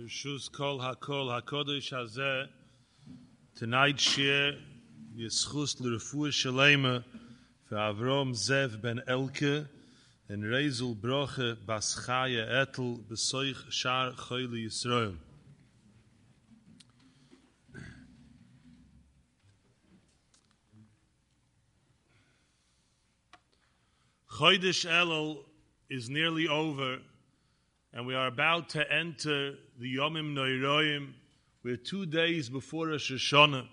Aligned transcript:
Bershus 0.00 0.50
Kol 0.50 0.78
HaKol 0.78 1.42
HaKodesh 1.42 1.92
Hazeh 1.92 2.48
Tonight's 3.54 4.02
share 4.02 4.54
Yischus 5.14 5.78
L'Refuah 5.78 6.30
Shalema 6.30 7.04
for 7.68 7.74
Avrom 7.74 8.32
Zev 8.32 8.80
Ben 8.80 9.02
Elke 9.06 9.66
and 10.30 10.42
Rezel 10.44 10.94
Broche 10.96 11.54
Bas 11.66 12.06
Chaya 12.06 12.48
Etel 12.48 12.98
Besoich 13.04 13.70
Shar 13.70 14.12
Choyli 14.12 14.66
Yisrael 14.66 15.16
Chodesh 24.30 24.86
Elul 24.88 25.44
is 25.90 26.08
nearly 26.08 26.48
over 26.48 27.00
and 27.92 28.06
we 28.06 28.14
are 28.14 28.28
about 28.28 28.68
to 28.70 28.92
enter 28.92 29.54
the 29.78 29.96
Yomim 29.96 30.34
Noiroim. 30.34 31.12
We're 31.64 31.76
two 31.76 32.06
days 32.06 32.48
before 32.48 32.88
Rosh 32.88 33.10
Hashanah. 33.10 33.66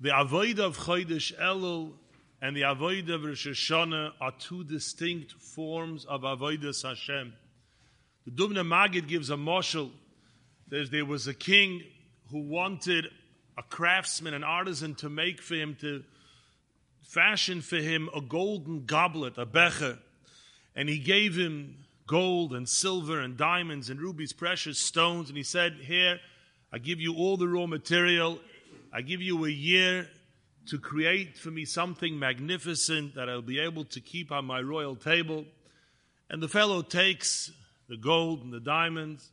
The 0.00 0.10
Avodah 0.10 0.60
of 0.60 0.78
Chodesh 0.78 1.36
Elul 1.38 1.92
and 2.40 2.56
the 2.56 2.62
Avodah 2.62 3.14
of 3.16 3.24
Rosh 3.24 3.48
Hashanah 3.48 4.12
are 4.20 4.32
two 4.38 4.62
distinct 4.64 5.32
forms 5.32 6.04
of 6.04 6.22
Avodah 6.22 6.82
Hashem. 6.82 7.32
The 8.26 8.30
Dubna 8.30 8.64
Magid 8.64 9.08
gives 9.08 9.30
a 9.30 9.36
marshal. 9.36 9.90
There 10.68 11.04
was 11.04 11.26
a 11.26 11.34
king 11.34 11.82
who 12.30 12.42
wanted 12.42 13.08
a 13.58 13.62
craftsman, 13.64 14.34
an 14.34 14.44
artisan, 14.44 14.94
to 14.96 15.10
make 15.10 15.42
for 15.42 15.56
him, 15.56 15.76
to 15.80 16.04
fashion 17.02 17.60
for 17.60 17.76
him 17.76 18.08
a 18.14 18.20
golden 18.20 18.86
goblet, 18.86 19.36
a 19.36 19.44
becher. 19.44 19.98
And 20.76 20.88
he 20.88 21.00
gave 21.00 21.36
him 21.36 21.79
gold 22.10 22.52
and 22.52 22.68
silver 22.68 23.20
and 23.20 23.36
diamonds 23.36 23.88
and 23.88 24.00
rubies, 24.00 24.32
precious 24.32 24.80
stones. 24.80 25.28
And 25.28 25.36
he 25.36 25.44
said, 25.44 25.74
Here, 25.80 26.18
I 26.72 26.78
give 26.78 27.00
you 27.00 27.14
all 27.14 27.36
the 27.36 27.46
raw 27.46 27.66
material. 27.66 28.40
I 28.92 29.02
give 29.02 29.22
you 29.22 29.44
a 29.44 29.48
year 29.48 30.08
to 30.66 30.78
create 30.80 31.38
for 31.38 31.52
me 31.52 31.64
something 31.64 32.18
magnificent 32.18 33.14
that 33.14 33.28
I'll 33.28 33.42
be 33.42 33.60
able 33.60 33.84
to 33.84 34.00
keep 34.00 34.32
on 34.32 34.44
my 34.44 34.60
royal 34.60 34.96
table. 34.96 35.44
And 36.28 36.42
the 36.42 36.48
fellow 36.48 36.82
takes 36.82 37.52
the 37.88 37.96
gold 37.96 38.42
and 38.42 38.52
the 38.52 38.60
diamonds, 38.60 39.30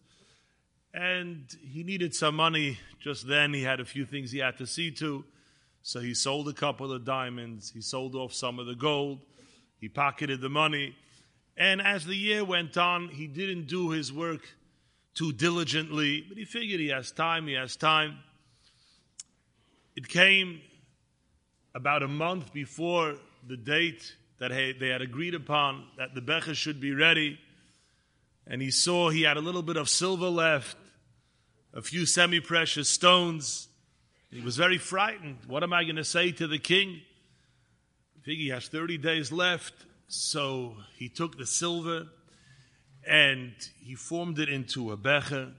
and 0.94 1.48
he 1.60 1.84
needed 1.84 2.14
some 2.14 2.36
money 2.36 2.78
just 3.00 3.28
then. 3.28 3.56
He 3.56 3.64
had 3.64 3.80
a 3.80 3.86
few 3.86 4.06
things 4.06 4.32
he 4.32 4.38
had 4.38 4.60
to 4.60 4.68
see 4.68 4.92
to. 4.92 5.26
So 5.82 6.00
he 6.00 6.14
sold 6.14 6.48
a 6.48 6.54
couple 6.54 6.92
of 6.92 7.06
diamonds, 7.06 7.72
he 7.72 7.82
sold 7.82 8.14
off 8.14 8.34
some 8.34 8.60
of 8.60 8.68
the 8.68 8.76
gold, 8.76 9.22
he 9.80 9.90
pocketed 9.90 10.42
the 10.42 10.50
money. 10.50 10.96
And 11.58 11.82
as 11.82 12.06
the 12.06 12.16
year 12.16 12.46
went 12.46 12.78
on, 12.78 13.10
he 13.10 13.26
didn't 13.26 13.66
do 13.66 13.90
his 13.90 14.14
work 14.14 14.42
too 15.16 15.34
diligently, 15.34 16.24
but 16.28 16.38
he 16.38 16.46
figured 16.46 16.80
he 16.80 16.90
has 16.90 17.12
time, 17.12 17.48
he 17.48 17.54
has 17.54 17.76
time. 17.76 18.20
It 19.96 20.08
came 20.08 20.62
about 21.74 22.04
a 22.04 22.08
month 22.08 22.54
before 22.54 23.16
the 23.48 23.58
date 23.58 24.16
that 24.38 24.52
they 24.52 24.90
had 24.90 25.02
agreed 25.02 25.34
upon 25.34 25.86
that 25.98 26.14
the 26.14 26.22
Becher 26.22 26.54
should 26.54 26.80
be 26.80 26.94
ready. 26.94 27.40
And 28.46 28.62
he 28.62 28.70
saw 28.70 29.10
he 29.10 29.24
had 29.24 29.38
a 29.38 29.42
little 29.42 29.64
bit 29.64 29.78
of 29.78 29.90
silver 29.90 30.30
left, 30.30 30.78
a 31.74 31.82
few 31.82 32.06
semi 32.06 32.40
precious 32.40 32.88
stones. 32.88 33.68
He 34.32 34.42
was 34.42 34.56
very 34.56 34.78
frightened. 34.78 35.38
What 35.48 35.64
am 35.64 35.74
I 35.74 35.84
going 35.84 35.96
to 35.96 36.04
say 36.04 36.32
to 36.34 36.48
the 36.48 36.60
king? 36.60 37.02
I 38.16 38.24
think 38.24 38.38
he 38.38 38.50
has 38.50 38.68
30 38.68 39.00
days 39.00 39.32
left. 39.32 39.74
So 40.08 40.76
he 40.96 41.10
took 41.10 41.38
the 41.38 41.46
silver 41.46 42.08
and 43.06 43.54
he 43.84 43.96
formed 43.96 44.40
it 44.40 44.50
into 44.50 44.92
a 44.92 44.98
becher. 44.98 45.52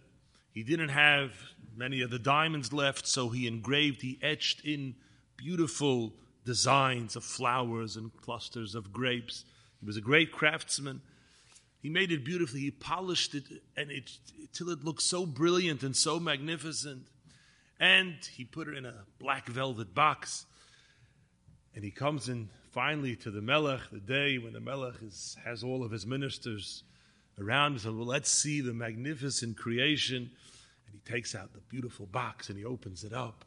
He 0.52 0.62
didn't 0.62 0.88
have 0.88 1.32
many 1.76 2.00
of 2.00 2.10
the 2.10 2.18
diamonds 2.18 2.72
left, 2.72 3.06
so 3.06 3.28
he 3.28 3.46
engraved, 3.46 4.02
he 4.02 4.18
etched 4.22 4.64
in 4.64 4.94
beautiful 5.36 6.14
designs 6.44 7.14
of 7.14 7.24
flowers 7.24 7.96
and 7.96 8.10
clusters 8.22 8.74
of 8.74 8.92
grapes. 8.92 9.44
He 9.80 9.86
was 9.86 9.96
a 9.96 10.00
great 10.00 10.32
craftsman. 10.32 11.02
He 11.80 11.90
made 11.90 12.10
it 12.10 12.24
beautifully. 12.24 12.60
He 12.60 12.70
polished 12.70 13.34
it 13.34 13.44
and 13.76 13.90
it 13.90 14.10
till 14.52 14.70
it 14.70 14.82
looked 14.82 15.02
so 15.02 15.26
brilliant 15.26 15.82
and 15.82 15.94
so 15.94 16.18
magnificent. 16.18 17.06
And 17.78 18.16
he 18.34 18.44
put 18.44 18.66
it 18.66 18.76
in 18.76 18.86
a 18.86 19.04
black 19.20 19.46
velvet 19.46 19.94
box. 19.94 20.46
And 21.74 21.84
he 21.84 21.90
comes 21.90 22.28
in 22.28 22.48
finally 22.72 23.16
to 23.16 23.30
the 23.30 23.40
Melech, 23.40 23.80
the 23.90 24.00
day 24.00 24.38
when 24.38 24.52
the 24.52 24.60
Melech 24.60 24.94
is, 25.02 25.36
has 25.44 25.62
all 25.62 25.84
of 25.84 25.90
his 25.90 26.06
ministers 26.06 26.82
around. 27.40 27.72
He 27.74 27.78
said, 27.80 27.94
Well, 27.94 28.06
let's 28.06 28.30
see 28.30 28.60
the 28.60 28.72
magnificent 28.72 29.56
creation. 29.56 30.30
And 30.86 30.92
he 30.92 31.12
takes 31.12 31.34
out 31.34 31.52
the 31.52 31.60
beautiful 31.68 32.06
box 32.06 32.48
and 32.48 32.58
he 32.58 32.64
opens 32.64 33.04
it 33.04 33.12
up. 33.12 33.44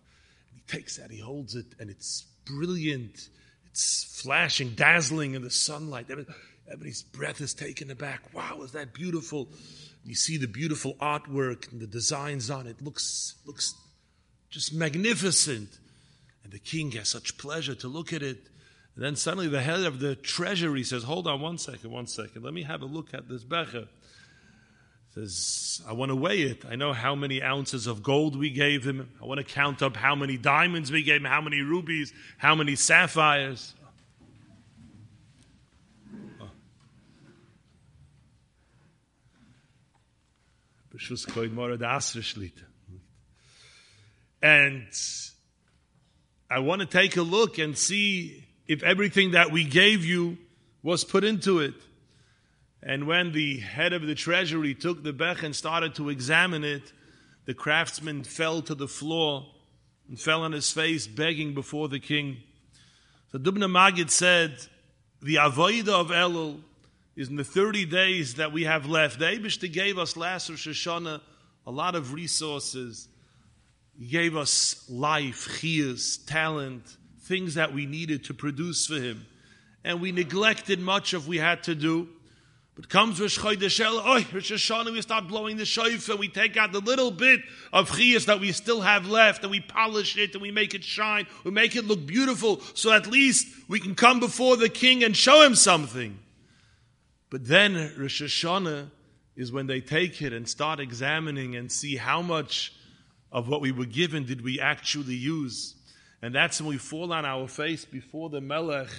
And 0.50 0.62
he 0.62 0.78
takes 0.78 0.98
that, 0.98 1.12
he 1.12 1.20
holds 1.20 1.56
it, 1.56 1.66
and 1.80 1.90
it's 1.90 2.26
brilliant. 2.46 3.30
It's 3.70 4.22
flashing, 4.22 4.72
dazzling 4.72 5.34
in 5.34 5.42
the 5.42 5.50
sunlight. 5.50 6.08
Everybody's 6.10 7.04
breath 7.04 7.42
is 7.42 7.54
taken 7.54 7.90
aback. 7.90 8.34
Wow, 8.34 8.62
is 8.64 8.74
that 8.74 8.94
beautiful? 8.94 9.48
You 10.04 10.16
see 10.16 10.38
the 10.38 10.48
beautiful 10.48 10.96
artwork 10.96 11.72
and 11.72 11.80
the 11.80 11.88
designs 11.88 12.50
on 12.50 12.68
it. 12.68 12.82
Looks 12.82 13.36
looks 13.46 13.76
just 14.50 14.74
magnificent. 14.74 15.70
And 16.44 16.52
the 16.52 16.60
king 16.60 16.92
has 16.92 17.08
such 17.08 17.38
pleasure 17.38 17.76
to 17.76 17.88
look 17.88 18.14
at 18.14 18.24
it. 18.24 18.48
And 18.96 19.06
then 19.06 19.16
suddenly 19.16 19.48
the 19.48 19.62
head 19.62 19.82
of 19.82 20.00
the 20.00 20.16
treasury 20.16 20.84
says, 20.84 21.04
Hold 21.04 21.28
on 21.28 21.40
one 21.42 21.58
second, 21.58 21.92
one 21.92 22.08
second. 22.08 22.44
Let 22.44 22.54
me 22.54 22.64
have 22.64 22.82
a 22.82 22.86
look 22.86 23.14
at 23.14 23.30
this 23.30 23.44
becher. 23.44 23.88
Says, 25.14 25.82
I 25.88 25.94
want 25.94 26.10
to 26.10 26.16
weigh 26.16 26.44
it. 26.44 26.64
I 26.70 26.76
know 26.76 26.94
how 26.94 27.16
many 27.16 27.44
ounces 27.44 27.86
of 27.86 28.02
gold 28.02 28.38
we 28.38 28.50
gave 28.50 28.86
him. 28.86 29.10
I 29.22 29.26
want 29.26 29.40
to 29.40 29.44
count 29.44 29.82
up 29.82 29.98
how 29.98 30.16
many 30.16 30.38
diamonds 30.38 30.90
we 30.90 31.04
gave 31.04 31.18
him, 31.18 31.26
how 31.26 31.42
many 31.42 31.62
rubies, 31.62 32.14
how 32.38 32.56
many 32.56 32.76
sapphires. 32.78 33.74
And 44.42 44.88
I 46.50 46.60
want 46.60 46.82
to 46.82 46.88
take 46.88 47.18
a 47.18 47.22
look 47.22 47.58
and 47.58 47.78
see 47.78 48.46
if 48.72 48.84
everything 48.84 49.32
that 49.32 49.52
we 49.52 49.66
gave 49.66 50.06
you 50.06 50.38
was 50.82 51.04
put 51.04 51.26
into 51.26 51.60
it. 51.60 51.74
And 52.82 53.06
when 53.06 53.34
the 53.34 53.58
head 53.58 53.92
of 53.92 54.04
the 54.04 54.16
treasury 54.16 54.74
took 54.74 55.04
the 55.04 55.12
bech 55.12 55.44
and 55.44 55.54
started 55.54 55.94
to 55.96 56.08
examine 56.08 56.64
it, 56.64 56.94
the 57.44 57.54
craftsman 57.54 58.24
fell 58.24 58.62
to 58.62 58.74
the 58.74 58.88
floor 58.88 59.46
and 60.08 60.18
fell 60.18 60.44
on 60.44 60.54
his 60.54 60.72
face, 60.72 61.06
begging 61.06 61.54
before 61.54 61.90
the 61.90 62.00
king. 62.00 62.38
So 63.34 63.40
Dubna 63.40 63.70
Magid 63.70 64.10
said, 64.10 64.56
The 65.22 65.36
avoida 65.36 65.90
of 65.90 66.08
Elul 66.08 66.62
is 67.18 67.28
in 67.28 67.36
the 67.36 67.44
30 67.44 67.86
days 67.88 68.36
that 68.36 68.54
we 68.54 68.64
have 68.64 68.86
left. 68.86 69.20
The 69.20 69.26
Abishta 69.26 69.70
gave 69.70 69.98
us 69.98 70.16
last 70.16 70.50
Rosh 70.50 70.70
Hashanah 70.70 71.20
a 71.68 71.72
lot 71.72 71.96
of 71.96 72.14
resources. 72.14 73.10
He 74.00 74.06
gave 74.06 74.38
us 74.38 74.86
life, 74.90 75.60
chiyas, 75.60 76.26
talent, 76.26 76.96
things 77.22 77.56
that 77.56 77.74
we 77.74 77.86
needed 77.86 78.24
to 78.26 78.34
produce 78.34 78.86
for 78.86 78.96
him. 78.96 79.26
And 79.84 80.02
we 80.02 80.12
neglected 80.12 80.80
much 80.80 81.14
of 81.14 81.28
we 81.28 81.38
had 81.38 81.64
to 81.64 81.76
do. 81.76 82.10
But 82.76 82.88
comes 82.88 83.20
Rosh 83.20 83.38
Chodesh 83.38 83.80
El, 83.80 83.98
oh, 83.98 84.26
Rosh 84.34 84.52
Hashanah, 84.52 84.94
we 84.94 85.02
start 85.02 85.28
blowing 85.28 85.58
the 85.58 85.66
shofar, 85.66 86.16
we 86.16 86.30
take 86.30 86.56
out 86.56 86.72
the 86.72 86.80
little 86.80 87.12
bit 87.12 87.42
of 87.74 87.92
chiyas 87.92 88.26
that 88.26 88.40
we 88.40 88.54
still 88.54 88.82
have 88.82 89.08
left, 89.08 89.44
and 89.44 89.52
we 89.52 89.60
polish 89.60 90.18
it, 90.18 90.34
and 90.34 90.42
we 90.42 90.52
make 90.52 90.74
it 90.74 90.84
shine, 90.84 91.28
we 91.44 91.52
make 91.52 91.76
it 91.76 91.86
look 91.86 92.06
beautiful, 92.06 92.62
so 92.74 92.94
at 92.94 93.08
least 93.08 93.46
we 93.68 93.80
can 93.80 93.94
come 93.94 94.22
before 94.22 94.56
the 94.56 94.70
king 94.70 95.04
and 95.04 95.18
show 95.18 95.42
him 95.42 95.54
something. 95.54 96.18
But 97.30 97.46
then 97.46 97.94
Rosh 97.98 98.22
Hashanah 98.22 98.90
is 99.36 99.52
when 99.52 99.68
they 99.68 99.82
take 99.82 100.22
it 100.22 100.32
and 100.32 100.48
start 100.48 100.80
examining 100.80 101.58
and 101.58 101.70
see 101.72 101.98
how 101.98 102.22
much 102.22 102.74
of 103.32 103.48
what 103.48 103.62
we 103.62 103.72
were 103.72 103.86
given 103.86 104.26
did 104.26 104.42
we 104.42 104.60
actually 104.60 105.16
use. 105.16 105.76
And 106.22 106.36
that's 106.36 106.62
when 106.62 106.70
we 106.70 106.78
fall 106.78 107.12
on 107.14 107.26
our 107.26 107.48
face 107.48 107.86
before 107.86 108.30
the 108.30 108.42
Melech 108.42 108.90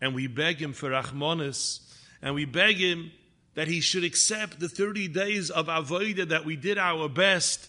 and 0.00 0.14
we 0.14 0.26
beg 0.26 0.60
him 0.60 0.72
for 0.72 0.90
Rahmanis 0.90 1.80
and 2.20 2.34
we 2.34 2.44
beg 2.44 2.76
him 2.76 3.10
that 3.54 3.68
he 3.68 3.80
should 3.80 4.04
accept 4.04 4.60
the 4.60 4.68
30 4.68 5.08
days 5.08 5.50
of 5.50 5.68
Avodah 5.68 6.28
that 6.28 6.44
we 6.44 6.56
did 6.56 6.76
our 6.76 7.08
best, 7.08 7.68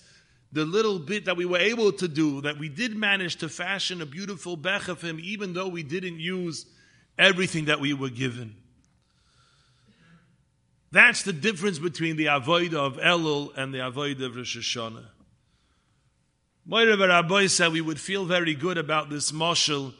the 0.51 0.65
little 0.65 0.99
bit 0.99 1.25
that 1.25 1.37
we 1.37 1.45
were 1.45 1.57
able 1.57 1.93
to 1.93 2.07
do, 2.09 2.41
that 2.41 2.57
we 2.57 2.67
did 2.67 2.95
manage 2.95 3.37
to 3.37 3.47
fashion 3.47 4.01
a 4.01 4.05
beautiful 4.05 4.57
Bech 4.57 4.89
of 4.89 5.01
him, 5.01 5.17
even 5.21 5.53
though 5.53 5.69
we 5.69 5.83
didn't 5.83 6.19
use 6.19 6.65
everything 7.17 7.65
that 7.65 7.79
we 7.79 7.93
were 7.93 8.09
given. 8.09 8.55
That's 10.91 11.23
the 11.23 11.33
difference 11.33 11.79
between 11.79 12.17
the 12.17 12.25
Avodah 12.25 12.73
of 12.73 12.97
Elul 12.97 13.55
and 13.57 13.73
the 13.73 13.79
Avodah 13.79 14.25
of 14.25 14.35
Rosh 14.35 14.57
Hashanah. 14.57 15.05
Moira 16.69 16.97
Rabbi 16.97 17.47
said 17.47 17.71
we 17.71 17.79
would 17.79 17.97
feel 17.97 18.25
very 18.25 18.53
good 18.53 18.77
about 18.77 19.09
this 19.09 19.31
moshel 19.31 19.93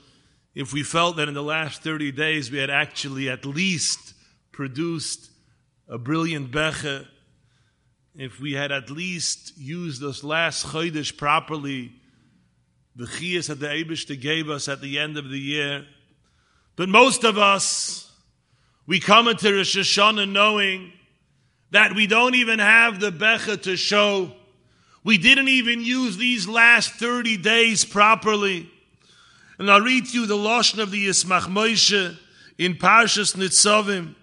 if 0.54 0.74
we 0.74 0.84
felt 0.84 1.16
that 1.16 1.30
in 1.30 1.34
the 1.34 1.42
last 1.42 1.82
30 1.82 2.12
days 2.12 2.52
we 2.52 2.58
had 2.58 2.70
actually 2.70 3.30
at 3.30 3.46
least 3.46 4.14
produced 4.52 5.32
a 5.88 5.98
brilliant 5.98 6.52
becher 6.52 7.08
if 8.16 8.42
we 8.42 8.52
had 8.52 8.74
at 8.74 8.90
least 8.90 9.58
used 9.58 10.02
this 10.02 10.26
last 10.26 10.66
Chodesh 10.66 11.16
properly, 11.16 11.94
the 12.98 13.06
Chiyas 13.06 13.48
that 13.48 13.62
the 13.62 13.68
Abishta 13.68 14.20
gave 14.20 14.50
us 14.50 14.68
at 14.68 14.82
the 14.82 15.00
end 15.00 15.18
of 15.18 15.30
the 15.30 15.40
year. 15.40 15.86
But 16.76 16.90
most 16.90 17.24
of 17.24 17.38
us, 17.38 18.12
we 18.86 19.00
come 19.00 19.30
into 19.30 19.54
Rosh 19.54 19.78
Hashanah 19.78 20.30
knowing 20.30 20.92
that 21.72 21.96
we 21.96 22.08
don't 22.08 22.36
even 22.36 22.60
have 22.60 23.00
the 23.00 23.12
Becha 23.12 23.62
to 23.62 23.78
show. 23.78 24.34
We 25.08 25.18
didn't 25.18 25.48
even 25.48 25.82
use 25.82 26.18
these 26.18 26.50
last 26.50 26.96
30 26.96 27.38
days 27.38 27.86
properly. 27.86 28.70
And 29.58 29.72
I'll 29.72 29.80
read 29.80 30.14
you 30.14 30.26
the 30.26 30.36
Lashon 30.36 30.80
of 30.80 30.92
the 30.92 31.08
Yismach 31.08 31.44
Moshe 31.44 32.18
in 32.58 32.76
Parshas 32.76 33.34
Nitzavim. 33.38 34.16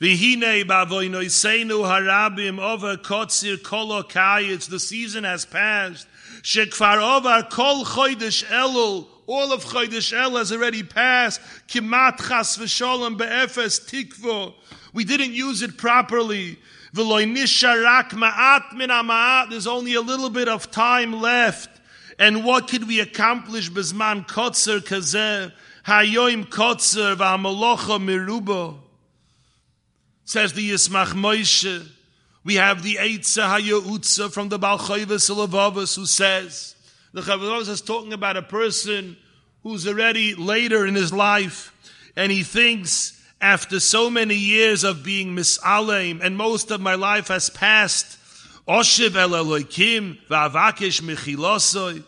V'hine 0.00 0.62
b'avoinoiseinu 0.62 1.82
harabim 1.82 2.60
over 2.60 2.96
kotzir 2.96 3.60
kol 3.60 3.88
okayitz. 4.00 4.70
The 4.70 4.78
season 4.78 5.24
has 5.24 5.44
passed. 5.44 6.06
Shekfar 6.42 7.16
over 7.16 7.44
kol 7.50 7.84
chodesh 7.84 8.44
elul. 8.44 9.08
All 9.26 9.52
of 9.52 9.64
chodesh 9.64 10.16
elul 10.16 10.38
has 10.38 10.52
already 10.52 10.84
passed. 10.84 11.40
Kimat 11.66 12.18
chas 12.18 12.56
v'sholem 12.56 13.18
be'efes 13.18 13.80
tikvo. 13.90 14.54
We 14.92 15.02
didn't 15.02 15.32
use 15.32 15.62
it 15.62 15.76
properly. 15.76 16.60
There's 16.92 17.10
only 19.66 19.94
a 19.94 20.00
little 20.00 20.30
bit 20.30 20.48
of 20.48 20.70
time 20.70 21.20
left. 21.20 21.70
And 22.18 22.44
what 22.44 22.68
could 22.68 22.88
we 22.88 23.00
accomplish 23.00 23.70
bezman 23.70 24.26
kotzer 24.26 24.80
kazeh? 24.80 25.52
Hayoim 25.86 26.46
kotzer 26.46 27.16
v'hamalocha 27.16 27.98
mirubo. 28.00 28.78
Says 30.24 30.52
the 30.52 30.70
Yismach 30.70 31.14
Moshe, 31.14 31.86
we 32.44 32.56
have 32.56 32.82
the 32.82 32.96
Eitza 32.96 33.48
Hayotza 33.48 34.32
from 34.32 34.48
the 34.48 34.58
Balchayvus 34.58 35.30
Elavavus 35.30 35.96
who 35.96 36.06
says, 36.06 36.74
the 37.12 37.22
Chavavavus 37.22 37.68
is 37.68 37.80
talking 37.80 38.12
about 38.12 38.36
a 38.36 38.42
person 38.42 39.16
who's 39.62 39.86
already 39.88 40.34
later 40.34 40.86
in 40.86 40.94
his 40.94 41.12
life 41.12 41.72
and 42.16 42.30
he 42.30 42.42
thinks 42.42 43.17
after 43.40 43.80
so 43.80 44.10
many 44.10 44.34
years 44.34 44.84
of 44.84 45.04
being 45.04 45.34
misalem 45.34 46.20
and 46.22 46.36
most 46.36 46.70
of 46.70 46.80
my 46.80 46.94
life 46.94 47.28
has 47.28 47.50
passed, 47.50 48.18
Oshiv 48.66 49.16
el 49.16 49.30
Elokim 49.30 50.18
va'avakish 50.28 52.04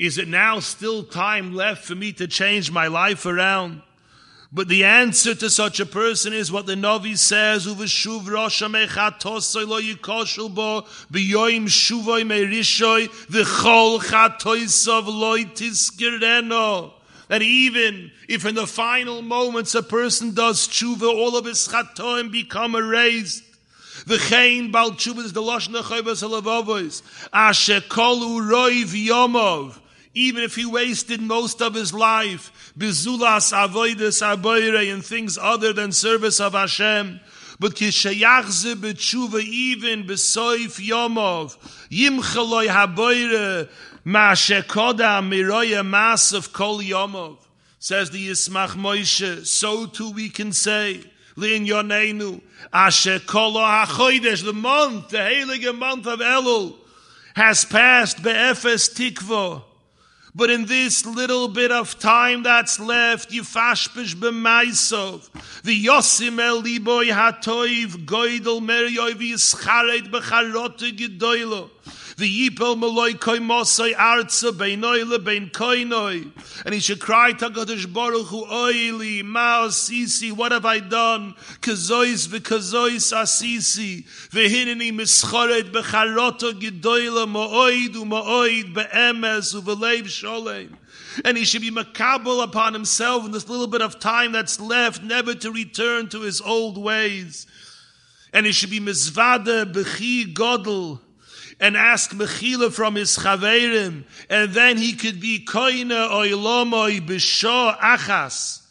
is 0.00 0.16
it 0.16 0.28
now 0.28 0.60
still 0.60 1.04
time 1.04 1.54
left 1.54 1.84
for 1.84 1.94
me 1.94 2.10
to 2.14 2.26
change 2.26 2.70
my 2.70 2.86
life 2.86 3.26
around? 3.26 3.82
But 4.52 4.66
the 4.66 4.84
answer 4.84 5.34
to 5.34 5.50
such 5.50 5.78
a 5.78 5.84
person 5.84 6.32
is 6.32 6.50
what 6.50 6.64
the 6.64 6.74
Navi 6.74 7.16
says, 7.16 7.66
Uveshuv 7.66 8.26
Rosh 8.26 8.62
Mechatosoi 8.62 9.68
lo 9.68 9.80
yikoshul 9.80 10.54
bo, 10.54 10.86
B'yoim 11.12 11.66
shuvoi 11.66 12.22
merishoi, 12.22 13.08
V'chol 13.26 14.00
chatoisov 14.00 15.06
lo 15.06 15.36
tiskireno. 15.36 16.94
That 17.30 17.42
even 17.42 18.10
if 18.28 18.44
in 18.44 18.56
the 18.56 18.66
final 18.66 19.22
moments 19.22 19.76
a 19.76 19.84
person 19.84 20.34
does 20.34 20.66
tshuva, 20.66 21.08
all 21.08 21.36
of 21.36 21.44
his 21.44 21.68
chatoim 21.68 22.32
become 22.32 22.74
erased. 22.74 23.44
V'chein 24.04 24.72
bal 24.72 24.90
tshuva 24.90 25.18
is 25.18 25.32
the 25.32 25.40
Lashon 25.40 25.80
HaChoivas 25.80 26.28
HaLevavos. 26.28 27.02
Asher 27.32 27.82
kolu 27.82 28.50
roi 28.50 28.82
v'yomov 28.82 29.78
even 30.12 30.42
if 30.42 30.56
he 30.56 30.66
wasted 30.66 31.20
most 31.20 31.62
of 31.62 31.74
his 31.74 31.94
life, 31.94 32.72
bizulas 32.76 33.52
avoides 33.52 34.20
aboire 34.20 34.92
and 34.92 35.04
things 35.04 35.38
other 35.38 35.72
than 35.72 35.92
service 35.92 36.40
of 36.40 36.54
Hashem. 36.54 37.20
But 37.60 37.74
kishayachze 37.76 38.74
b'tshuva 38.74 39.40
even 39.40 40.04
b'soif 40.04 40.84
yomov, 40.84 41.56
yimchaloi 41.90 42.66
haboire 42.66 43.68
ma'ashekoda 44.04 45.20
miroya 45.22 45.84
mas 45.84 46.32
of 46.32 46.52
kol 46.52 46.78
yomov. 46.80 47.38
Says 47.78 48.10
the 48.10 48.28
Yismach 48.28 48.76
Moshe, 48.76 49.46
so 49.46 49.86
too 49.86 50.10
we 50.10 50.28
can 50.28 50.52
say, 50.52 51.02
Lin 51.36 51.64
Yonenu, 51.64 52.42
Asher 52.70 53.20
Kolo 53.20 53.60
HaChodesh, 53.60 54.44
the 54.44 54.52
month, 54.52 55.08
the 55.08 55.16
heilige 55.16 55.78
month 55.78 56.06
of 56.06 56.20
Elul, 56.20 56.76
has 57.34 57.64
passed 57.64 58.22
be'efes 58.22 58.92
tikvo, 58.92 59.62
but 60.34 60.50
in 60.50 60.66
this 60.66 61.06
little 61.06 61.48
bit 61.48 61.72
of 61.72 61.98
time 61.98 62.42
that's 62.42 62.78
left, 62.78 63.30
Yifashpish 63.30 64.14
b'maisov, 64.14 65.30
v'yosim 65.62 66.38
el 66.38 66.62
liboy 66.62 67.06
hatoiv, 67.06 68.04
goydel 68.04 68.60
meryoy 68.60 69.12
v'yischaret 69.12 70.10
b'charote 70.10 70.94
gedoylo, 70.98 71.70
v'yipel 72.20 72.76
meloy 72.76 73.14
koimosoi 73.14 73.94
arza 73.94 74.52
beinoy 74.52 75.04
lebein 75.04 75.50
koinoi, 75.50 76.30
and 76.64 76.74
he 76.74 76.80
should 76.80 77.00
cry 77.00 77.32
to 77.32 77.48
HaKadosh 77.48 77.92
Baruch 77.92 78.26
Hu, 78.26 78.44
oili, 78.44 79.24
ma 79.24 79.64
asisi, 79.64 80.30
what 80.30 80.52
have 80.52 80.66
I 80.66 80.80
done? 80.80 81.34
Kazois 81.60 82.28
v'kazois 82.28 83.12
asisi, 83.16 84.04
v'hineni 84.30 84.92
mischaret 84.92 85.72
b'charote 85.72 86.60
gedoylo, 86.60 87.26
mo'oid 87.26 87.94
u'mo'oid 87.94 88.74
be'emes 88.74 89.54
u'v'leiv 89.54 90.04
sholem. 90.04 90.76
And 91.24 91.36
he 91.36 91.44
should 91.44 91.62
be 91.62 91.70
makabel 91.70 92.42
upon 92.42 92.72
himself 92.72 93.24
in 93.24 93.32
this 93.32 93.48
little 93.48 93.66
bit 93.66 93.82
of 93.82 93.98
time 93.98 94.32
that's 94.32 94.60
left, 94.60 95.02
never 95.02 95.34
to 95.34 95.50
return 95.50 96.08
to 96.10 96.20
his 96.20 96.40
old 96.40 96.78
ways. 96.78 97.46
And 98.32 98.46
he 98.46 98.52
should 98.52 98.70
be 98.70 98.78
mizvada 98.78 99.72
b'chi 99.72 100.32
godel, 100.32 101.00
and 101.60 101.76
ask 101.76 102.10
mechila 102.12 102.72
from 102.72 102.94
his 102.94 103.16
chaverim, 103.18 104.04
and 104.28 104.52
then 104.52 104.78
he 104.78 104.94
could 104.94 105.20
be 105.20 105.44
koina 105.44 106.08
oilomoy 106.08 107.00
b'sho 107.06 107.76
achas. 107.78 108.62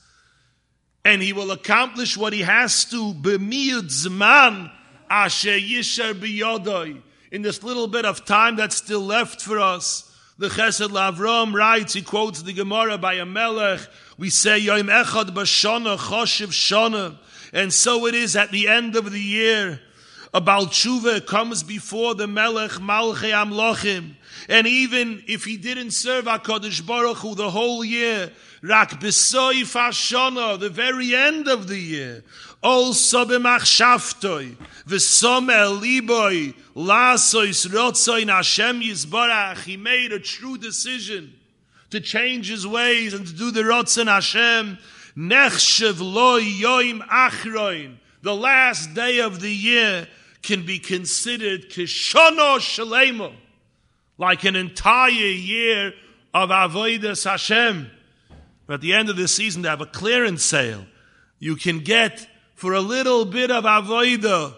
And 1.06 1.22
he 1.22 1.32
will 1.32 1.52
accomplish 1.52 2.18
what 2.18 2.34
he 2.34 2.42
has 2.42 2.86
to 2.86 3.14
b'miyud 3.14 3.86
zman 3.86 4.72
asher 5.10 5.58
yisher 5.58 6.14
b'yodoi. 6.14 7.02
In 7.32 7.44
this 7.44 7.62
little 7.64 7.88
bit 7.88 8.06
of 8.06 8.26
time 8.26 8.56
that's 8.56 8.76
still 8.76 9.02
left 9.02 9.42
for 9.42 9.60
us, 9.60 10.06
the 10.40 10.48
Chesed 10.48 10.90
Lavrom 10.90 11.54
writes, 11.54 11.94
he 11.94 12.02
quotes 12.02 12.42
the 12.42 12.54
Gemara 12.54 12.98
by 12.98 13.16
a 13.16 13.26
melech, 13.26 13.82
we 14.18 14.30
say, 14.30 14.58
Yom 14.58 14.88
Echad 14.88 15.32
Bashana 15.32 15.98
Choshev 15.98 16.48
Shana. 16.48 17.18
And 17.52 17.74
so 17.74 18.08
it 18.08 18.16
is 18.16 18.36
at 18.36 18.50
the 18.52 18.68
end 18.68 18.96
of 18.96 19.12
the 19.12 19.20
year. 19.20 19.82
A 20.32 20.40
Balchuva 20.40 21.26
comes 21.26 21.64
before 21.64 22.14
the 22.14 22.28
Melech 22.28 22.72
Malchei 22.74 23.32
Amlochim. 23.32 24.14
And 24.48 24.68
even 24.68 25.24
if 25.28 25.44
he 25.44 25.58
didn't 25.58 25.92
serve 25.92 26.26
HaKadosh 26.26 26.86
Baruch 26.86 27.18
Hu 27.18 27.34
the 27.34 27.50
whole 27.50 27.84
year, 27.84 28.32
Rak 28.62 29.00
B'soi 29.00 29.62
Fashana, 29.62 30.60
the 30.60 30.70
very 30.70 31.16
end 31.16 31.48
of 31.48 31.68
the 31.68 31.80
year, 31.80 32.24
also 32.62 33.26
b'machshavtoi, 33.26 34.56
v'som 34.88 35.52
el 35.52 35.78
liboy, 35.78 36.54
lasois 36.76 37.68
rotzoin 37.68 38.30
Hashem 38.30 38.82
Yisbarach, 38.82 39.64
he 39.64 39.78
made 39.78 40.12
a 40.12 40.20
true 40.20 40.60
decision 40.60 41.34
to 41.90 42.00
change 42.00 42.50
his 42.50 42.68
ways 42.68 43.16
and 43.16 43.26
to 43.26 43.34
do 43.34 43.50
the 43.50 43.62
rotzon 43.62 44.06
Hashem, 44.06 44.78
nechshev 45.18 46.00
lo 46.00 46.40
yoim 46.40 47.00
achroin, 47.08 47.96
the 48.22 48.36
last 48.36 48.94
day 48.94 49.22
of 49.22 49.40
the 49.40 49.52
year 49.52 50.08
can 50.42 50.66
be 50.66 50.80
considered 50.80 51.70
kishono 51.70 52.58
shalemo, 52.60 53.34
like 54.18 54.44
an 54.44 54.56
entire 54.56 55.12
year 55.12 55.94
of 56.34 56.50
avodas 56.50 57.30
Hashem. 57.30 57.90
At 58.68 58.82
the 58.82 58.94
end 58.94 59.10
of 59.10 59.18
the 59.18 59.28
season, 59.28 59.64
they 59.64 59.70
have 59.70 59.82
a 59.82 59.86
clearance 59.86 60.44
sale. 60.44 60.86
You 61.40 61.56
can 61.56 61.80
get 61.80 62.28
for 62.56 62.74
a 62.74 62.82
little 62.82 63.26
bit 63.26 63.52
of 63.52 63.64
avoida, 63.64 64.54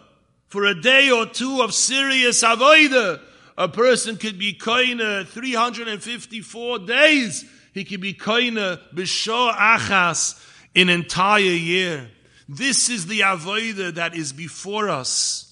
for 0.47 0.65
a 0.65 0.79
day 0.79 1.09
or 1.11 1.25
two 1.25 1.61
of 1.61 1.73
serious 1.73 2.43
avoida, 2.43 3.21
a 3.57 3.67
person 3.67 4.17
could 4.17 4.39
be 4.39 4.53
koina 4.53 5.27
354 5.27 6.79
days. 6.79 7.45
He 7.73 7.85
could 7.85 8.01
be 8.01 8.13
koina 8.13 8.79
b'shor 8.93 9.53
achas 9.53 10.43
an 10.75 10.89
entire 10.89 11.39
year. 11.39 12.09
This 12.50 12.89
is 12.89 13.07
the 13.07 13.21
avoida 13.21 13.93
that 13.93 14.15
is 14.15 14.33
before 14.33 14.89
us 14.89 15.50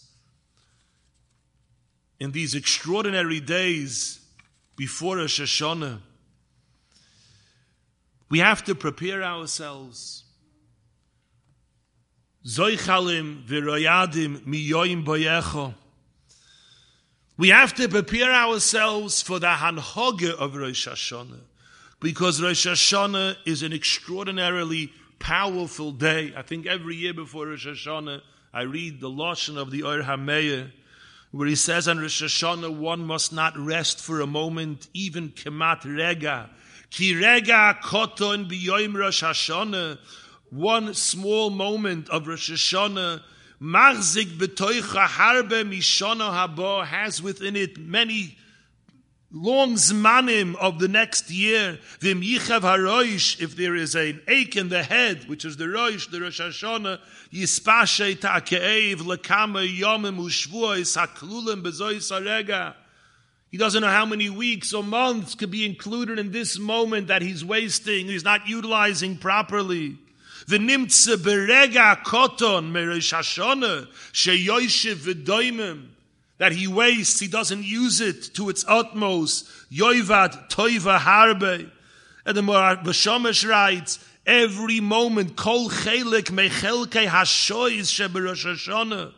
in 2.19 2.31
these 2.31 2.55
extraordinary 2.55 3.39
days 3.39 4.19
before 4.75 5.17
Rosh 5.17 5.39
Hashanah. 5.41 5.99
We 8.29 8.39
have 8.39 8.63
to 8.65 8.75
prepare 8.75 9.23
ourselves. 9.23 10.23
We 12.45 12.77
have 17.49 17.73
to 17.75 17.87
prepare 17.89 18.31
ourselves 18.31 19.21
for 19.21 19.39
the 19.39 19.47
hanhoga 19.47 20.31
of 20.35 20.55
Rosh 20.55 20.87
Hashanah, 20.87 21.41
because 21.99 22.41
Rosh 22.41 22.67
Hashanah 22.67 23.37
is 23.45 23.63
an 23.63 23.73
extraordinarily 23.73 24.91
powerful 25.19 25.91
day. 25.91 26.33
I 26.35 26.41
think 26.41 26.65
every 26.65 26.95
year 26.95 27.13
before 27.13 27.47
Rosh 27.47 27.67
Hashanah, 27.67 28.21
I 28.53 28.61
read 28.61 28.99
the 29.01 29.09
Lashon 29.09 29.57
of 29.57 29.71
the 29.71 29.83
Or 29.83 30.01
HaMeir, 30.01 30.71
where 31.31 31.47
he 31.47 31.55
says 31.55 31.87
on 31.87 31.99
Rosh 31.99 32.23
Hashanah, 32.23 32.75
one 32.75 33.05
must 33.05 33.31
not 33.31 33.57
rest 33.57 33.99
for 33.99 34.19
a 34.19 34.27
moment, 34.27 34.87
even 34.93 35.29
kemat 35.29 35.83
rega. 35.85 36.49
Ki 36.89 37.15
rega 37.15 37.77
koton 37.83 38.49
biyoim 38.49 38.97
Rosh 38.97 39.23
Hashanah. 39.23 39.99
One 40.49 40.95
small 40.95 41.51
moment 41.51 42.09
of 42.09 42.27
Rosh 42.27 42.51
Hashanah, 42.51 43.21
machzik 43.61 44.37
betoicha 44.37 45.05
harbe 45.05 45.63
mishana 45.63 46.31
haba, 46.31 46.85
has 46.85 47.21
within 47.21 47.55
it 47.55 47.77
many 47.77 48.35
long 49.31 49.73
zmanim 49.73 50.55
of 50.55 50.79
the 50.79 50.87
next 50.87 51.29
year. 51.29 51.79
Vim 51.99 52.21
yichav 52.21 52.61
haroish, 52.61 53.39
if 53.41 53.55
there 53.55 53.75
is 53.75 53.95
an 53.95 54.21
ache 54.27 54.55
in 54.55 54.69
the 54.69 54.83
head, 54.83 55.27
which 55.27 55.45
is 55.45 55.57
the 55.57 55.65
roish, 55.65 56.09
the 56.09 56.21
Rosh 56.21 56.41
Hashanah, 56.41 56.99
yispashe 57.31 58.19
ta'ke'ev 58.19 58.97
lekama 58.97 59.67
yomim 59.67 60.17
ushvuois 60.17 60.97
haklulim 60.97 61.61
bezois 61.61 62.11
arega. 62.11 62.73
He 63.51 63.57
doesn't 63.57 63.81
know 63.81 63.87
how 63.87 64.05
many 64.05 64.29
weeks 64.29 64.73
or 64.73 64.83
months 64.83 65.33
could 65.35 65.49
be 65.49 65.65
included 65.65 66.19
in 66.19 66.31
this 66.31 66.59
moment 66.59 67.07
that 67.07 67.21
he's 67.21 67.43
wasting, 67.43 68.07
he's 68.07 68.23
not 68.23 68.47
utilizing 68.47 69.17
properly. 69.17 69.97
V'nimtze 70.47 71.15
berega 71.17 72.01
koton 72.03 72.71
meresh 72.71 73.13
Hashanah 73.13 73.87
sheyoyshiv 74.13 74.95
v'doimim 74.95 75.87
that 76.39 76.53
he 76.53 76.67
wastes, 76.67 77.19
he 77.19 77.27
doesn't 77.27 77.65
use 77.65 78.01
it 78.01 78.33
to 78.33 78.49
its 78.49 78.65
utmost. 78.67 79.45
Yoivat 79.71 80.49
toiva 80.49 80.97
harbe. 80.97 81.69
And 82.25 82.37
the 82.37 82.41
Bashomesh 82.41 83.47
writes, 83.47 83.99
every 84.25 84.79
moment, 84.79 85.35
kol 85.35 85.69
chelik 85.69 86.31
mechelke 86.31 87.07
hashois 87.07 87.91
sheberosh 87.91 88.45
Hashanah. 88.45 89.13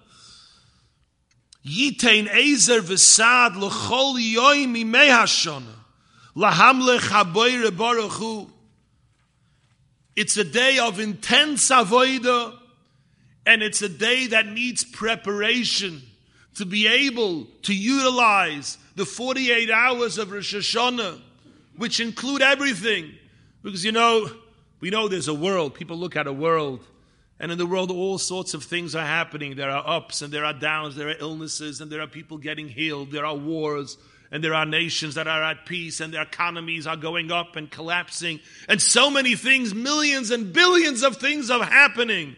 Yitein 1.63 2.28
ezer 2.28 2.82
v'sad 2.82 3.56
l'chol 3.56 4.16
yoim 4.16 4.75
imei 4.75 5.10
Hashanah. 5.10 5.75
Lahamlech 6.36 7.08
haboyre 7.10 7.70
baruch 7.70 8.50
It's 10.16 10.38
a 10.38 10.44
day 10.44 10.80
of 10.80 11.00
intense 11.00 11.70
avoida, 11.70 12.58
and 13.46 13.62
it's 13.62 13.84
a 13.84 13.90
day 13.90 14.25
that 14.28 14.48
needs 14.48 14.84
preparation 14.84 16.01
to 16.55 16.65
be 16.65 16.88
able 16.88 17.46
to 17.63 17.74
utilize 17.74 18.77
the 18.96 19.05
48 19.05 19.70
hours 19.70 20.17
of 20.17 20.31
Rosh 20.31 20.53
Hashanah, 20.53 21.22
which 21.77 22.00
include 22.00 22.41
everything. 22.41 23.12
Because 23.63 23.86
you 23.86 23.91
know, 23.91 24.29
we 24.79 24.89
know 24.89 25.08
there's 25.08 25.27
a 25.27 25.34
world. 25.34 25.74
People 25.75 25.98
look 25.98 26.15
at 26.15 26.27
a 26.27 26.34
world, 26.34 26.86
and 27.39 27.51
in 27.51 27.58
the 27.58 27.65
world, 27.65 27.89
all 27.89 28.17
sorts 28.17 28.53
of 28.53 28.63
things 28.63 28.96
are 28.96 29.05
happening. 29.05 29.55
There 29.55 29.70
are 29.70 29.84
ups 29.88 30.22
and 30.22 30.31
there 30.31 30.46
are 30.46 30.53
downs, 30.53 30.96
there 30.96 31.10
are 31.10 31.15
illnesses, 31.20 31.81
and 31.81 31.91
there 31.91 32.01
are 32.01 32.08
people 32.08 32.38
getting 32.38 32.67
healed, 32.67 33.12
there 33.12 33.25
are 33.25 33.36
wars. 33.36 33.98
And 34.34 34.41
there 34.41 34.53
are 34.53 34.65
nations 34.65 35.15
that 35.15 35.27
are 35.27 35.43
at 35.43 35.65
peace, 35.65 36.00
and 36.00 36.13
their 36.13 36.22
economies 36.22 36.88
are 36.88 36.96
going 36.96 37.34
up 37.34 37.58
and 37.58 37.70
collapsing, 37.70 38.39
and 38.70 38.81
so 38.81 39.10
many 39.10 39.36
things, 39.36 39.75
millions 39.75 40.31
and 40.31 40.53
billions 40.53 41.03
of 41.03 41.17
things 41.17 41.51
are 41.51 41.65
happening. 41.65 42.38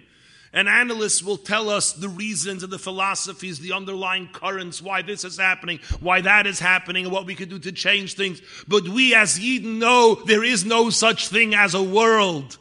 And 0.56 0.70
analysts 0.70 1.24
will 1.24 1.38
tell 1.38 1.68
us 1.68 1.94
the 1.94 2.08
reasons 2.08 2.62
and 2.62 2.72
the 2.72 2.78
philosophies, 2.78 3.60
the 3.60 3.74
underlying 3.74 4.30
currents, 4.32 4.84
why 4.84 5.02
this 5.02 5.24
is 5.24 5.40
happening, 5.40 5.80
why 6.00 6.22
that 6.22 6.46
is 6.46 6.60
happening, 6.60 7.06
and 7.06 7.12
what 7.12 7.26
we 7.26 7.34
could 7.34 7.50
do 7.50 7.58
to 7.58 7.72
change 7.72 8.14
things. 8.14 8.40
But 8.68 8.88
we 8.88 9.16
as 9.16 9.40
Yidden 9.40 9.80
know 9.80 10.14
there 10.14 10.44
is 10.44 10.64
no 10.64 10.92
such 10.92 11.30
thing 11.30 11.56
as 11.56 11.74
a 11.74 11.82
world. 11.82 12.60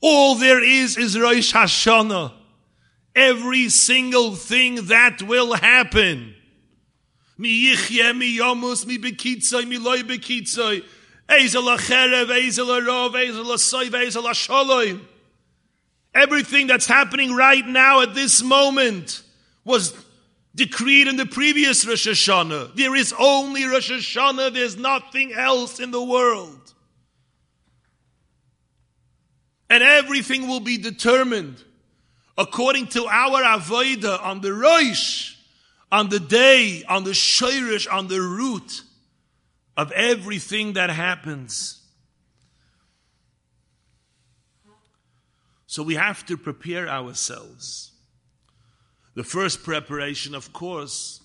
All 0.00 0.36
there 0.36 0.62
is 0.62 0.96
is 0.96 1.18
Rosh 1.18 1.52
Hashanah. 1.52 2.32
Every 3.16 3.68
single 3.68 4.36
thing 4.36 4.86
that 4.86 5.22
will 5.22 5.54
happen. 5.54 6.34
Mi 7.36 7.66
yichye, 7.66 8.16
mi 8.16 8.38
yomus, 8.38 8.86
mi 8.86 8.98
bekitzoy, 8.98 9.66
mi 9.66 9.78
loy 9.78 10.02
bekitzoy. 10.02 10.84
Ezel 11.28 11.76
acherev, 11.76 12.28
ezel 12.28 12.80
arov, 12.80 13.14
ezel 13.14 13.44
asoy, 13.46 13.90
ezel 13.90 14.30
asholoy. 14.30 15.00
Everything 16.16 16.66
that's 16.66 16.86
happening 16.86 17.34
right 17.34 17.66
now 17.66 18.00
at 18.00 18.14
this 18.14 18.42
moment 18.42 19.22
was 19.64 19.94
decreed 20.54 21.08
in 21.08 21.16
the 21.16 21.26
previous 21.26 21.86
Rosh 21.86 22.08
Hashanah. 22.08 22.74
There 22.74 22.96
is 22.96 23.14
only 23.18 23.64
Rosh 23.64 23.90
Hashanah, 23.90 24.54
there's 24.54 24.78
nothing 24.78 25.34
else 25.34 25.78
in 25.78 25.90
the 25.90 26.02
world. 26.02 26.72
And 29.68 29.82
everything 29.82 30.48
will 30.48 30.60
be 30.60 30.78
determined 30.78 31.62
according 32.38 32.86
to 32.86 33.06
our 33.06 33.42
Avodah 33.42 34.22
on 34.22 34.40
the 34.40 34.54
Rosh, 34.54 35.34
on 35.92 36.08
the 36.08 36.20
day, 36.20 36.82
on 36.88 37.04
the 37.04 37.10
Shirish, 37.10 37.92
on 37.92 38.08
the 38.08 38.20
root 38.20 38.82
of 39.76 39.92
everything 39.92 40.74
that 40.74 40.88
happens. 40.88 41.82
So 45.66 45.82
we 45.82 45.94
have 45.94 46.24
to 46.26 46.36
prepare 46.36 46.88
ourselves. 46.88 47.92
The 49.14 49.24
first 49.24 49.64
preparation, 49.64 50.34
of 50.34 50.52
course, 50.52 51.22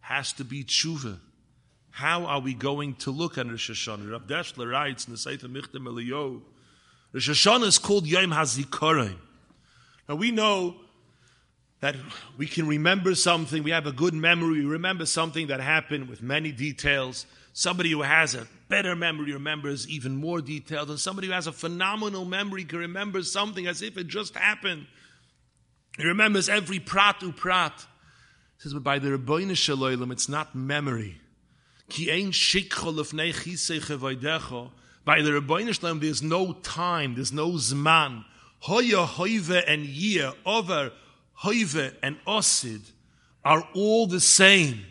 has 0.00 0.32
to 0.34 0.44
be 0.44 0.64
tshuva. 0.64 1.18
How 1.90 2.26
are 2.26 2.40
we 2.40 2.54
going 2.54 2.94
to 2.96 3.10
look 3.10 3.38
at 3.38 3.46
Rosh 3.46 3.70
Hashanah? 3.70 4.10
Rav 4.10 4.26
Dessler 4.26 4.70
writes 4.70 5.06
in 5.06 5.12
the 5.12 5.18
Sefer 5.18 5.48
Michtav 5.48 5.80
MeEliyahu, 5.80 6.40
Rosh 7.12 7.30
Hashanah 7.30 7.66
is 7.66 7.78
called 7.78 8.06
Yom 8.06 8.30
HaZikaron. 8.30 9.16
Now 10.08 10.14
we 10.14 10.30
know 10.30 10.76
that 11.80 11.96
we 12.36 12.46
can 12.46 12.66
remember 12.66 13.14
something, 13.14 13.62
we 13.62 13.70
have 13.70 13.86
a 13.86 13.92
good 13.92 14.14
memory, 14.14 14.60
we 14.60 14.66
remember 14.66 15.06
something 15.06 15.46
that 15.46 15.60
happened 15.60 16.08
with 16.08 16.22
many 16.22 16.52
details. 16.52 17.26
Somebody 17.52 17.90
who 17.92 18.02
has 18.02 18.34
a 18.34 18.46
better 18.68 18.94
memory 18.94 19.32
remembers 19.32 19.88
even 19.88 20.16
more 20.16 20.40
details, 20.40 20.90
and 20.90 21.00
somebody 21.00 21.28
who 21.28 21.32
has 21.32 21.46
a 21.46 21.52
phenomenal 21.52 22.24
memory 22.24 22.64
can 22.64 22.78
remember 22.78 23.22
something 23.22 23.66
as 23.66 23.82
if 23.82 23.96
it 23.96 24.06
just 24.06 24.34
happened. 24.34 24.86
He 25.96 26.04
remembers 26.04 26.48
every 26.48 26.78
prat 26.78 27.22
u 27.22 27.32
prat. 27.32 27.86
He 28.56 28.62
says, 28.62 28.74
but 28.74 28.82
by 28.82 28.98
the 28.98 29.10
Ribono 29.10 29.56
Shel 29.56 29.78
Olam, 29.78 30.12
it's 30.12 30.28
not 30.28 30.54
memory. 30.54 31.20
Ki 31.88 32.10
ein 32.10 32.26
By 32.30 32.32
the 35.22 35.30
Ribono 35.30 35.74
Shel 35.74 35.90
Olam, 35.90 36.00
there's 36.00 36.22
no 36.22 36.52
time, 36.52 37.14
there's 37.14 37.32
no 37.32 37.52
zman. 37.52 38.24
Hoya, 38.60 39.06
hoive, 39.06 39.62
and 39.66 39.84
year, 39.84 40.32
over, 40.44 40.92
hoive, 41.42 41.94
and 42.02 42.16
osid 42.26 42.80
are 43.44 43.66
all 43.74 44.06
the 44.06 44.20
same. 44.20 44.84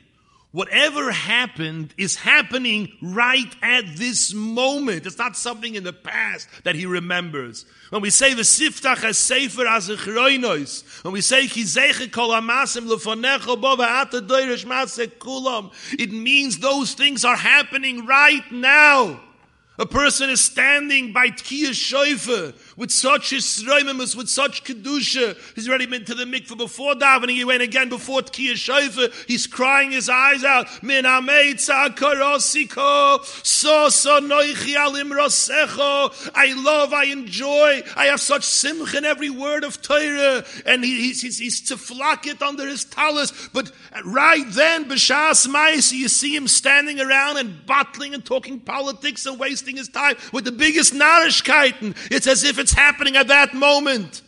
Whatever 0.51 1.11
happened 1.11 1.93
is 1.97 2.15
happening 2.15 2.93
right 3.01 3.53
at 3.61 3.97
this 3.97 4.33
moment. 4.33 5.05
It's 5.05 5.17
not 5.17 5.35
something 5.35 5.75
in 5.75 5.83
the 5.83 5.91
past 5.91 6.47
that 6.63 6.73
he 6.75 6.85
remembers. 6.85 7.65
When 7.89 8.01
we 8.01 8.09
say 8.09 8.33
the 8.33 8.43
siftach 8.43 9.03
as 9.03 9.17
sefer 9.17 9.67
as 9.67 9.89
when 9.89 11.13
we 11.13 11.21
say 11.21 11.47
chizeche 11.47 12.11
kol 12.11 12.29
amasim 12.29 12.87
lefonecho 12.87 13.59
bo 13.59 13.75
v'ata 13.75 14.25
doirish 14.25 14.65
kulam, 15.19 15.73
it 15.99 16.11
means 16.13 16.59
those 16.59 16.93
things 16.93 17.25
are 17.25 17.35
happening 17.35 18.05
right 18.05 18.49
now. 18.49 19.21
A 19.79 19.85
person 19.85 20.31
is 20.31 20.41
standing 20.41 21.13
by 21.13 21.27
Tkiyah 21.27 21.69
Shoifer 21.69 22.55
with 22.75 22.89
such 22.89 23.29
Yisroimimus, 23.29 24.15
with 24.15 24.27
such 24.27 24.63
Kedusha. 24.63 25.37
He's 25.53 25.69
already 25.69 25.85
been 25.85 26.03
to 26.05 26.15
the 26.15 26.23
mikveh 26.23 26.57
before 26.57 26.95
davening. 26.95 27.35
He 27.35 27.45
went 27.45 27.61
again 27.61 27.87
before 27.87 28.21
Tkiyah 28.21 28.53
Shoifer. 28.53 29.13
He's 29.27 29.45
crying 29.45 29.91
his 29.91 30.09
eyes 30.09 30.43
out. 30.43 30.81
Min 30.81 31.03
so 31.05 31.19
so 33.89 34.19
noichi 34.19 34.75
alim 34.75 35.11
rosecho. 35.11 36.31
I 36.33 36.53
love, 36.53 36.91
I 36.91 37.05
enjoy. 37.05 37.83
I 37.95 38.05
have 38.05 38.19
such 38.19 38.45
simcha 38.45 38.97
in 38.97 39.05
every 39.05 39.29
word 39.29 39.63
of 39.63 39.79
Torah. 39.83 40.43
And 40.65 40.83
he, 40.83 41.01
he's, 41.01 41.21
he's, 41.21 41.37
he's 41.37 41.61
to 41.69 41.77
flock 41.77 42.25
it 42.25 42.41
under 42.41 42.65
his 42.65 42.83
talus. 42.83 43.31
But 43.49 43.71
right 44.03 44.45
then, 44.47 44.85
b'shas 44.85 45.47
ma'is, 45.47 45.91
you 45.91 46.07
see 46.07 46.35
him 46.35 46.47
standing 46.47 46.99
around 46.99 47.37
and 47.37 47.63
battling 47.67 48.15
and 48.15 48.25
talking 48.25 48.59
politics 48.59 49.27
and 49.27 49.39
wasting 49.39 49.66
wasting 49.67 49.77
his 49.77 49.89
time 49.89 50.15
with 50.31 50.45
the 50.45 50.51
biggest 50.51 50.93
narishkeiten. 50.93 51.95
It's 52.11 52.27
as 52.27 52.43
if 52.43 52.59
it's 52.59 52.73
happening 52.73 53.17
at 53.17 53.27
that 53.27 53.53
moment. 53.53 54.21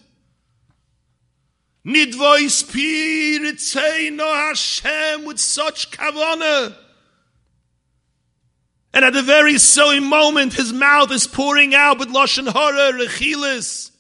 Nidvoi 1.86 2.50
spirit 2.50 3.60
say 3.60 4.10
no 4.10 4.25
Hashem 4.25 5.25
with 5.25 5.39
such 5.39 5.91
kavana. 5.91 6.75
And 8.93 9.05
at 9.05 9.13
the 9.13 9.22
very 9.22 9.58
same 9.58 10.03
moment, 10.03 10.53
his 10.53 10.74
mouth 10.74 11.12
is 11.12 11.27
pouring 11.27 11.74
out 11.74 12.00
with 12.00 12.10
lashon 12.10 12.51
hara, 12.51 12.91
rechilis, 12.91 13.91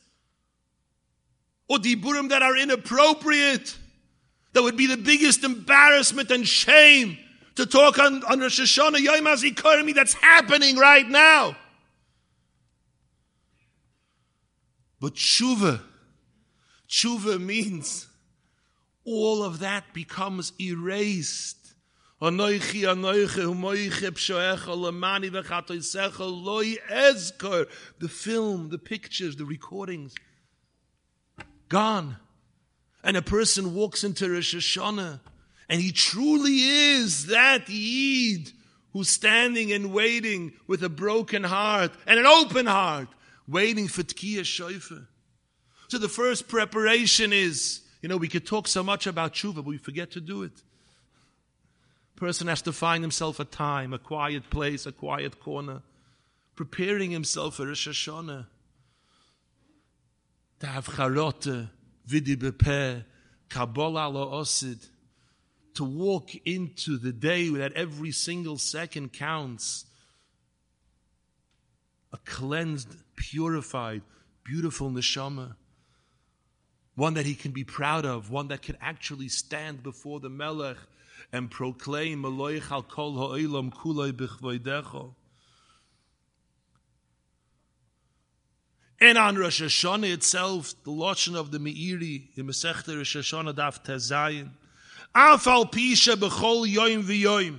or 1.67 1.77
diburim 1.77 2.29
that 2.29 2.41
are 2.41 2.57
inappropriate. 2.57 3.77
That 4.53 4.63
would 4.63 4.75
be 4.75 4.87
the 4.87 4.97
biggest 4.97 5.43
embarrassment 5.43 6.31
and 6.31 6.45
shame 6.45 7.17
to 7.59 7.65
talk 7.65 7.99
on, 7.99 8.23
on 8.23 8.39
Rosh 8.39 8.59
Hashanah 8.59 8.99
Yom 8.99 9.25
HaZikaron 9.25 9.93
that's 9.93 10.13
happening 10.13 10.77
right 10.77 11.07
now. 11.07 11.57
But 15.01 15.15
tshuva, 15.15 15.81
tshuva 16.87 17.39
means 17.39 18.07
all 19.05 19.43
of 19.43 19.59
that 19.59 19.93
becomes 19.93 20.53
erased. 20.59 21.57
Anoichi, 22.21 22.83
anoichi, 22.83 23.45
humoichi, 23.45 24.09
pshoecha, 24.11 24.67
ezkor. 26.89 27.67
The 27.99 28.09
film, 28.09 28.69
the 28.69 28.77
pictures, 28.77 29.35
the 29.35 29.45
recordings. 29.45 30.15
Gone. 31.67 32.17
And 33.03 33.15
a 33.15 33.21
person 33.21 33.73
walks 33.73 34.03
into 34.03 34.29
Rosh 34.29 34.55
Hashanah, 34.55 35.21
and 35.69 35.79
he 35.79 35.91
truly 35.91 36.59
is 36.59 37.27
that 37.27 37.69
Yid 37.69 38.51
who's 38.93 39.09
standing 39.09 39.71
and 39.71 39.93
waiting 39.93 40.53
with 40.67 40.83
a 40.83 40.89
broken 40.89 41.43
heart 41.43 41.91
and 42.07 42.19
an 42.19 42.25
open 42.25 42.65
heart, 42.65 43.07
waiting 43.47 43.87
for 43.87 44.03
Tkiya 44.03 44.43
Shofar. 44.43 45.07
So 45.89 45.97
the 45.97 46.09
first 46.09 46.47
preparation 46.47 47.33
is, 47.33 47.81
you 48.01 48.09
know, 48.09 48.17
we 48.17 48.27
could 48.27 48.45
talk 48.45 48.67
so 48.67 48.83
much 48.83 49.07
about 49.07 49.33
tshuva, 49.33 49.55
but 49.55 49.65
we 49.65 49.77
forget 49.77 50.11
to 50.11 50.21
do 50.21 50.43
it. 50.43 50.51
Person 52.15 52.47
has 52.47 52.61
to 52.63 52.73
find 52.73 53.03
himself 53.03 53.39
a 53.39 53.45
time, 53.45 53.93
a 53.93 53.99
quiet 53.99 54.49
place, 54.49 54.85
a 54.85 54.91
quiet 54.91 55.39
corner, 55.39 55.81
preparing 56.55 57.11
himself 57.11 57.55
for 57.55 57.67
Rosh 57.67 57.87
Hashanah. 57.87 58.47
To 60.59 60.67
have 60.67 60.87
charote, 60.93 61.69
vidi 62.05 62.35
bepe, 62.35 63.05
kabbalah 63.47 64.09
lo 64.09 64.41
osid. 64.41 64.85
To 65.75 65.83
walk 65.83 66.35
into 66.45 66.97
the 66.97 67.13
day 67.13 67.49
that 67.49 67.73
every 67.73 68.11
single 68.11 68.57
second 68.57 69.13
counts. 69.13 69.85
A 72.11 72.17
cleansed, 72.17 72.95
purified, 73.15 74.01
beautiful 74.43 74.89
neshama. 74.89 75.55
One 76.95 77.13
that 77.13 77.25
he 77.25 77.35
can 77.35 77.51
be 77.51 77.63
proud 77.63 78.05
of, 78.05 78.29
one 78.29 78.49
that 78.49 78.61
can 78.61 78.77
actually 78.81 79.29
stand 79.29 79.83
before 79.83 80.19
the 80.19 80.29
Melech 80.29 80.77
and 81.31 81.49
proclaim 81.49 82.23
Eloich 82.23 82.71
al 82.71 82.83
kol. 82.83 83.31
And 89.01 89.17
on 89.17 89.37
Rosh 89.37 89.61
Hashanah 89.61 90.13
itself, 90.13 90.73
the 90.83 90.91
Lashon 90.91 91.35
of 91.35 91.51
the 91.51 91.57
Meiri, 91.57 92.37
in 92.37 92.47
Masechta 92.47 92.97
Rosh 92.97 93.15
Hashanah 93.15 93.53
Daf 93.53 93.83
Tezayin, 93.85 94.49
Afal 95.15 95.71
Pisha 95.71 96.15
yoim 96.15 97.03
v'yoim. 97.03 97.57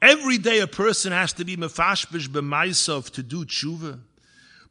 Every 0.00 0.38
day 0.38 0.60
a 0.60 0.66
person 0.66 1.12
has 1.12 1.32
to 1.34 1.44
be 1.44 1.56
mefashbish 1.56 2.28
b'maisov 2.28 3.10
to 3.10 3.22
do 3.22 3.44
tshuva. 3.44 4.00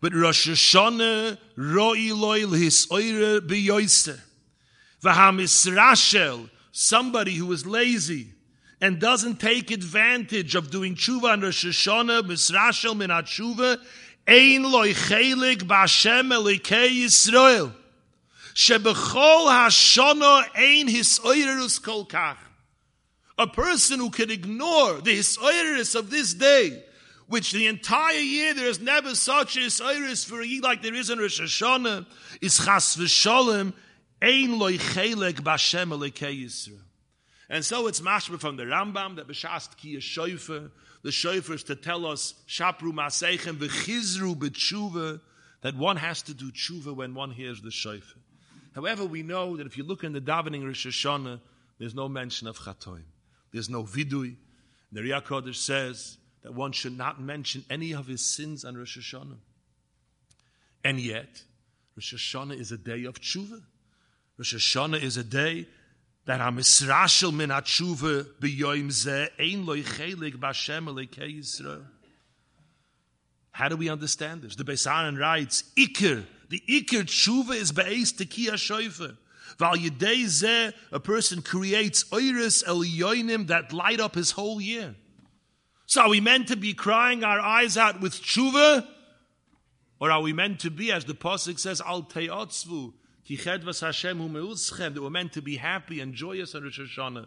But 0.01 0.13
Rosh 0.13 0.50
Hashanah 0.50 1.38
ro'i 1.57 2.12
loyl 2.12 2.51
his 2.51 2.88
oire 2.88 3.39
b'yoyser. 3.39 4.19
V'hamisrashel 5.03 6.50
somebody 6.71 7.35
who 7.35 7.51
is 7.51 7.65
lazy 7.65 8.27
and 8.81 9.00
doesn't 9.00 9.39
take 9.39 9.71
advantage 9.71 10.55
of 10.55 10.69
doing 10.71 10.95
tshuva 10.95 11.33
on 11.33 11.41
Rosh 11.41 11.65
Hashanah, 11.65 12.23
misrashel 12.23 12.97
min 12.97 13.09
tshuva, 13.09 13.79
ein 14.27 14.63
loy 14.63 14.93
chelik 14.93 15.63
b'Hashem 15.63 16.33
elikei 16.33 17.03
Yisrael. 17.03 17.73
Shebechol 18.53 19.48
hashana 19.48 20.45
ein 20.55 20.88
hisoyrus 20.88 21.81
kol. 21.81 22.07
A 23.38 23.48
person 23.48 24.00
who 24.00 24.12
can 24.12 24.29
ignore 24.29 25.01
the 25.01 25.17
hisoyrus 25.17 25.95
of 25.95 26.12
this 26.12 26.36
day, 26.36 26.83
which 27.27 27.51
the 27.51 27.65
entire 27.65 28.19
year 28.19 28.53
there 28.53 28.67
is 28.67 28.79
never 28.79 29.15
such 29.15 29.57
a 29.57 29.62
hisoyrus 29.62 30.24
for 30.24 30.41
a 30.41 30.60
like 30.60 30.83
there 30.83 30.93
is 30.93 31.10
in 31.10 31.17
Rosh 31.17 31.41
Hashanah, 31.41 32.06
is 32.41 32.58
chas 32.58 32.95
v'sholem, 32.95 33.73
Ein 34.21 34.60
loy 34.60 34.77
chelek 34.77 35.41
Elokei 35.41 36.45
Yisrael. 36.45 36.80
And 37.49 37.65
so 37.65 37.88
it's 37.88 38.01
mashma 38.01 38.39
from 38.39 38.56
the 38.56 38.63
Rambam 38.63 39.15
that 39.15 39.27
b'shast 39.27 39.77
ki 39.77 39.95
a 39.95 39.99
the 41.01 41.12
shofar 41.12 41.56
is 41.56 41.63
to 41.63 41.75
tell 41.75 42.06
us 42.06 42.36
shapru 42.47 42.93
masechem 42.93 43.58
v'chizru 43.58 44.36
b'tshuva, 44.36 45.19
that 45.62 45.75
one 45.75 45.97
has 45.97 46.21
to 46.21 46.34
do 46.34 46.51
tshuva 46.51 46.95
when 46.95 47.13
one 47.15 47.32
hears 47.32 47.62
the 47.62 47.71
shofar. 47.71 48.21
However, 48.75 49.05
we 49.05 49.23
know 49.23 49.57
that 49.57 49.67
if 49.67 49.77
you 49.77 49.83
look 49.83 50.03
in 50.03 50.13
the 50.13 50.21
davening 50.21 50.65
Rosh 50.65 50.88
Hashanah, 50.88 51.39
there's 51.79 51.93
no 51.93 52.09
mention 52.09 52.47
of 52.47 52.57
chatoim. 52.57 53.03
There's 53.51 53.69
no 53.69 53.83
vidui. 53.83 54.36
The 54.91 55.01
Riyah 55.01 55.23
Kodesh 55.23 55.55
says 55.55 56.17
that 56.41 56.53
one 56.53 56.71
should 56.71 56.97
not 56.97 57.21
mention 57.21 57.65
any 57.69 57.93
of 57.93 58.07
his 58.07 58.25
sins 58.25 58.65
on 58.65 58.75
Rosh 58.75 58.97
Hashanah. 58.97 59.38
And 60.83 60.99
yet, 60.99 61.43
Rosh 61.95 62.13
Hashanah 62.13 62.59
is 62.59 62.71
a 62.71 62.77
day 62.77 63.05
of 63.05 63.19
tshuva. 63.21 63.62
Rosh 64.38 64.55
Hashanah 64.55 65.01
is 65.01 65.17
a 65.17 65.23
day 65.23 65.67
that 66.25 66.41
I'm 66.41 66.57
Israshel 66.57 67.31
min 67.31 67.49
atshuva 67.49 68.25
b'yoim 68.39 68.88
zeh 68.88 69.29
ein 69.39 69.65
loy 69.65 69.81
chelik 69.81 70.36
b'Hashem 70.36 70.88
Yisrael. 70.88 71.86
How 73.51 73.69
do 73.69 73.77
we 73.77 73.89
understand 73.89 74.41
this? 74.41 74.55
The 74.55 74.63
Beis 74.63 74.88
Aharon 74.88 75.19
writes, 75.19 75.63
Iker, 75.77 76.23
the 76.53 76.61
Iker 76.69 77.01
tshuva 77.01 77.55
is 77.55 77.71
be'ez 77.71 78.13
tekiya 78.13 78.53
shoifer. 78.53 79.17
Val 79.57 79.75
yedei 79.75 80.25
zeh, 80.25 80.71
a 80.91 80.99
person 80.99 81.41
creates 81.41 82.03
oiris 82.05 82.63
eliyoinim 82.65 83.47
that 83.47 83.73
light 83.73 83.99
up 83.99 84.13
his 84.13 84.31
whole 84.31 84.61
year. 84.61 84.93
So 85.87 86.03
are 86.03 86.09
we 86.09 86.21
meant 86.21 86.49
to 86.49 86.55
be 86.55 86.75
crying 86.75 87.23
our 87.23 87.39
eyes 87.39 87.75
out 87.75 88.01
with 88.01 88.13
tshuva? 88.13 88.87
Or 89.99 90.11
are 90.11 90.21
we 90.21 90.31
meant 90.31 90.59
to 90.59 90.69
be, 90.69 90.91
as 90.91 91.05
the 91.05 91.15
Pasuk 91.15 91.57
says, 91.57 91.81
al 91.81 92.03
te'otzvu, 92.03 92.93
Ki 93.25 93.37
chedvas 93.37 93.81
Hashem 93.81 94.19
hu 94.19 94.29
meuschem, 94.29 94.93
that 94.93 95.01
we're 95.01 95.09
meant 95.09 95.33
to 95.33 95.41
be 95.41 95.55
happy 95.57 96.01
and 96.01 96.13
joyous 96.13 96.53
on 96.53 96.63
Rosh 96.63 96.79
Hashanah. 96.79 97.25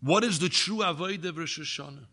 What 0.00 0.22
is 0.22 0.38
the 0.38 0.48
true 0.48 0.82
avoid 0.82 1.24
of 1.24 1.36
Rosh 1.36 1.58
Hashanah? 1.58 2.06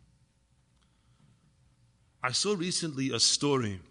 I 2.24 2.32
saw 2.32 2.56
recently 2.56 3.12
a 3.12 3.20
story 3.20 3.82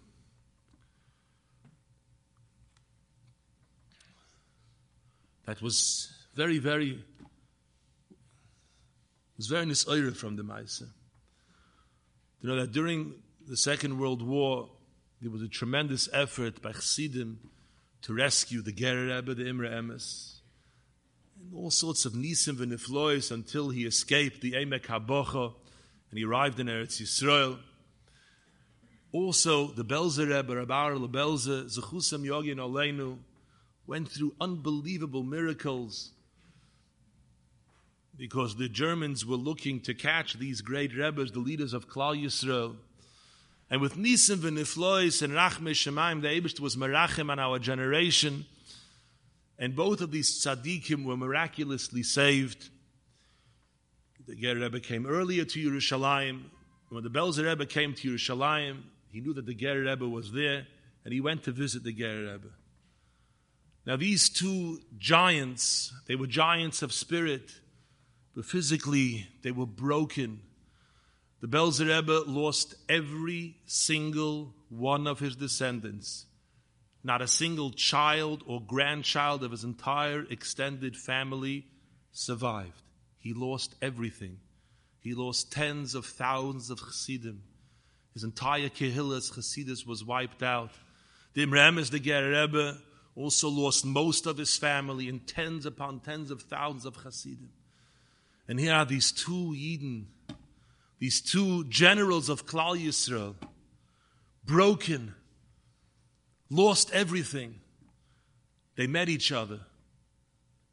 that 5.49 5.63
was 5.63 6.13
very, 6.35 6.59
very 6.59 7.03
was 9.35 9.47
very 9.47 9.65
nisoyer 9.65 10.15
from 10.15 10.35
the 10.35 10.43
Maisa. 10.43 10.87
You 12.41 12.49
know 12.49 12.55
that 12.57 12.71
during 12.71 13.15
the 13.47 13.57
Second 13.57 13.97
World 13.97 14.21
War, 14.21 14.69
there 15.19 15.31
was 15.31 15.41
a 15.41 15.47
tremendous 15.47 16.07
effort 16.13 16.61
by 16.61 16.71
Chassidim 16.71 17.39
to 18.03 18.13
rescue 18.13 18.61
the 18.61 18.71
Ger 18.71 19.07
Rebbe, 19.07 19.33
the 19.33 19.47
Imre 19.49 19.67
Emes, 19.69 20.35
and 21.41 21.55
all 21.55 21.71
sorts 21.71 22.05
of 22.05 22.13
nisim 22.13 22.57
v'niflois 22.57 23.31
until 23.31 23.69
he 23.69 23.85
escaped 23.85 24.41
the 24.41 24.51
Emek 24.51 24.83
HaBocha 24.83 25.55
and 26.11 26.19
he 26.19 26.25
arrived 26.25 26.59
in 26.59 26.67
Eretz 26.67 27.01
Yisrael. 27.01 27.57
Also, 29.11 29.71
the 29.71 29.83
Belzer 29.83 30.29
Rebbe, 30.29 30.55
Rabbi 30.57 30.89
Lebelze, 30.91 31.75
Zechusam 31.75 32.23
Yogin 32.23 32.57
Oleinu, 32.57 33.17
went 33.89 34.07
through 34.07 34.35
unbelievable 34.39 35.23
miracles 35.23 36.11
because 38.15 38.55
the 38.55 38.69
Germans 38.69 39.25
were 39.25 39.35
looking 39.35 39.79
to 39.79 39.95
catch 39.95 40.35
these 40.35 40.61
great 40.61 40.95
Rebbes, 40.95 41.31
the 41.31 41.39
leaders 41.39 41.73
of 41.73 41.89
Klal 41.89 42.15
Yisrael. 42.15 42.75
And 43.71 43.81
with 43.81 43.95
Nisim 43.95 44.37
v'niflois 44.37 45.23
and 45.23 45.33
Rachme 45.33 45.71
Shemaim, 45.71 46.21
the 46.21 46.27
Eibishter 46.27 46.59
was 46.59 46.75
merachem 46.75 47.31
on 47.31 47.39
our 47.39 47.57
generation. 47.57 48.45
And 49.57 49.75
both 49.75 50.01
of 50.01 50.11
these 50.11 50.39
tzaddikim 50.39 51.03
were 51.03 51.17
miraculously 51.17 52.03
saved. 52.03 52.69
The 54.27 54.35
Ger 54.35 54.55
Rebbe 54.55 54.81
came 54.81 55.07
earlier 55.07 55.45
to 55.45 55.71
Yerushalayim. 55.71 56.43
When 56.89 57.03
the 57.03 57.09
Belzer 57.09 57.45
Rebbe 57.45 57.65
came 57.65 57.95
to 57.95 58.11
Yerushalayim, 58.11 58.81
he 59.11 59.19
knew 59.19 59.33
that 59.33 59.47
the 59.47 59.55
Ger 59.55 59.81
Rebbe 59.81 60.07
was 60.07 60.31
there, 60.31 60.67
and 61.03 61.11
he 61.11 61.21
went 61.21 61.43
to 61.45 61.51
visit 61.51 61.83
the 61.83 61.93
Ger 61.93 62.33
Rebbe. 62.33 62.49
Now, 63.89 63.97
these 63.97 64.29
two 64.29 64.79
giants, 64.97 65.91
they 66.07 66.15
were 66.15 66.27
giants 66.27 66.81
of 66.81 66.93
spirit, 66.93 67.51
but 68.35 68.45
physically 68.45 69.27
they 69.41 69.51
were 69.51 69.65
broken 69.65 70.41
the 71.41 71.47
Belzer 71.47 71.87
Rebbe 71.87 72.23
lost 72.27 72.75
every 72.89 73.55
single 73.65 74.53
one 74.67 75.07
of 75.07 75.19
his 75.19 75.37
descendants. 75.37 76.25
Not 77.01 77.21
a 77.21 77.27
single 77.27 77.71
child 77.71 78.43
or 78.45 78.61
grandchild 78.61 79.43
of 79.43 79.51
his 79.51 79.63
entire 79.63 80.25
extended 80.29 80.97
family 80.97 81.65
survived. 82.11 82.81
He 83.19 83.33
lost 83.33 83.75
everything. 83.81 84.39
He 84.99 85.13
lost 85.13 85.51
tens 85.53 85.95
of 85.95 86.05
thousands 86.05 86.69
of 86.69 86.79
Chassidim. 86.79 87.41
His 88.13 88.25
entire 88.25 88.67
Kehillas 88.67 89.31
Chassidus 89.31 89.87
was 89.87 90.03
wiped 90.03 90.43
out. 90.43 90.71
The 91.35 91.43
Imre 91.43 91.59
Emes, 91.59 91.89
the 91.89 91.99
Ger 91.99 92.31
Rebbe, 92.31 92.77
also 93.19 93.49
lost 93.49 93.85
most 93.85 94.25
of 94.25 94.37
his 94.37 94.55
family 94.55 95.09
and 95.09 95.27
tens 95.27 95.65
upon 95.65 95.99
tens 95.99 96.31
of 96.31 96.41
thousands 96.43 96.85
of 96.85 97.03
Chassidim. 97.03 97.49
And 98.47 98.59
here 98.59 98.73
are 98.73 98.85
these 98.85 99.11
two 99.11 99.53
Yidden 99.55 100.05
these 100.99 101.21
two 101.21 101.63
generals 101.65 102.27
of 102.27 102.45
Klal 102.45 102.77
Yisrael, 102.77 103.35
broken, 104.45 105.15
lost 106.49 106.91
everything. 106.91 107.55
They 108.75 108.85
met 108.85 109.09
each 109.09 109.31
other 109.31 109.61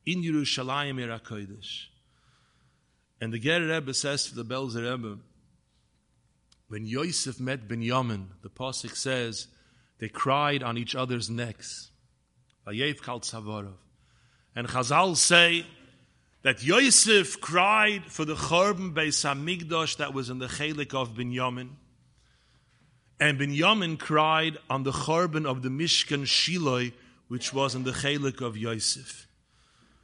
in 0.04 0.22
Yerushalayim 0.22 0.96
Irakoidish. 0.96 1.86
And 3.20 3.32
the 3.32 3.38
Ger 3.38 3.66
Rebbe 3.66 3.94
says 3.94 4.26
to 4.26 4.34
the 4.34 4.44
Belzer 4.44 4.90
Rebbe, 4.90 5.18
when 6.68 6.84
Yosef 6.84 7.38
met 7.38 7.68
Binyamin, 7.68 8.26
the 8.42 8.50
Pasuk 8.50 8.96
says, 8.96 9.46
they 9.98 10.08
cried 10.08 10.62
on 10.62 10.76
each 10.76 10.96
other's 10.96 11.30
necks. 11.30 11.90
And 12.66 14.68
Chazal 14.68 15.16
say 15.16 15.66
that 16.42 16.62
Yosef 16.62 17.40
cried 17.40 18.04
for 18.06 18.24
the 18.24 18.34
Chorban 18.34 18.92
Beis 18.92 19.24
Hamikdash 19.24 19.98
that 19.98 20.14
was 20.14 20.30
in 20.30 20.38
the 20.38 20.46
Chelik 20.46 20.94
of 20.94 21.10
Binyamin. 21.10 21.70
And 23.20 23.38
Binyamin 23.38 23.98
cried 23.98 24.58
on 24.68 24.82
the 24.82 24.92
Chorban 24.92 25.46
of 25.46 25.62
the 25.62 25.68
Mishkan 25.68 26.22
Shiloi, 26.22 26.92
which 27.28 27.52
was 27.52 27.74
in 27.74 27.84
the 27.84 27.92
Chelik 27.92 28.40
of 28.40 28.56
Yosef. 28.56 29.26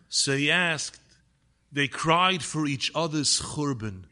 So 0.09 0.37
he 0.37 0.51
asked, 0.51 1.01
they 1.73 1.89
cried 1.89 2.43
for 2.43 2.67
each 2.67 2.93
other's 2.95 3.41
Churban. 3.41 4.05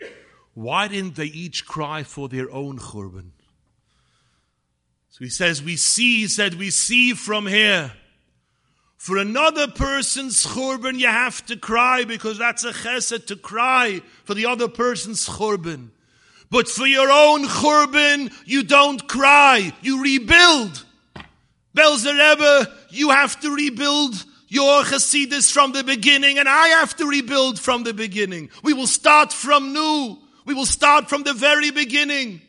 Why 0.54 0.88
didn't 0.88 1.16
they 1.16 1.26
each 1.26 1.66
cry 1.66 2.02
for 2.02 2.28
their 2.28 2.50
own 2.50 2.78
Churban? 2.78 3.30
So 5.10 5.24
he 5.24 5.28
says, 5.28 5.62
we 5.62 5.76
see, 5.76 6.20
he 6.20 6.28
said, 6.28 6.54
we 6.54 6.70
see 6.70 7.14
from 7.14 7.46
here. 7.46 7.92
For 9.00 9.16
another 9.16 9.66
person's 9.66 10.44
churban, 10.44 10.98
you 10.98 11.06
have 11.06 11.46
to 11.46 11.56
cry 11.56 12.04
because 12.04 12.36
that's 12.36 12.64
a 12.64 12.72
chesed 12.72 13.28
to 13.28 13.36
cry 13.36 14.02
for 14.24 14.34
the 14.34 14.44
other 14.44 14.68
person's 14.68 15.26
churban. 15.26 15.88
But 16.50 16.68
for 16.68 16.86
your 16.86 17.10
own 17.10 17.46
churban, 17.46 18.30
you 18.44 18.62
don't 18.62 19.08
cry, 19.08 19.72
you 19.80 20.02
rebuild. 20.02 20.84
Belzer 21.74 22.12
Rebbe, 22.12 22.76
you 22.90 23.08
have 23.08 23.40
to 23.40 23.54
rebuild 23.54 24.22
your 24.48 24.82
Hasidus 24.82 25.50
from 25.50 25.72
the 25.72 25.82
beginning, 25.82 26.38
and 26.38 26.46
I 26.46 26.68
have 26.68 26.94
to 26.96 27.06
rebuild 27.06 27.58
from 27.58 27.84
the 27.84 27.94
beginning. 27.94 28.50
We 28.62 28.74
will 28.74 28.86
start 28.86 29.32
from 29.32 29.72
new. 29.72 30.18
We 30.44 30.52
will 30.52 30.66
start 30.66 31.08
from 31.08 31.22
the 31.22 31.32
very 31.32 31.70
beginning. 31.70 32.42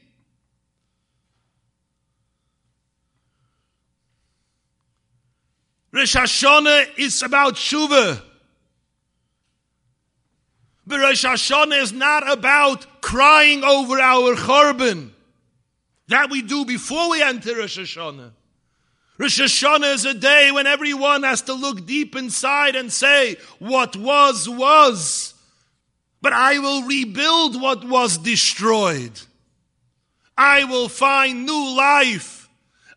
Rosh 5.92 6.16
Hashanah 6.16 6.98
is 6.98 7.22
about 7.22 7.56
Shuvah. 7.56 8.22
But 10.88 11.00
Rosh 11.00 11.26
Hashanah 11.26 11.82
is 11.82 11.92
not 11.92 12.30
about 12.30 13.02
crying 13.02 13.64
over 13.64 14.00
our 14.00 14.36
Chorban. 14.36 15.12
That 16.08 16.30
we 16.30 16.42
do 16.42 16.66
before 16.66 17.10
we 17.10 17.22
enter 17.22 17.56
Rosh 17.56 17.78
Hashanah. 17.78 18.32
Rosh 19.18 19.40
Hashanah 19.40 19.94
is 19.94 20.06
a 20.06 20.14
day 20.14 20.52
when 20.52 20.66
everyone 20.66 21.24
has 21.24 21.44
to 21.44 21.54
look 21.54 21.86
deep 21.86 22.16
inside 22.16 22.76
and 22.76 22.92
say, 22.92 23.36
what 23.60 23.96
was, 23.96 24.50
was. 24.50 25.34
But 26.22 26.34
I 26.34 26.60
will 26.60 26.84
rebuild 26.84 27.62
what 27.62 27.84
was 27.84 28.18
destroyed. 28.18 29.20
I 30.38 30.64
will 30.64 30.90
find 30.90 31.46
new 31.46 31.78
life. 31.78 32.41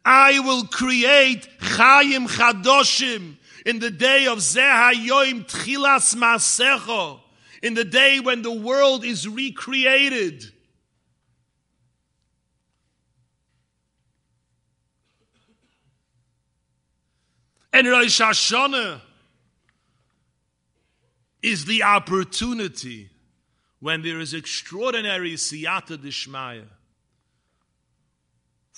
I 0.04 0.38
will 0.40 0.66
create 0.66 1.48
Chayim 1.60 2.28
Chadoshim 2.28 3.36
in 3.64 3.78
the 3.78 3.90
day 3.90 4.26
of 4.26 4.38
Zehayoim 4.38 5.46
Tchilas 5.46 6.14
Masecho, 6.14 7.20
in 7.62 7.74
the 7.74 7.84
day 7.84 8.20
when 8.20 8.42
the 8.42 8.52
world 8.52 9.04
is 9.04 9.26
recreated. 9.26 10.44
And 17.72 17.88
Rosh 17.88 18.20
Hashanah 18.20 19.00
is 21.42 21.64
the 21.64 21.82
opportunity 21.82 23.10
when 23.80 24.02
there 24.02 24.20
is 24.20 24.32
extraordinary 24.32 25.32
siyata 25.32 25.96
dishmaya 25.96 26.66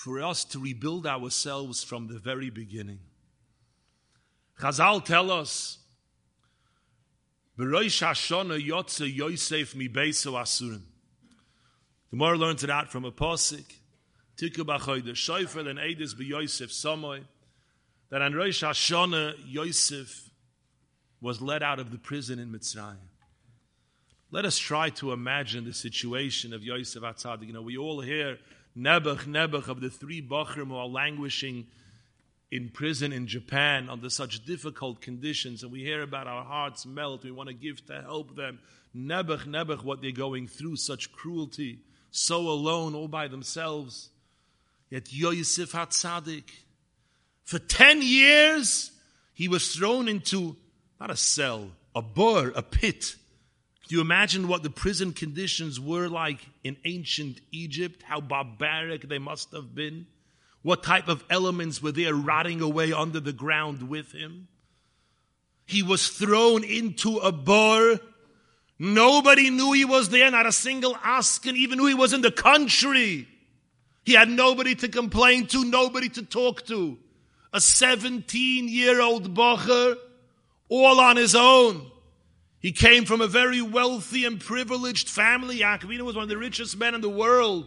for 0.07 0.23
us 0.23 0.45
to 0.45 0.61
rebuild 0.61 1.05
ourselves 1.05 1.83
from 1.83 2.07
the 2.07 2.21
very 2.21 2.49
beginning. 2.49 3.01
Chazal 4.61 5.05
tell 5.05 5.33
us, 5.33 5.79
yotze 7.59 9.16
Yosef 9.16 9.75
mi 9.75 9.88
asurim. 9.88 10.83
The 12.12 12.16
more 12.16 12.37
learns 12.37 12.62
it 12.62 12.71
out 12.71 12.92
from 12.92 13.05
a 13.05 13.11
posik, 13.11 13.64
Tiku 14.37 14.64
b'choy 14.64 15.03
the 15.03 15.69
and 15.69 15.81
Eidis 15.81 16.14
b'Yosef 16.14 16.71
Samoy, 16.71 17.25
that 18.11 18.23
on 18.23 18.33
Rosh 18.33 18.62
Hashanah 18.62 19.35
Yosef 19.45 20.31
was 21.21 21.40
let 21.40 21.64
out 21.64 21.81
of 21.81 21.90
the 21.90 21.99
prison 21.99 22.38
in 22.38 22.53
Mitzrayim. 22.53 23.09
Let 24.31 24.45
us 24.45 24.57
try 24.57 24.90
to 24.90 25.11
imagine 25.11 25.64
the 25.64 25.75
situation 25.75 26.53
of 26.53 26.62
Yosef 26.62 27.03
Atzadik. 27.03 27.49
You 27.49 27.53
know, 27.53 27.62
we 27.62 27.77
all 27.77 28.01
hear 28.01 28.38
Nebuch, 28.77 29.27
Nebuch 29.27 29.69
of 29.69 29.81
the 29.81 29.91
three 29.91 30.21
Bachrim 30.21 30.69
who 30.69 30.77
are 30.77 30.87
languishing 30.87 31.67
in 32.51 32.69
prison 32.69 33.12
in 33.12 33.27
Japan 33.27 33.89
under 33.89 34.11
such 34.11 34.45
difficult 34.45 35.01
conditions, 35.01 35.62
and 35.62 35.73
we 35.73 35.81
hear 35.81 36.03
about 36.03 36.27
our 36.27 36.45
hearts 36.45 36.87
melt. 36.87 37.25
We 37.25 37.31
want 37.31 37.49
to 37.49 37.55
give 37.55 37.85
to 37.87 38.03
help 38.03 38.37
them. 38.37 38.59
Nebuch, 38.95 39.47
Nebuch, 39.47 39.83
what 39.83 40.03
they're 40.03 40.12
going 40.12 40.47
through, 40.47 40.77
such 40.77 41.12
cruelty, 41.12 41.81
so 42.11 42.49
alone, 42.49 42.95
all 42.95 43.09
by 43.09 43.29
themselves. 43.29 44.11
Yet 44.91 45.12
Yosef 45.12 45.73
Hatzadik, 45.73 46.51
for 47.45 47.59
10 47.59 48.03
years, 48.03 48.93
he 49.35 49.49
was 49.49 49.75
thrown 49.75 50.09
into 50.09 50.57
not 51.01 51.11
a 51.11 51.17
cell, 51.17 51.71
a 51.95 52.03
bur, 52.03 52.53
a 52.55 52.62
pit 52.62 53.17
you 53.94 54.01
imagine 54.01 54.49
what 54.49 54.64
the 54.64 54.70
prison 54.70 55.12
conditions 55.12 55.79
were 55.79 56.09
like 56.09 56.40
in 56.64 56.77
ancient 56.85 57.40
Egypt? 57.53 58.03
How 58.03 58.20
barbaric 58.20 59.09
they 59.09 59.18
must 59.18 59.53
have 59.53 59.75
been? 59.75 60.07
What 60.62 60.83
type 60.83 61.07
of 61.07 61.22
elements 61.31 61.81
were 61.81 61.92
there 61.92 62.14
rotting 62.14 62.61
away 62.61 62.92
under 62.92 63.20
the 63.20 63.33
ground 63.33 63.88
with 63.88 64.11
him? 64.11 64.49
He 65.66 65.83
was 65.83 66.09
thrown 66.09 66.64
into 66.64 67.18
a 67.18 67.31
bar. 67.31 68.01
Nobody 68.79 69.51
knew 69.51 69.72
he 69.72 69.85
was 69.85 70.09
there, 70.09 70.31
not 70.31 70.46
a 70.46 70.53
single 70.53 70.96
Askin 71.05 71.55
even 71.55 71.79
knew 71.79 71.87
he 71.87 71.94
was 71.94 72.12
in 72.12 72.22
the 72.22 72.33
country. 72.33 73.29
He 74.05 74.14
had 74.14 74.29
nobody 74.29 74.75
to 74.77 74.88
complain 74.88 75.46
to, 75.49 75.64
nobody 75.64 76.09
to 76.11 76.22
talk 76.22 76.66
to. 76.66 76.99
A 77.53 77.61
17 77.61 78.68
year 78.68 79.01
old 79.01 79.35
bocher, 79.35 79.96
all 80.68 81.01
on 81.01 81.16
his 81.16 81.35
own. 81.35 81.90
He 82.61 82.73
came 82.73 83.05
from 83.05 83.21
a 83.21 83.27
very 83.27 83.61
wealthy 83.62 84.25
and 84.25 84.40
privileged 84.40 85.09
family. 85.09 85.61
Yaakov 85.61 86.01
was 86.01 86.16
one 86.16 86.25
of 86.25 86.29
the 86.29 86.38
richest 86.38 86.79
men 86.79 86.95
in 86.95 87.01
the 87.01 87.09
world. 87.09 87.66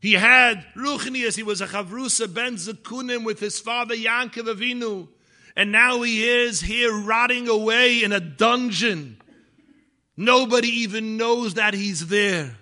He 0.00 0.12
had 0.12 0.64
Ruchnias, 0.76 1.36
he 1.36 1.42
was 1.42 1.60
a 1.60 1.66
Chavrusa 1.66 2.32
ben 2.32 2.56
Zakunim 2.56 3.24
with 3.24 3.40
his 3.40 3.58
father 3.58 3.94
Yaakov 3.94 4.54
Avinu. 4.54 5.08
And 5.56 5.72
now 5.72 6.02
he 6.02 6.28
is 6.28 6.60
here 6.60 6.92
rotting 6.92 7.48
away 7.48 8.02
in 8.02 8.12
a 8.12 8.20
dungeon. 8.20 9.20
Nobody 10.16 10.68
even 10.68 11.16
knows 11.16 11.54
that 11.54 11.74
he's 11.74 12.06
there. 12.08 12.56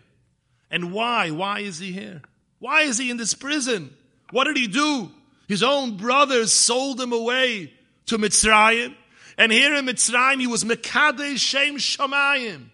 And 0.71 0.93
why? 0.93 1.31
Why 1.31 1.61
is 1.61 1.79
he 1.79 1.93
here? 1.93 2.23
Why 2.59 2.83
is 2.83 2.97
he 2.97 3.11
in 3.11 3.17
this 3.17 3.35
prison? 3.35 3.95
What 4.31 4.45
did 4.45 4.57
he 4.57 4.69
do? 4.69 5.11
His 5.49 5.62
own 5.62 5.97
brothers 5.97 6.53
sold 6.53 7.01
him 7.01 7.12
away 7.12 7.73
to 8.07 8.19
Mitzrayim. 8.19 8.95
And 9.38 9.51
here 9.51 9.75
in 9.75 9.87
Mitzrayim, 9.87 10.40
he 10.40 10.47
was 10.47 10.64
Mekadesh 10.64 11.38
Shem 11.38 11.77
Shamayim. 11.77 12.66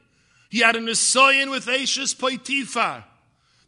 He 0.51 0.61
had 0.61 0.77
an 0.77 0.87
Nisoyan 0.87 1.51
with 1.51 1.69
Ashes 1.69 2.15
Poitifar. 2.15 3.05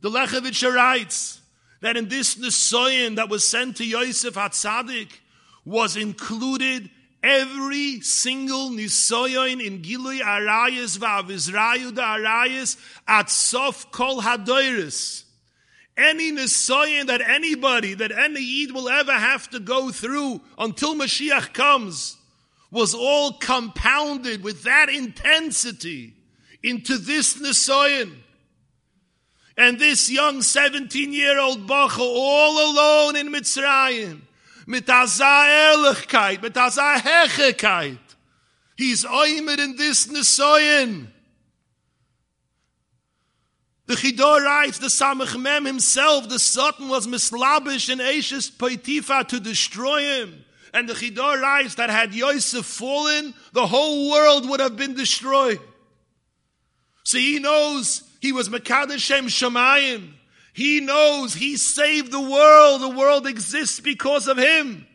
The 0.01 0.11
Lechevitcher 0.11 0.75
writes 0.75 1.41
that 1.83 1.97
in 1.97 2.09
this 2.09 2.37
Nisoyan 2.37 3.17
that 3.17 3.29
was 3.29 3.45
sent 3.45 3.77
to 3.77 3.85
Yosef 3.85 4.35
Hatzadik 4.35 5.11
was 5.65 5.97
included 5.97 6.91
every 7.23 8.01
single 8.01 8.71
Nisoyan 8.71 9.65
in 9.65 9.83
Gilui 9.83 10.21
Arayas 10.21 10.99
Va'avizrayu 10.99 11.95
da 11.95 12.17
Arayas 12.17 12.79
at 13.07 13.29
Sof 13.31 13.91
Kol 13.93 14.23
Hadoiris. 14.23 15.25
Any 15.99 16.33
Nisoyan 16.33 17.09
that 17.09 17.21
anybody, 17.21 17.93
that 17.93 18.11
any 18.11 18.41
Yid 18.41 18.73
will 18.73 18.89
ever 18.89 19.13
have 19.13 19.51
to 19.51 19.61
go 19.61 19.91
through 19.91 20.41
until 20.57 20.95
Mashiach 20.95 21.53
comes 21.53 22.17
was 22.71 22.95
all 22.95 23.33
compounded 23.35 24.45
with 24.45 24.63
that 24.63 24.89
intensity 24.89 26.15
into 26.63 26.99
this 26.99 27.35
Nisoyan. 27.35 28.15
And 29.57 29.79
this 29.79 30.11
young 30.11 30.43
17 30.43 31.13
year 31.13 31.39
old 31.39 31.67
Bacha 31.67 32.01
all 32.01 32.73
alone 32.73 33.17
in 33.17 33.29
Mitzrayim, 33.29 34.23
mit 34.67 34.87
azah 34.87 35.75
Ehrlichkeit, 35.75 36.41
mit. 36.41 37.99
He's 38.77 39.05
oimed 39.05 39.59
in 39.59 39.77
this 39.77 40.07
Nisoyan. 40.07 41.09
The 43.87 43.97
Chidor 43.97 44.45
writes, 44.45 44.79
the 44.79 44.87
Samach 44.87 45.37
Mem 45.37 45.65
himself, 45.65 46.29
the 46.29 46.39
Satan 46.39 46.89
was 46.89 47.09
mislabish 47.09 47.89
and 47.89 48.01
Ashes 48.01 48.49
Poitifa 48.49 49.27
to 49.27 49.41
destroy 49.41 50.03
him. 50.03 50.45
And 50.73 50.89
the 50.89 50.95
Chidor 50.95 51.41
writes 51.41 51.77
that 51.77 51.91
had 51.91 52.15
Yosef 52.15 52.65
fallen, 52.65 53.35
the 53.53 53.67
whole 53.67 54.11
world 54.11 54.49
would 54.49 54.61
have 54.61 54.77
been 54.77 54.95
destroyed. 54.95 55.61
So 57.05 57.19
he 57.19 57.39
knows 57.39 58.03
he 58.21 58.33
was 58.33 58.49
Mekadesh 58.49 58.99
Shem 58.99 59.27
Shemayim. 59.27 60.13
He 60.53 60.81
knows 60.81 61.35
he 61.35 61.57
saved 61.57 62.13
the 62.13 62.21
world. 62.21 62.83
The 62.83 62.97
world 62.97 63.27
exists 63.27 63.81
because 63.81 64.29
of 64.29 64.37
him. 64.37 64.87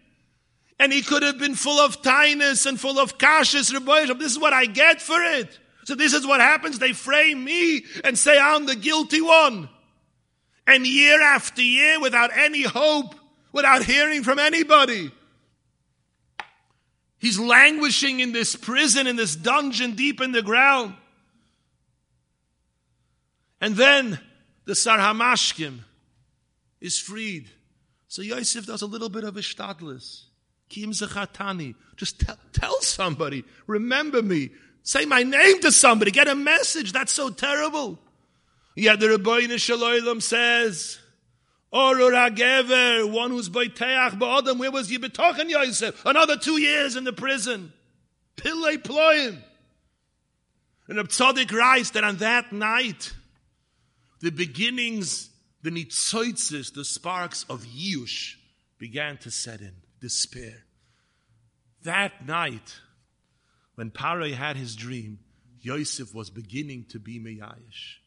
And 0.79 0.91
he 0.91 1.01
could 1.01 1.23
have 1.23 1.38
been 1.38 1.55
full 1.55 1.79
of 1.79 2.01
tinus 2.01 2.65
and 2.65 2.79
full 2.79 2.99
of 2.99 3.17
kashis. 3.17 3.71
This 4.19 4.31
is 4.31 4.39
what 4.39 4.53
I 4.53 4.65
get 4.65 5.01
for 5.01 5.21
it. 5.21 5.59
So 5.85 5.95
this 5.95 6.13
is 6.13 6.27
what 6.27 6.41
happens. 6.41 6.79
They 6.79 6.93
frame 6.93 7.43
me 7.43 7.85
and 8.03 8.17
say 8.17 8.38
I'm 8.38 8.65
the 8.65 8.75
guilty 8.75 9.21
one. 9.21 9.69
And 10.67 10.85
year 10.85 11.21
after 11.21 11.61
year, 11.61 11.99
without 11.99 12.31
any 12.35 12.63
hope, 12.63 13.15
without 13.53 13.83
hearing 13.83 14.23
from 14.23 14.39
anybody, 14.39 15.11
he's 17.25 17.39
languishing 17.39 18.19
in 18.19 18.33
this 18.33 18.55
prison, 18.55 19.07
in 19.07 19.15
this 19.15 19.35
dungeon 19.35 19.95
deep 19.95 20.21
in 20.21 20.31
the 20.31 20.43
ground. 20.43 20.93
And 23.59 23.75
then 23.75 24.19
the 24.65 24.75
Sar 24.75 24.99
Hamashkim 24.99 25.79
is 26.79 26.99
freed. 26.99 27.49
So 28.07 28.21
Yosef 28.21 28.67
does 28.67 28.83
a 28.83 28.85
little 28.85 29.09
bit 29.09 29.23
of 29.23 29.38
a 29.38 29.39
shtadlis. 29.39 30.25
Kim 30.69 30.91
zachatani. 30.91 31.73
Just 31.95 32.19
tell, 32.19 32.38
tell 32.53 32.79
somebody. 32.81 33.43
Remember 33.65 34.21
me. 34.21 34.51
Say 34.83 35.05
my 35.05 35.23
name 35.23 35.61
to 35.61 35.71
somebody. 35.71 36.11
Get 36.11 36.27
a 36.27 36.35
message. 36.35 36.91
That's 36.91 37.11
so 37.11 37.31
terrible. 37.31 37.97
Yet 38.75 38.99
the 38.99 39.07
Ribono 39.07 39.57
Shel 39.57 39.79
Olam 39.79 40.21
says, 40.21 40.99
Oh, 41.73 41.93
Orur 41.93 42.30
Agever, 42.30 43.12
one 43.12 43.32
who's 43.32 43.49
Boiteach 43.49 44.17
Ba'odam, 44.19 44.60
where 44.60 44.71
was 44.71 44.89
Yibetochen 44.89 45.49
Yosef? 45.49 46.06
Another 46.06 46.38
two 46.38 46.60
years 46.60 46.95
in 46.95 47.04
the 47.04 47.13
prison. 47.13 47.73
Pillay 48.38 48.78
Ployim. 48.78 49.41
And 50.88 50.99
Abtzadik 50.99 51.51
writes 51.51 51.91
that 51.91 52.04
on 52.04 52.17
that 52.17 52.54
night, 52.54 53.13
the 54.21 54.30
beginnings, 54.30 55.30
the 55.63 55.71
nitzoitzes, 55.71 56.73
the 56.73 56.86
sparks 56.86 57.45
of 57.49 57.65
Yush 57.65 58.36
began 58.78 59.17
to 59.17 59.32
set 59.32 59.62
in, 59.62 59.73
despair. 59.99 60.63
That 61.84 62.25
night, 62.25 62.80
when 63.75 63.91
Paray 63.91 64.34
had 64.34 64.58
his 64.58 64.75
dream, 64.75 65.19
Yosef 65.62 66.13
was 66.13 66.30
beginning 66.30 66.86
to 66.89 66.99
be 66.99 67.19
Meyayish. 67.19 67.97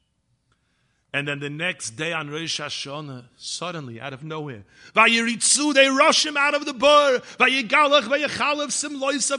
And 1.10 1.26
then 1.26 1.40
the 1.40 1.48
next 1.48 1.92
day 1.92 2.12
on 2.12 2.28
Rosh 2.28 2.60
Hashanah, 2.60 3.24
suddenly, 3.38 3.98
out 3.98 4.12
of 4.12 4.22
nowhere, 4.22 4.64
they 4.94 5.88
rush 5.88 6.26
him 6.26 6.36
out 6.36 6.54
of 6.54 6.66
the 6.66 6.74
loisav, 6.74 7.22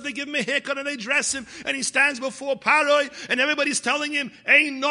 they 0.01 0.11
give 0.11 0.27
him 0.27 0.33
a 0.33 0.41
haircut 0.41 0.79
and 0.79 0.87
they 0.87 0.95
dress 0.95 1.31
him, 1.31 1.45
and 1.65 1.77
he 1.77 1.83
stands 1.83 2.19
before 2.19 2.57
Paroi, 2.57 3.11
and 3.29 3.39
everybody's 3.39 3.79
telling 3.79 4.11
him, 4.11 4.31
you're 4.47 4.81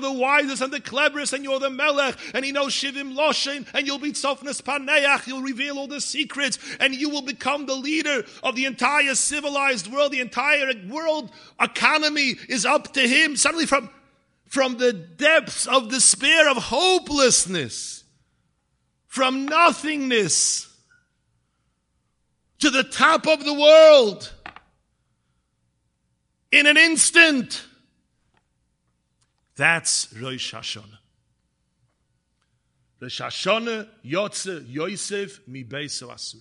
the 0.00 0.10
wisest 0.10 0.62
and 0.62 0.72
the 0.72 0.80
cleverest, 0.80 1.34
and 1.34 1.44
you're 1.44 1.60
the 1.60 1.68
melech, 1.68 2.16
and 2.32 2.42
he 2.42 2.50
knows 2.50 2.72
Shivim 2.72 3.14
Loshin, 3.14 3.66
and 3.74 3.86
you'll 3.86 3.98
be 3.98 4.12
Tzofnes 4.12 4.62
Paneach, 4.62 5.26
you'll 5.26 5.42
reveal 5.42 5.78
all 5.78 5.86
the 5.86 6.00
secrets, 6.00 6.58
and 6.80 6.94
you 6.94 7.10
will 7.10 7.20
become 7.20 7.66
the 7.66 7.76
leader 7.76 8.24
of 8.42 8.56
the 8.56 8.64
entire 8.64 9.14
civilized 9.14 9.92
world, 9.92 10.12
the 10.12 10.20
entire 10.20 10.72
world 10.88 11.30
economy 11.60 12.36
is 12.48 12.64
up 12.64 12.94
to 12.94 13.06
him. 13.06 13.36
Suddenly 13.36 13.66
from 13.66 13.90
from 14.50 14.78
the 14.78 14.92
depths 14.92 15.68
of 15.68 15.88
despair, 15.90 16.50
of 16.50 16.56
hopelessness, 16.56 18.02
from 19.06 19.46
nothingness 19.46 20.66
to 22.58 22.68
the 22.68 22.82
top 22.82 23.28
of 23.28 23.44
the 23.44 23.54
world 23.54 24.32
in 26.50 26.66
an 26.66 26.76
instant. 26.76 27.64
That's 29.54 30.12
Rosh 30.14 30.52
Hashanah. 30.52 30.98
Rosh 33.00 33.20
Hashanah 33.20 33.88
Yotze 34.04 34.64
Yosef 34.68 35.46
mi 35.46 35.62
Asur. 35.62 36.40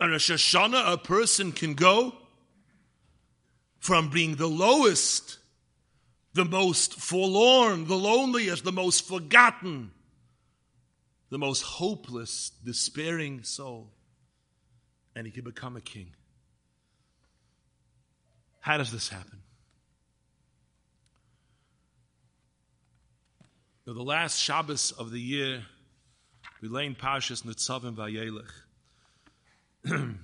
And 0.00 0.10
Rosh 0.10 0.32
Hashanah, 0.32 0.92
a 0.92 0.98
person 0.98 1.52
can 1.52 1.74
go 1.74 2.16
from 3.78 4.10
being 4.10 4.34
the 4.34 4.48
lowest 4.48 5.39
the 6.32 6.44
most 6.44 6.94
forlorn, 6.94 7.86
the 7.86 7.96
loneliest, 7.96 8.64
the 8.64 8.72
most 8.72 9.06
forgotten, 9.06 9.90
the 11.30 11.38
most 11.38 11.62
hopeless, 11.62 12.50
despairing 12.64 13.42
soul. 13.42 13.90
And 15.16 15.26
he 15.26 15.32
can 15.32 15.44
become 15.44 15.76
a 15.76 15.80
king. 15.80 16.14
How 18.60 18.76
does 18.76 18.92
this 18.92 19.08
happen? 19.08 19.40
Now, 23.86 23.94
the 23.94 24.02
last 24.02 24.38
Shabbos 24.38 24.92
of 24.92 25.10
the 25.10 25.20
year, 25.20 25.64
we 26.60 26.68
lay 26.68 26.86
in 26.86 26.94
Parshas 26.94 27.42
Nitzavim 27.42 27.96
Vayelech. 27.96 28.50
the 29.82 30.14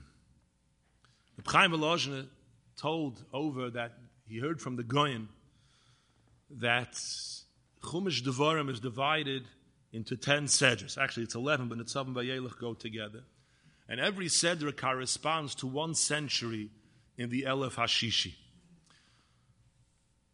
Chaim 1.44 1.72
Volozhin 1.72 2.28
told 2.76 3.24
over 3.32 3.70
that 3.70 3.98
he 4.28 4.38
heard 4.38 4.60
from 4.60 4.76
the 4.76 4.84
Goyen 4.84 5.28
that 6.50 6.92
Chumash 7.82 8.22
Devarim 8.22 8.70
is 8.70 8.80
divided 8.80 9.44
into 9.92 10.16
10 10.16 10.46
sedras. 10.46 10.98
Actually, 10.98 11.24
it's 11.24 11.34
11, 11.34 11.68
but 11.68 11.78
Nitzavim 11.78 12.14
Vayelech 12.14 12.58
go 12.58 12.74
together. 12.74 13.22
And 13.88 14.00
every 14.00 14.26
sedra 14.26 14.76
corresponds 14.76 15.54
to 15.56 15.66
one 15.66 15.94
century 15.94 16.70
in 17.16 17.30
the 17.30 17.42
Elef 17.42 17.74
Hashishi. 17.74 18.34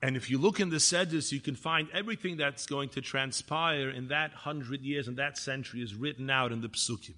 And 0.00 0.16
if 0.16 0.28
you 0.30 0.38
look 0.38 0.58
in 0.58 0.70
the 0.70 0.76
sedras, 0.76 1.30
you 1.30 1.40
can 1.40 1.54
find 1.54 1.88
everything 1.94 2.36
that's 2.36 2.66
going 2.66 2.88
to 2.90 3.00
transpire 3.00 3.88
in 3.88 4.08
that 4.08 4.32
hundred 4.32 4.80
years 4.82 5.06
and 5.06 5.16
that 5.18 5.38
century 5.38 5.80
is 5.80 5.94
written 5.94 6.28
out 6.28 6.50
in 6.50 6.60
the 6.60 6.68
psukim. 6.68 7.14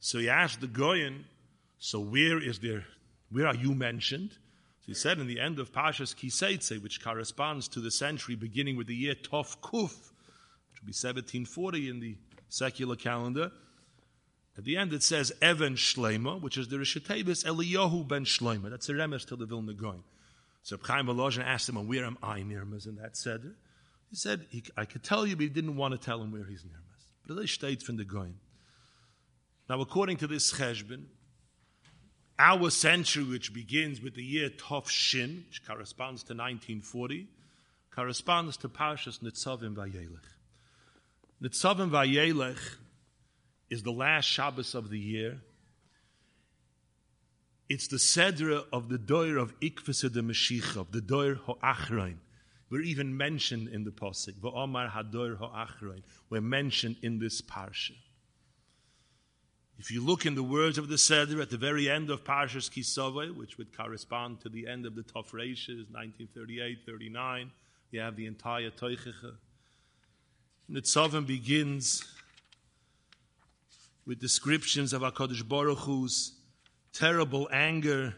So 0.00 0.18
you 0.18 0.30
ask 0.30 0.58
the 0.58 0.68
Goyen, 0.68 1.26
so 1.78 2.00
where 2.00 2.42
is 2.42 2.60
there, 2.60 2.86
where 3.30 3.46
are 3.46 3.54
you 3.54 3.74
mentioned? 3.74 4.30
He 4.86 4.94
said 4.94 5.18
in 5.18 5.28
the 5.28 5.38
end 5.38 5.58
of 5.58 5.72
Pashas 5.72 6.14
Kiseitze, 6.14 6.82
which 6.82 7.02
corresponds 7.02 7.68
to 7.68 7.80
the 7.80 7.90
century 7.90 8.34
beginning 8.34 8.76
with 8.76 8.88
the 8.88 8.96
year 8.96 9.14
Tov 9.14 9.58
Kuf, 9.60 9.92
which 9.92 10.80
would 10.80 10.86
be 10.86 10.92
1740 10.92 11.88
in 11.88 12.00
the 12.00 12.16
secular 12.48 12.96
calendar. 12.96 13.52
At 14.58 14.64
the 14.64 14.76
end 14.76 14.92
it 14.92 15.02
says 15.02 15.32
Evan 15.40 15.76
Shlema, 15.76 16.40
which 16.40 16.58
is 16.58 16.68
the 16.68 16.76
Rishatebis 16.76 17.44
Eliyahu 17.44 18.06
ben 18.06 18.24
Shlema. 18.24 18.70
That's 18.70 18.88
a 18.88 18.92
remes 18.92 19.24
to 19.28 19.36
the 19.36 19.46
Vilna 19.46 19.72
Goin. 19.72 20.02
So 20.62 20.76
Chaim 20.82 21.06
Volozhin 21.06 21.44
asked 21.44 21.68
him, 21.68 21.86
where 21.86 22.04
am 22.04 22.18
I 22.22 22.40
Nirmas 22.40 22.86
in 22.86 22.96
that 22.96 23.16
seder? 23.16 23.54
He 24.10 24.16
said, 24.16 24.46
I 24.76 24.84
could 24.84 25.02
tell 25.02 25.26
you, 25.26 25.36
but 25.36 25.44
he 25.44 25.48
didn't 25.48 25.76
want 25.76 25.92
to 25.92 25.98
tell 25.98 26.20
him 26.20 26.32
where 26.32 26.44
he's 26.44 26.62
Nirmas. 26.62 27.04
But 27.26 27.38
it 27.38 27.48
states 27.48 27.84
from 27.84 27.96
the 27.96 28.04
Goin. 28.04 28.34
Now, 29.70 29.80
according 29.80 30.18
to 30.18 30.26
this 30.26 30.52
cheshbon, 30.52 31.04
our 32.42 32.70
century, 32.70 33.22
which 33.22 33.54
begins 33.54 34.00
with 34.00 34.16
the 34.16 34.24
year 34.24 34.50
Tov 34.50 34.88
Shin, 34.88 35.44
which 35.48 35.64
corresponds 35.64 36.24
to 36.24 36.32
1940, 36.32 37.28
corresponds 37.94 38.56
to 38.56 38.68
Parshas 38.68 39.20
Nitzavim 39.20 39.76
Vayelech. 39.76 40.26
Nitzavim 41.40 41.90
Vayelech 41.90 42.58
is 43.70 43.84
the 43.84 43.92
last 43.92 44.24
Shabbos 44.24 44.74
of 44.74 44.90
the 44.90 44.98
year. 44.98 45.38
It's 47.68 47.86
the 47.86 47.98
Sedra 47.98 48.64
of 48.72 48.88
the 48.88 48.98
Doir 48.98 49.36
of 49.36 49.58
Ikvasa 49.60 50.12
de 50.12 50.20
Mashiach, 50.20 50.76
of 50.76 50.90
the 50.90 51.00
Doir 51.00 51.36
Ho'achrein. 51.36 52.16
We're 52.70 52.82
even 52.82 53.16
mentioned 53.16 53.68
in 53.68 53.84
the 53.84 53.92
Pasuk. 53.92 54.34
V'omar 54.40 54.90
Hadoir 54.90 55.36
Ho'achrein. 55.36 56.02
We're 56.28 56.40
mentioned 56.40 56.96
in 57.02 57.20
this 57.20 57.40
Parsha. 57.40 57.92
If 59.82 59.90
you 59.90 60.00
look 60.00 60.26
in 60.26 60.36
the 60.36 60.44
words 60.44 60.78
of 60.78 60.86
the 60.86 60.96
Seder 60.96 61.42
at 61.42 61.50
the 61.50 61.56
very 61.56 61.90
end 61.90 62.08
of 62.08 62.22
Parshas 62.22 62.70
Kisove, 62.70 63.34
which 63.34 63.58
would 63.58 63.76
correspond 63.76 64.40
to 64.42 64.48
the 64.48 64.68
end 64.68 64.86
of 64.86 64.94
the 64.94 65.02
Tov 65.02 65.32
Reishis, 65.32 65.90
1938, 65.90 66.78
39, 66.86 67.50
you 67.90 67.98
have 67.98 68.14
the 68.14 68.26
entire 68.26 68.70
Teichecha. 68.70 69.34
Nitzavim 70.70 71.26
begins 71.26 72.04
with 74.06 74.20
descriptions 74.20 74.92
of 74.92 75.02
HaKadosh 75.02 75.48
Baruch 75.48 75.78
Hu's 75.78 76.36
terrible 76.92 77.48
anger. 77.52 78.14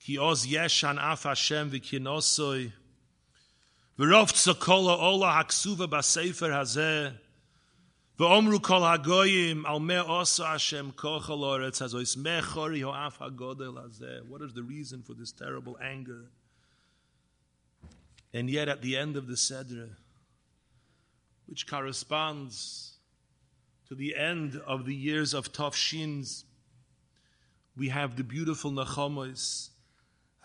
Ki 0.00 0.16
oz 0.16 0.46
yeshan 0.46 0.96
af 0.96 1.24
Hashem 1.24 1.72
v'kinosoi. 1.72 2.72
V'rov 3.98 4.32
tzakola 4.32 4.98
ola 4.98 5.44
haksuva 5.44 5.90
b'sefer 5.90 6.50
hazeh. 6.50 7.12
V'omru 8.18 8.62
kol 8.62 8.82
hagoyim 8.82 9.64
al 9.64 9.80
me 9.80 9.94
Hashem 9.94 10.92
kochal 10.92 11.40
oretz 11.40 11.82
hazois 11.82 12.16
mechori 12.16 12.82
ho'af 12.82 13.18
hagodel 13.18 13.74
hazeh. 13.74 14.24
What 14.28 14.40
is 14.40 14.54
the 14.54 14.62
reason 14.62 15.02
for 15.02 15.14
this 15.14 15.32
terrible 15.32 15.76
anger? 15.82 16.26
And 18.32 18.48
yet 18.48 18.68
at 18.68 18.82
the 18.82 18.96
end 18.96 19.16
of 19.16 19.26
the 19.26 19.34
Sedra, 19.34 19.88
which 21.46 21.66
corresponds 21.66 22.98
to 23.88 23.96
the 23.96 24.14
end 24.14 24.60
of 24.64 24.86
the 24.86 24.94
years 24.94 25.34
of 25.34 25.52
Tafshins, 25.52 26.44
we 27.76 27.88
have 27.88 28.16
the 28.16 28.24
beautiful 28.24 28.70
Nachamos. 28.70 29.70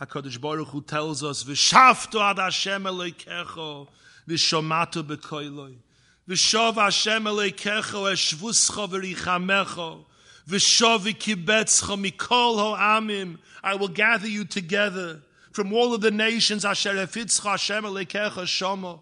HaKadosh 0.01 0.41
Baruch 0.41 0.69
Hu 0.69 0.81
tells 0.81 1.23
us, 1.23 1.43
V'shafto 1.43 2.19
ad 2.19 2.39
Hashem 2.39 2.83
Elokecho, 2.83 3.87
v'shomato 4.27 5.03
b'koiloi. 5.03 5.75
V'shov 6.29 6.75
Hashem 6.75 7.23
Elokecho 7.23 8.05
eshvuscha 8.13 8.87
v'richamecho. 8.87 10.05
V'shov 10.47 11.11
v'kibetzcha 11.11 11.97
mikol 11.99 12.55
ho'amim. 12.59 13.39
I 13.63 13.73
will 13.73 13.87
gather 13.87 14.27
you 14.27 14.45
together 14.45 15.23
from 15.51 15.73
all 15.73 15.95
of 15.95 16.01
the 16.01 16.11
nations 16.11 16.63
asher 16.63 16.93
efitzcha 16.93 17.49
Hashem 17.49 17.83
Elokecho 17.83 18.43
shomo. 18.43 18.99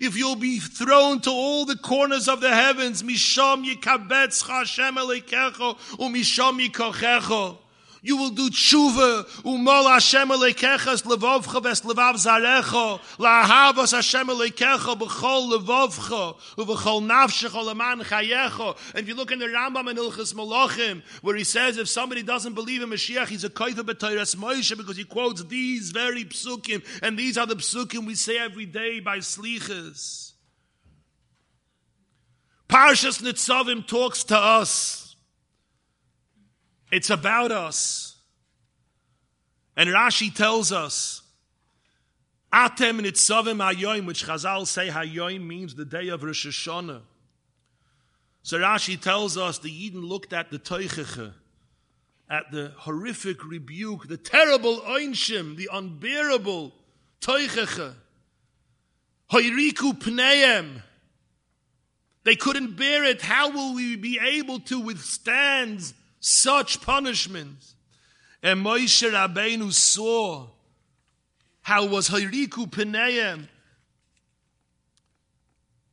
If 0.00 0.16
you'll 0.16 0.36
be 0.36 0.58
thrown 0.58 1.20
to 1.20 1.30
all 1.30 1.64
the 1.64 1.76
corners 1.76 2.28
of 2.28 2.40
the 2.40 2.52
heavens, 2.52 3.04
Misham 3.04 3.64
yikabetz 3.64 4.44
Hashem 4.44 4.96
elekecho, 4.96 5.78
umisham 5.98 6.58
yikochecho. 6.60 7.58
You 8.04 8.16
will 8.16 8.30
do 8.30 8.50
tshuva, 8.50 9.24
umol 9.44 9.88
Hashem 9.88 10.30
elekechas 10.30 11.04
levovcha 11.04 11.62
ves 11.62 11.82
levav 11.82 12.14
zarecho, 12.14 12.98
lahavas 13.16 13.92
Hashem 13.92 14.26
elekecha 14.26 14.98
b'chol 14.98 15.52
levovcha, 15.52 16.36
uv'chol 16.56 17.06
nafshecha 17.06 17.64
leman 17.64 18.00
chayecho. 18.00 18.76
And 18.90 19.04
if 19.04 19.08
you 19.08 19.14
look 19.14 19.30
in 19.30 19.38
the 19.38 19.46
Rambam 19.46 19.88
and 19.88 19.96
Ilchas 20.00 20.34
Malachim, 20.34 21.02
where 21.22 21.36
he 21.36 21.44
says 21.44 21.78
if 21.78 21.88
somebody 21.88 22.24
doesn't 22.24 22.54
believe 22.54 22.82
in 22.82 22.90
Mashiach, 22.90 23.28
he's 23.28 23.44
a 23.44 23.50
koiva 23.50 23.84
b'toyras 23.84 24.34
Moshe, 24.34 24.76
because 24.76 24.96
he 24.96 25.04
quotes 25.04 25.44
these 25.44 25.92
very 25.92 26.24
psukim, 26.24 26.84
and 27.02 27.16
these 27.16 27.38
are 27.38 27.46
the 27.46 27.54
psukim 27.54 28.04
we 28.04 28.16
say 28.16 28.36
every 28.36 28.66
day 28.66 28.98
by 28.98 29.18
slichas. 29.18 30.32
Parshas 32.68 33.22
Nitzavim 33.22 33.86
talks 33.86 34.24
to 34.24 34.36
us 34.36 35.01
it's 36.92 37.08
about 37.10 37.50
us. 37.50 38.16
And 39.76 39.88
Rashi 39.88 40.32
tells 40.32 40.70
us, 40.70 41.22
Atem 42.52 43.00
nitzavim 43.00 43.66
hayoim, 43.66 44.06
which 44.06 44.26
Chazal 44.26 44.66
say 44.66 44.88
hayoim 44.88 45.46
means 45.46 45.74
the 45.74 45.86
day 45.86 46.08
of 46.08 46.22
Rosh 46.22 46.46
Hashanah. 46.46 47.00
So 48.42 48.58
Rashi 48.58 49.00
tells 49.00 49.38
us 49.38 49.58
the 49.58 49.70
Yidden 49.70 50.06
looked 50.06 50.34
at 50.34 50.50
the 50.50 50.58
Teicheche, 50.58 51.32
at 52.28 52.50
the 52.52 52.72
horrific 52.76 53.42
rebuke, 53.42 54.08
the 54.08 54.18
terrible 54.18 54.80
oinshim, 54.80 55.56
the 55.56 55.70
unbearable 55.72 56.74
Teicheche. 57.22 57.94
Hoiriku 59.30 59.98
pneim. 59.98 60.82
They 62.24 62.36
couldn't 62.36 62.76
bear 62.76 63.02
it. 63.04 63.22
How 63.22 63.50
will 63.50 63.74
we 63.74 63.96
be 63.96 64.18
able 64.22 64.60
to 64.60 64.78
withstand 64.78 65.94
such 66.22 66.80
punishment. 66.80 67.58
And 68.42 68.64
Moshe 68.64 69.10
Rabbeinu 69.10 69.72
saw 69.72 70.46
how 71.60 71.86
was 71.86 72.08
Hayriku 72.08 72.70
Peneim 72.70 73.48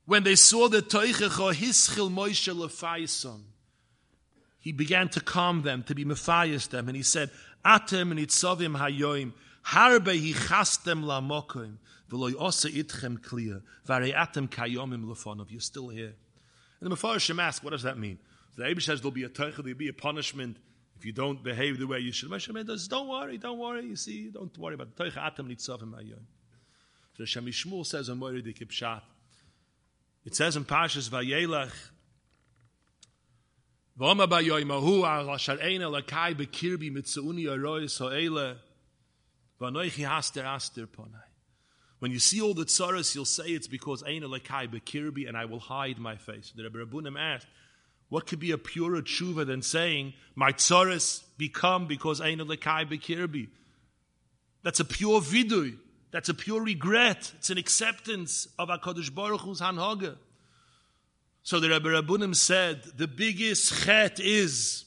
when 0.06 0.24
they 0.24 0.36
saw 0.36 0.70
the 0.70 0.82
Toichecha 0.82 1.54
Hischil 1.54 2.10
Moshe 2.10 2.54
Lefaisam. 2.54 3.42
He 4.60 4.72
began 4.72 5.10
to 5.10 5.22
calm 5.22 5.64
them, 5.64 5.84
to 5.84 5.96
be 5.96 6.06
Matthias 6.06 6.68
them, 6.68 6.88
and 6.88 6.96
he 6.96 7.04
said, 7.04 7.30
Atem 7.66 8.14
nitzavim 8.14 8.78
hayoim, 8.78 9.34
harbe 9.66 10.34
hichastem 10.34 11.04
lamokim, 11.04 11.78
v'loy 12.12 12.36
osa 12.38 12.70
itchem 12.70 13.20
kliya, 13.20 13.62
v'arei 13.88 14.14
atem 14.14 14.50
kayomim 14.50 15.06
lefonov. 15.06 15.50
You're 15.50 15.62
still 15.62 15.90
here. 15.90 16.14
And 16.82 16.92
the 16.92 16.96
Mepharshim 16.96 17.42
ask, 17.42 17.64
what 17.64 17.72
does 17.72 17.84
that 17.84 17.98
mean? 17.98 18.20
The 18.60 18.66
Abish 18.66 18.82
says 18.84 19.00
there'll 19.00 19.12
be 19.12 19.24
a 19.24 19.30
teichel, 19.30 19.64
there'll 19.64 19.78
be 19.78 19.88
a 19.88 19.94
punishment 19.94 20.58
if 20.98 21.06
you 21.06 21.14
don't 21.14 21.42
behave 21.42 21.80
the 21.80 21.88
way 21.88 22.00
you 22.00 22.12
should. 22.12 22.30
Moshe 22.30 22.54
says, 22.68 22.90
don't 22.90 23.08
worry, 23.08 23.38
don't 23.38 23.58
worry. 23.58 23.86
You 23.86 23.96
see, 23.96 24.30
don't 24.34 24.56
worry 24.58 24.74
about 24.74 24.98
the 24.98 25.06
teichel. 25.06 25.26
Atam 25.26 25.48
nitzavim 25.48 25.94
ayon. 25.94 26.20
So 27.18 27.24
Shem 27.24 27.46
MiShmuel 27.46 27.86
says 27.86 28.10
on 28.10 28.20
Moiri 28.20 28.46
Dikipshat. 28.46 29.00
It 30.26 30.36
says 30.36 30.58
in 30.58 30.66
Pashas 30.66 31.10
Vayelach, 31.10 31.72
V'oma 33.98 34.28
bayoimahu 34.28 35.08
al 35.08 35.30
asher 35.30 35.58
ein 35.62 35.80
elakai 35.80 36.36
bekirbi 36.36 36.92
mitzauni 36.92 37.46
arois 37.46 37.98
ha'ele 37.98 38.58
v'anoichi 39.62 40.06
haster 40.06 40.44
aster 40.44 40.86
ponai. 40.86 41.24
When 42.00 42.12
you 42.12 42.20
see 42.20 42.42
all 42.42 42.54
the 42.54 42.66
tzaras, 42.66 43.16
you'll 43.16 43.24
say 43.24 43.52
it's 43.52 43.68
because 43.68 44.04
ein 44.04 44.24
elakai 44.24 44.68
bekirbi 44.68 45.30
and 45.30 45.38
I 45.38 45.46
will 45.46 45.62
hide 45.62 45.98
my 45.98 46.18
face. 46.18 46.52
The 46.54 46.64
Rebbe 46.64 46.86
Rabbunim 46.86 47.18
asked, 47.18 47.48
what 48.10 48.26
could 48.26 48.40
be 48.40 48.52
a 48.52 48.58
purer 48.58 49.02
tshuva 49.02 49.46
than 49.46 49.62
saying, 49.62 50.14
my 50.36 50.52
tzaras 50.52 51.24
become 51.38 51.88
because 51.88 52.20
Ein 52.20 52.40
Lekai 52.40 52.90
Bekirbi? 52.90 53.48
That's 54.64 54.80
a 54.80 54.86
pure 54.86 55.22
vidui. 55.22 55.78
That's 56.12 56.30
a 56.30 56.34
pure 56.34 56.64
regret. 56.64 57.32
It's 57.38 57.52
an 57.52 57.60
acceptance 57.60 58.48
of 58.58 58.70
HaKadosh 58.70 59.14
Baruch 59.14 59.42
Hu's 59.42 59.62
Hanhaga. 59.62 60.18
So 61.44 61.60
the 61.60 61.70
Rebbe 61.70 61.90
Rabunim 61.90 62.36
said, 62.36 62.84
the 62.98 63.08
biggest 63.08 63.84
chet 63.84 64.20
is, 64.20 64.86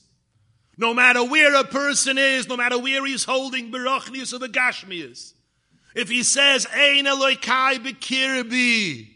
no 0.77 0.93
matter 0.93 1.25
where 1.25 1.55
a 1.55 1.65
person 1.65 2.19
is, 2.19 2.49
no 2.49 2.57
matter 2.57 2.79
where 2.79 3.07
he's 3.07 3.25
holding 3.25 3.71
Barachnius 3.71 4.33
or 4.33 4.39
the 4.39 4.49
Gashmias, 4.49 5.33
if 5.95 6.09
he 6.09 6.23
says, 6.23 6.67
Ein 6.75 7.05
Elokai 7.05 7.79
Bekirbi, 7.85 9.12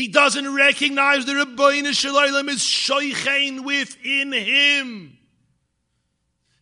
he 0.00 0.08
doesn't 0.08 0.54
recognize 0.54 1.26
the 1.26 1.32
Ribono 1.32 1.92
Shel 1.92 2.14
Olam 2.14 2.48
is 2.48 2.60
shoichein 2.60 3.64
within 3.64 4.32
him. 4.32 5.18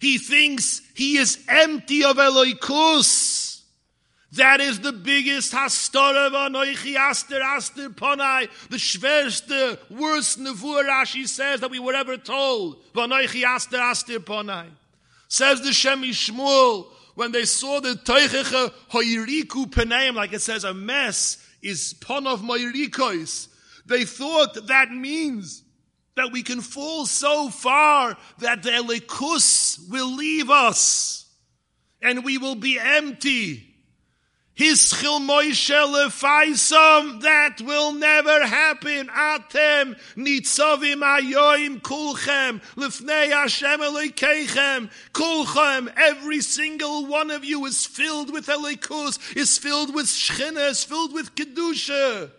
He 0.01 0.18
thinks 0.18 0.83
he 0.94 1.16
is 1.16 1.44
empty 1.48 2.05
of 2.05 2.16
Eloikus. 2.16 3.62
That 4.33 4.61
is 4.61 4.81
the 4.81 4.92
biggest 4.92 5.53
hastara 5.53 6.31
v'anoichi 6.31 6.96
aster 6.96 7.40
aster 7.40 7.88
ponai, 7.88 8.48
the 8.68 9.79
worst 9.90 10.38
nevuah 10.38 10.85
Rashi 10.85 11.27
says 11.27 11.61
that 11.61 11.70
we 11.70 11.79
were 11.79 11.94
ever 11.94 12.16
told. 12.16 12.83
V'anoichi 12.92 13.44
aster 13.44 13.79
aster 13.79 14.20
ponai. 14.20 14.66
Says 15.29 15.62
the 15.62 15.72
Shem 15.72 16.03
MiShmuel, 16.03 16.87
when 17.14 17.33
they 17.33 17.44
saw 17.44 17.81
the 17.81 17.94
teichecha 17.94 18.72
hoiriku 18.90 19.66
peneim, 19.66 20.14
like 20.14 20.33
it 20.33 20.42
says, 20.42 20.64
a 20.64 20.74
mess, 20.74 21.44
is 21.62 21.94
pun 21.94 22.27
of 22.27 22.42
moirikois. 22.42 23.49
They 23.87 24.05
thought 24.05 24.66
that 24.66 24.90
means 24.90 25.64
that 26.16 26.33
we 26.33 26.42
can 26.42 26.61
fall 26.61 27.07
so 27.07 27.49
far 27.49 28.16
that 28.38 28.62
the 28.62 28.71
elikus 28.71 29.79
will 29.88 30.14
leave 30.14 30.51
us 30.51 31.27
and 32.03 32.25
we 32.25 32.38
will 32.38 32.55
be 32.55 32.79
empty. 32.79 33.67
Hischil 34.59 35.21
Moshe 35.21 35.71
lefaisam, 35.71 37.21
that 37.21 37.61
will 37.61 37.92
never 37.92 38.44
happen. 38.44 39.07
Atem 39.07 39.97
nitzavim 40.16 41.01
ayoim 41.01 41.81
kulchem 41.81 42.61
lifnei 42.75 43.31
Hashem 43.31 43.81
elokeichem 43.81 44.90
kulchem. 45.12 45.92
Every 45.97 46.40
single 46.40 47.07
one 47.07 47.31
of 47.31 47.44
you 47.44 47.64
is 47.66 47.87
filled 47.87 48.33
with 48.33 48.47
elikus, 48.47 49.37
is 49.37 49.57
filled 49.59 49.94
with 49.94 50.07
shchina, 50.07 50.71
is 50.71 50.83
filled 50.83 51.12
with 51.14 51.37
kedusha. 51.37 52.33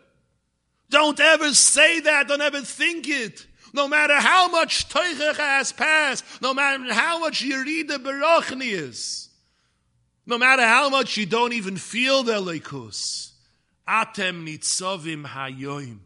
Don't 0.89 1.19
ever 1.21 1.53
say 1.53 2.01
that. 2.01 2.27
Don't 2.27 2.41
ever 2.41 2.61
think 2.61 3.07
it. 3.07 3.45
No 3.71 3.87
matter 3.87 4.15
how 4.15 4.49
much 4.49 4.89
Teichach 4.89 5.37
has 5.37 5.71
passed, 5.71 6.25
no 6.41 6.53
matter 6.53 6.91
how 6.93 7.19
much 7.19 7.43
Yerida 7.43 7.97
Barachni 8.03 8.73
is. 8.73 9.28
No 10.29 10.37
matter 10.37 10.61
how 10.61 10.89
much 10.89 11.17
you 11.17 11.25
don't 11.25 11.53
even 11.53 11.75
feel 11.75 12.21
the 12.21 12.33
leikus, 12.33 13.31
atem 13.87 14.47
nitzavim 14.47 15.25
hayoim. 15.25 16.01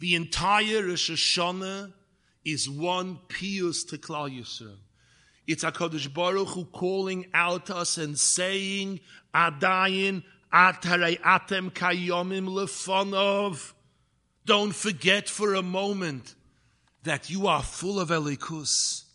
The 0.00 0.16
entire 0.16 0.84
Rosh 0.84 1.12
Hashanah 1.12 1.92
is 2.44 2.68
one 2.68 3.20
pious 3.28 3.84
to 3.84 3.98
Yisrael. 3.98 4.74
It's 5.46 5.62
HaKadosh 5.62 6.12
Baruch 6.12 6.48
Hu 6.48 6.64
calling 6.64 7.26
out 7.32 7.70
us 7.70 7.96
and 7.96 8.18
saying, 8.18 8.98
Adayin 9.32 10.24
atare 10.52 11.20
atem 11.20 11.70
kayomim 11.70 12.48
lefonov. 12.48 13.72
Don't 14.44 14.74
forget 14.74 15.28
for 15.28 15.54
a 15.54 15.62
moment 15.62 16.34
that 17.04 17.30
you 17.30 17.46
are 17.46 17.62
full 17.62 18.00
of 18.00 18.08
elikus. 18.08 19.05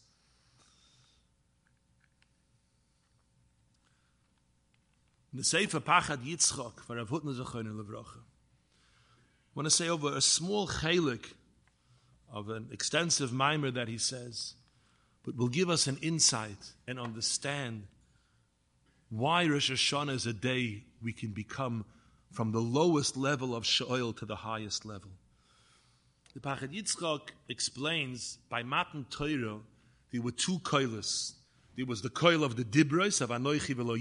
The 5.34 5.46
Sefer 5.46 5.80
Pachad 5.80 6.20
for 6.86 7.00
I 7.00 7.04
want 9.56 9.66
to 9.66 9.70
say 9.70 9.88
over 9.88 10.14
a 10.14 10.20
small 10.20 10.68
chalik 10.68 11.34
of 12.30 12.50
an 12.50 12.68
extensive 12.72 13.32
mimer 13.32 13.72
that 13.72 13.88
he 13.88 13.98
says, 13.98 14.56
but 15.24 15.38
will 15.38 15.48
give 15.48 15.70
us 15.70 15.88
an 15.88 15.98
insight 16.02 16.74
and 16.86 17.00
understand 17.00 17.84
why 19.10 19.46
Rosh 19.46 19.72
Hashanah 19.72 20.16
is 20.16 20.26
a 20.26 20.34
day 20.34 20.84
we 21.02 21.14
can 21.14 21.32
become 21.32 21.86
from 22.32 22.52
the 22.52 22.60
lowest 22.60 23.16
level 23.16 23.56
of 23.56 23.64
Shoel 23.64 24.14
to 24.18 24.26
the 24.26 24.36
highest 24.36 24.86
level. 24.86 25.12
The 26.34 26.42
Pachad 26.42 26.76
Yitzchak 26.76 27.30
explains 27.48 28.38
by 28.50 28.64
Matan 28.64 29.06
Torah 29.10 29.60
there 30.12 30.22
were 30.22 30.32
two 30.32 30.60
koilas. 30.60 31.36
There 31.78 31.86
was 31.86 32.02
the 32.02 32.10
coil 32.10 32.44
of 32.44 32.58
the 32.58 32.66
Dibros 32.66 33.22
of 33.22 33.30
Anoichi 33.30 33.74
Velo 33.74 33.96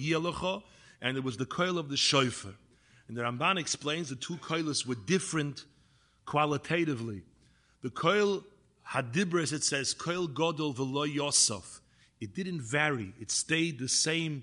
and 1.03 1.17
it 1.17 1.25
was 1.25 1.37
the 1.37 1.47
coil 1.47 1.79
of 1.79 1.89
the 1.89 1.97
Shofar. 1.97 2.53
And 3.09 3.17
the 3.17 3.23
Ramban 3.23 3.59
explains 3.59 4.09
the 4.09 4.17
two 4.17 4.37
koilas 4.37 4.87
were 4.87 4.95
different 4.95 5.65
qualitatively. 6.27 7.23
The 7.83 7.91
coil 7.91 8.45
Hadibros, 8.89 9.53
it 9.53 9.65
says, 9.65 9.95
coil 9.95 10.29
Godol 10.29 10.75
Velo 10.75 11.05
Yosef. 11.05 11.81
It 12.21 12.35
didn't 12.35 12.61
vary. 12.61 13.13
It 13.21 13.31
stayed 13.31 13.79
the 13.79 13.89
same, 13.89 14.43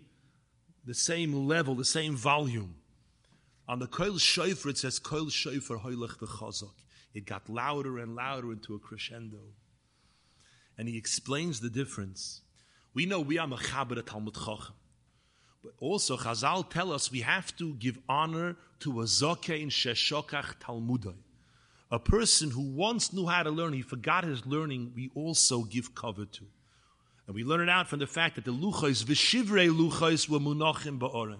the 0.86 0.94
same 0.94 1.48
level, 1.48 1.76
the 1.76 1.86
same 1.86 2.16
volume. 2.16 2.76
On 3.68 3.80
the 3.80 3.88
coil 3.88 4.18
Shofar, 4.18 4.72
it 4.72 4.78
says, 4.78 5.00
coil 5.00 5.30
Shofar 5.30 5.78
Hoylech 5.78 6.20
the 6.20 6.28
Chazak. 6.28 6.74
It 7.14 7.26
got 7.26 7.50
louder 7.50 8.00
and 8.00 8.16
louder 8.16 8.52
into 8.52 8.76
a 8.76 8.80
crescendo. 8.80 9.40
And 10.78 10.88
he 10.88 10.98
explains 10.98 11.60
the 11.60 11.70
difference. 11.70 12.42
We 12.94 13.06
know 13.06 13.20
we 13.20 13.38
are 13.38 13.48
Mechaber 13.48 14.04
Talmud 14.06 14.36
Chacham. 14.36 14.76
But 15.68 15.86
also, 15.86 16.16
Chazal 16.16 16.70
tell 16.70 16.94
us 16.94 17.12
we 17.12 17.22
have 17.22 17.54
to 17.58 17.74
give 17.74 18.00
honor 18.08 18.56
to 18.80 19.02
a 19.02 19.04
Zokein 19.04 19.68
Sheshokach 19.68 20.62
Talmudai. 20.62 21.16
A 21.92 22.00
person 22.00 22.52
who 22.52 22.62
once 22.62 23.12
knew 23.12 23.28
how 23.28 23.44
to 23.44 23.50
learn, 23.50 23.74
he 23.74 23.82
forgot 23.82 24.24
his 24.24 24.46
learning, 24.46 24.94
we 24.96 25.12
also 25.14 25.64
give 25.64 25.94
cover 25.94 26.24
to. 26.24 26.46
And 27.26 27.36
we 27.36 27.44
learn 27.44 27.60
it 27.60 27.70
out 27.70 27.90
from 27.90 28.00
the 28.00 28.08
fact 28.08 28.36
that 28.36 28.46
the 28.46 28.54
Luchais, 28.54 29.04
Vishivrei 29.04 29.70
Luchais, 29.70 30.30
were 30.30 30.40
Munachim 30.40 31.00
Ba'oren. 31.00 31.40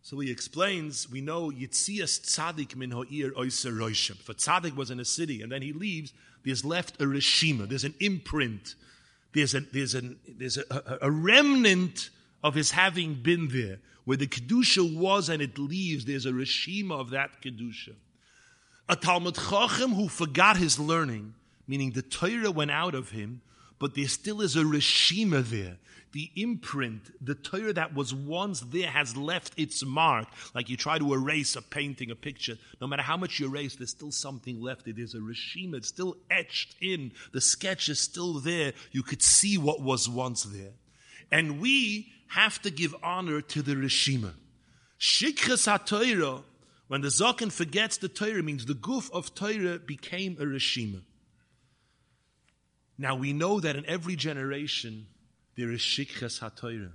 So 0.00 0.18
he 0.18 0.30
explains, 0.30 1.10
we 1.10 1.20
know 1.20 1.50
Yitzias 1.50 2.22
Tzadik 2.22 2.74
min 2.74 2.90
ha'ir 2.90 3.32
oiser 3.32 3.76
roishim. 3.76 4.26
A 4.30 4.34
Tzadik 4.34 4.74
was 4.76 4.90
in 4.90 4.98
a 4.98 5.04
city 5.04 5.42
and 5.42 5.52
then 5.52 5.60
he 5.60 5.74
leaves, 5.74 6.14
there's 6.42 6.64
left 6.64 6.98
a 7.02 7.04
reshima, 7.04 7.68
there's 7.68 7.84
an 7.84 7.94
imprint, 8.00 8.76
there's 9.34 9.54
a, 9.54 9.60
there's 9.60 9.94
an, 9.94 10.18
there's 10.26 10.56
a, 10.56 10.64
a, 10.70 11.08
a 11.08 11.10
remnant 11.10 12.08
of 12.42 12.54
his 12.54 12.70
having 12.72 13.14
been 13.14 13.48
there. 13.48 13.78
Where 14.04 14.16
the 14.16 14.26
Kedusha 14.26 14.96
was 14.96 15.28
and 15.28 15.42
it 15.42 15.58
leaves, 15.58 16.04
there's 16.04 16.26
a 16.26 16.32
reshima 16.32 16.98
of 16.98 17.10
that 17.10 17.42
Kedusha. 17.42 17.94
A 18.88 18.96
Talmud 18.96 19.36
Chacham 19.36 19.94
who 19.94 20.08
forgot 20.08 20.56
his 20.56 20.78
learning, 20.78 21.34
meaning 21.68 21.92
the 21.92 22.02
Torah 22.02 22.50
went 22.50 22.70
out 22.70 22.94
of 22.94 23.10
him, 23.10 23.42
but 23.78 23.94
there 23.94 24.08
still 24.08 24.40
is 24.40 24.56
a 24.56 24.64
reshima 24.64 25.44
there 25.44 25.76
the 26.12 26.30
imprint, 26.36 27.12
the 27.24 27.34
Torah 27.34 27.72
that 27.72 27.94
was 27.94 28.12
once 28.12 28.60
there 28.60 28.90
has 28.90 29.16
left 29.16 29.54
its 29.56 29.84
mark. 29.84 30.28
Like 30.54 30.68
you 30.68 30.76
try 30.76 30.98
to 30.98 31.14
erase 31.14 31.56
a 31.56 31.62
painting, 31.62 32.10
a 32.10 32.14
picture. 32.14 32.56
No 32.80 32.86
matter 32.86 33.02
how 33.02 33.16
much 33.16 33.38
you 33.38 33.46
erase, 33.46 33.76
there's 33.76 33.90
still 33.90 34.10
something 34.10 34.60
left. 34.60 34.88
It 34.88 34.98
is 34.98 35.14
a 35.14 35.20
regime. 35.20 35.74
It's 35.74 35.88
still 35.88 36.16
etched 36.30 36.74
in. 36.80 37.12
The 37.32 37.40
sketch 37.40 37.88
is 37.88 38.00
still 38.00 38.34
there. 38.34 38.72
You 38.92 39.02
could 39.02 39.22
see 39.22 39.58
what 39.58 39.82
was 39.82 40.08
once 40.08 40.42
there. 40.44 40.72
And 41.30 41.60
we 41.60 42.08
have 42.28 42.60
to 42.62 42.70
give 42.70 42.94
honor 43.02 43.40
to 43.40 43.62
the 43.62 43.74
Rishima. 43.74 44.34
Shikras 44.98 45.66
HaTorah, 45.66 46.42
when 46.88 47.00
the 47.00 47.08
Zokan 47.08 47.50
forgets 47.52 47.96
the 47.96 48.08
Torah, 48.08 48.42
means 48.42 48.66
the 48.66 48.74
goof 48.74 49.10
of 49.12 49.34
Torah 49.34 49.78
became 49.78 50.36
a 50.40 50.44
Rishima. 50.44 51.02
Now 52.98 53.14
we 53.14 53.32
know 53.32 53.60
that 53.60 53.76
in 53.76 53.86
every 53.86 54.14
generation, 54.14 55.06
there 55.56 55.72
is 55.72 55.80
shikhes 55.80 56.40
haTorah. 56.40 56.92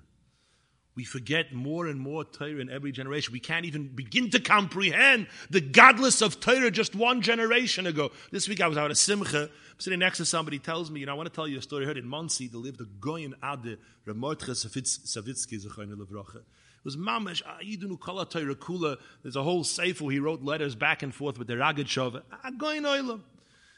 We 0.96 1.04
forget 1.04 1.52
more 1.52 1.88
and 1.88 2.00
more 2.00 2.24
Torah 2.24 2.62
in 2.62 2.70
every 2.70 2.94
generation. 2.94 3.34
We 3.34 3.42
can't 3.42 3.66
even 3.66 3.88
begin 3.88 4.30
to 4.30 4.40
comprehend 4.40 5.28
the 5.50 5.60
godless 5.60 6.22
of 6.22 6.40
Torah 6.40 6.72
just 6.72 6.96
one 6.96 7.22
generation 7.22 7.86
ago. 7.86 8.12
This 8.32 8.48
week 8.48 8.62
I 8.62 8.68
was 8.68 8.78
out 8.78 8.92
at 8.92 8.98
Simcha, 8.98 9.44
I'm 9.76 9.80
sitting 9.80 10.00
next 10.00 10.20
to 10.20 10.26
somebody 10.26 10.58
tells 10.58 10.90
me, 10.90 11.02
you 11.02 11.06
know, 11.06 11.12
I 11.12 11.16
want 11.16 11.28
to 11.28 11.36
tell 11.36 11.50
you 11.50 11.58
a 11.58 11.62
story. 11.62 11.84
I 11.84 11.88
heard 11.88 11.98
in 11.98 12.08
Monsey, 12.08 12.48
there 12.48 12.62
lived 12.62 12.80
a 12.80 12.86
Goyen 13.02 13.36
Ade, 13.44 13.78
Ramotche 14.08 14.52
Savitsky, 14.52 15.66
Zechayne 15.66 15.94
Levroche. 15.98 16.38
It 16.38 16.86
was 16.86 16.96
mamash, 16.96 17.42
ah, 17.46 17.58
Ayidunu 17.62 18.00
Kala 18.00 18.26
Torah 18.26 18.56
Kula. 18.56 18.98
There's 19.22 19.36
a 19.36 19.44
whole 19.44 19.66
sefer 19.66 20.10
he 20.10 20.20
wrote 20.20 20.44
letters 20.44 20.76
back 20.76 21.04
and 21.04 21.14
forth 21.14 21.38
with 21.38 21.48
the 21.48 21.56
Ragad 21.56 22.16
A 22.16 22.24
ah, 22.32 22.52
Goyen 22.58 23.22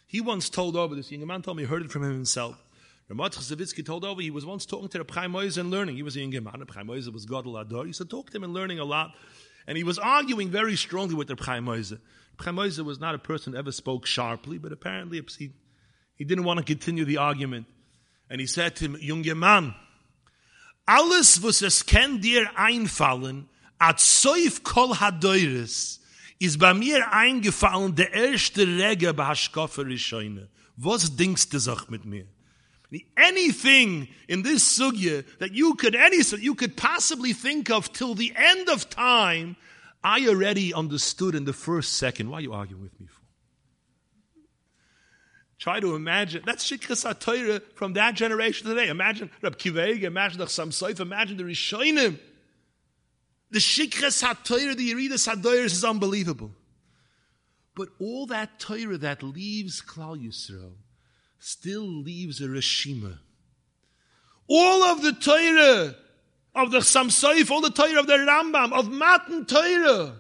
He 0.05 0.21
once 0.21 0.49
told 0.49 0.75
over 0.75 0.93
this 0.93 1.11
young 1.11 1.25
man 1.25 1.41
told 1.41 1.57
me 1.57 1.63
he 1.63 1.67
heard 1.67 1.81
it 1.81 1.89
from 1.89 2.03
him 2.03 2.11
himself. 2.13 2.61
Ramat 3.09 3.35
Chazavitsky 3.35 3.85
told 3.85 4.03
over 4.03 4.21
he 4.21 4.31
was 4.31 4.45
once 4.45 4.65
talking 4.65 4.89
to 4.89 4.97
Reb 4.97 5.11
Chaim 5.11 5.33
and 5.33 5.71
learning. 5.71 5.95
He 5.95 6.03
was 6.03 6.17
a 6.17 6.19
young 6.19 6.43
man. 6.43 6.59
Reb 6.59 6.73
Chaim 6.73 6.87
was 6.87 7.25
Gadol 7.25 7.57
Ador. 7.57 7.85
He 7.85 7.93
said 7.93 8.09
talk 8.09 8.31
to 8.31 8.37
him 8.37 8.43
and 8.43 8.53
learning 8.53 8.79
a 8.79 8.83
lot. 8.83 9.15
And 9.65 9.77
he 9.77 9.83
was 9.83 9.97
arguing 9.97 10.49
very 10.49 10.75
strongly 10.75 11.15
with 11.15 11.29
Chaim 11.39 11.69
Reb 11.69 11.99
Chaim 12.39 12.55
was 12.57 12.99
not 12.99 13.15
a 13.15 13.19
person 13.19 13.53
who 13.53 13.59
ever 13.59 13.71
spoke 13.71 14.05
sharply, 14.05 14.57
but 14.57 14.73
apparently 14.73 15.23
he, 15.37 15.53
he 16.15 16.25
didn't 16.25 16.43
want 16.43 16.57
to 16.57 16.65
continue 16.65 17.05
the 17.05 17.17
argument. 17.17 17.65
And 18.29 18.41
he 18.41 18.47
said 18.47 18.75
to 18.77 18.85
him, 18.85 18.95
Junge 18.97 19.35
Mann, 19.35 19.73
alles 20.85 21.41
was 21.41 21.61
es 21.61 21.83
ken 21.83 22.19
dir 22.19 22.49
einfallen, 22.57 23.45
at 23.79 23.97
soif 23.97 24.63
kol 24.63 24.95
hadoiris, 24.95 25.99
is 26.41 26.57
bei 26.57 26.73
mir 26.73 27.09
eingefallen 27.11 27.95
der 27.95 28.13
erste 28.13 28.67
Rege 28.67 29.13
bei 29.13 29.27
Haschkoffer. 29.27 29.85
Was 30.75 31.15
denkst 31.15 31.49
du 31.49 31.59
sag 31.59 31.89
mit 31.89 32.03
mir? 32.03 32.25
Anything 33.15 34.07
in 34.27 34.43
this 34.43 34.77
sugya 34.77 35.25
that 35.39 35.53
you 35.53 35.75
could 35.75 35.95
any 35.95 36.21
you 36.39 36.55
could 36.55 36.77
possibly 36.77 37.33
think 37.33 37.69
of 37.69 37.91
till 37.91 38.15
the 38.15 38.33
end 38.35 38.69
of 38.69 38.89
time, 38.89 39.55
I 40.03 40.27
already 40.27 40.73
understood 40.73 41.35
in 41.35 41.45
the 41.45 41.53
first 41.53 41.93
second. 41.93 42.29
Why 42.29 42.37
are 42.37 42.41
you 42.41 42.53
arguing 42.53 42.81
with 42.81 42.99
me 42.99 43.07
for? 43.07 43.21
Try 45.59 45.79
to 45.79 45.95
imagine. 45.95 46.43
That's 46.45 46.69
Shikras 46.69 47.03
HaTorah 47.03 47.61
from 47.73 47.93
that 47.93 48.13
generation 48.13 48.67
today. 48.67 48.89
Imagine 48.89 49.31
Rab 49.41 49.57
Kiveg, 49.57 50.03
imagine 50.03 50.37
the 50.37 50.45
Samsaif, 50.45 50.99
imagine 50.99 51.37
the 51.37 51.43
Rishonim. 51.43 52.19
The 53.49 53.59
Shikras 53.59 54.23
HaTorah, 54.23 54.77
the 54.77 54.93
Yeridas 54.93 55.27
HaDoyers 55.27 55.65
is 55.65 55.83
unbelievable. 55.83 56.51
But 57.75 57.89
all 57.99 58.27
that 58.27 58.59
Torah 58.59 58.97
that 58.99 59.23
leaves 59.23 59.81
Klal 59.81 60.17
Yisrael, 60.17 60.73
still 61.39 61.85
leaves 61.85 62.41
a 62.41 62.47
Rishima. 62.47 63.19
All 64.47 64.83
of 64.83 65.01
the 65.01 65.13
Torah 65.13 65.95
of 66.55 66.71
the 66.71 66.79
Samsaif, 66.79 67.51
all 67.51 67.61
the 67.61 67.69
Torah 67.69 67.99
of 67.99 68.07
the 68.07 68.13
Rambam, 68.13 68.73
of 68.73 68.89
Matan 68.89 69.45
Torah, 69.45 70.19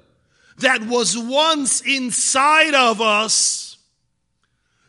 that 0.59 0.83
was 0.83 1.17
once 1.17 1.81
inside 1.81 2.73
of 2.73 3.01
us, 3.01 3.77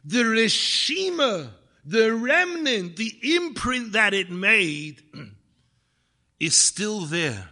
the 0.04 0.22
Rishima, 0.22 1.50
the 1.84 2.12
remnant, 2.12 2.96
the 2.96 3.14
imprint 3.36 3.92
that 3.92 4.14
it 4.14 4.30
made, 4.30 5.02
is 6.40 6.56
still 6.56 7.00
there. 7.00 7.48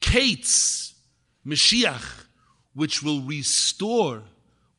Kates, 0.00 0.94
Mashiach, 1.44 2.26
which 2.74 3.02
will 3.02 3.22
restore 3.22 4.22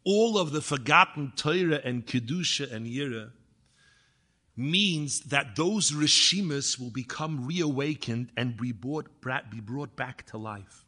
all 0.10 0.38
of 0.38 0.54
the 0.54 0.62
forgotten 0.62 1.34
Torah 1.36 1.82
and 1.84 2.06
Kedusha 2.06 2.72
and 2.72 2.88
Yira 2.88 3.32
means 4.56 5.20
that 5.24 5.58
those 5.58 5.92
Rishimas 5.92 6.80
will 6.80 6.92
become 6.92 7.46
reawakened 7.46 8.30
and 8.38 8.56
be 8.56 8.72
brought, 8.72 9.10
be 9.52 9.60
brought 9.60 9.98
back 9.98 10.26
to 10.28 10.38
life. 10.38 10.86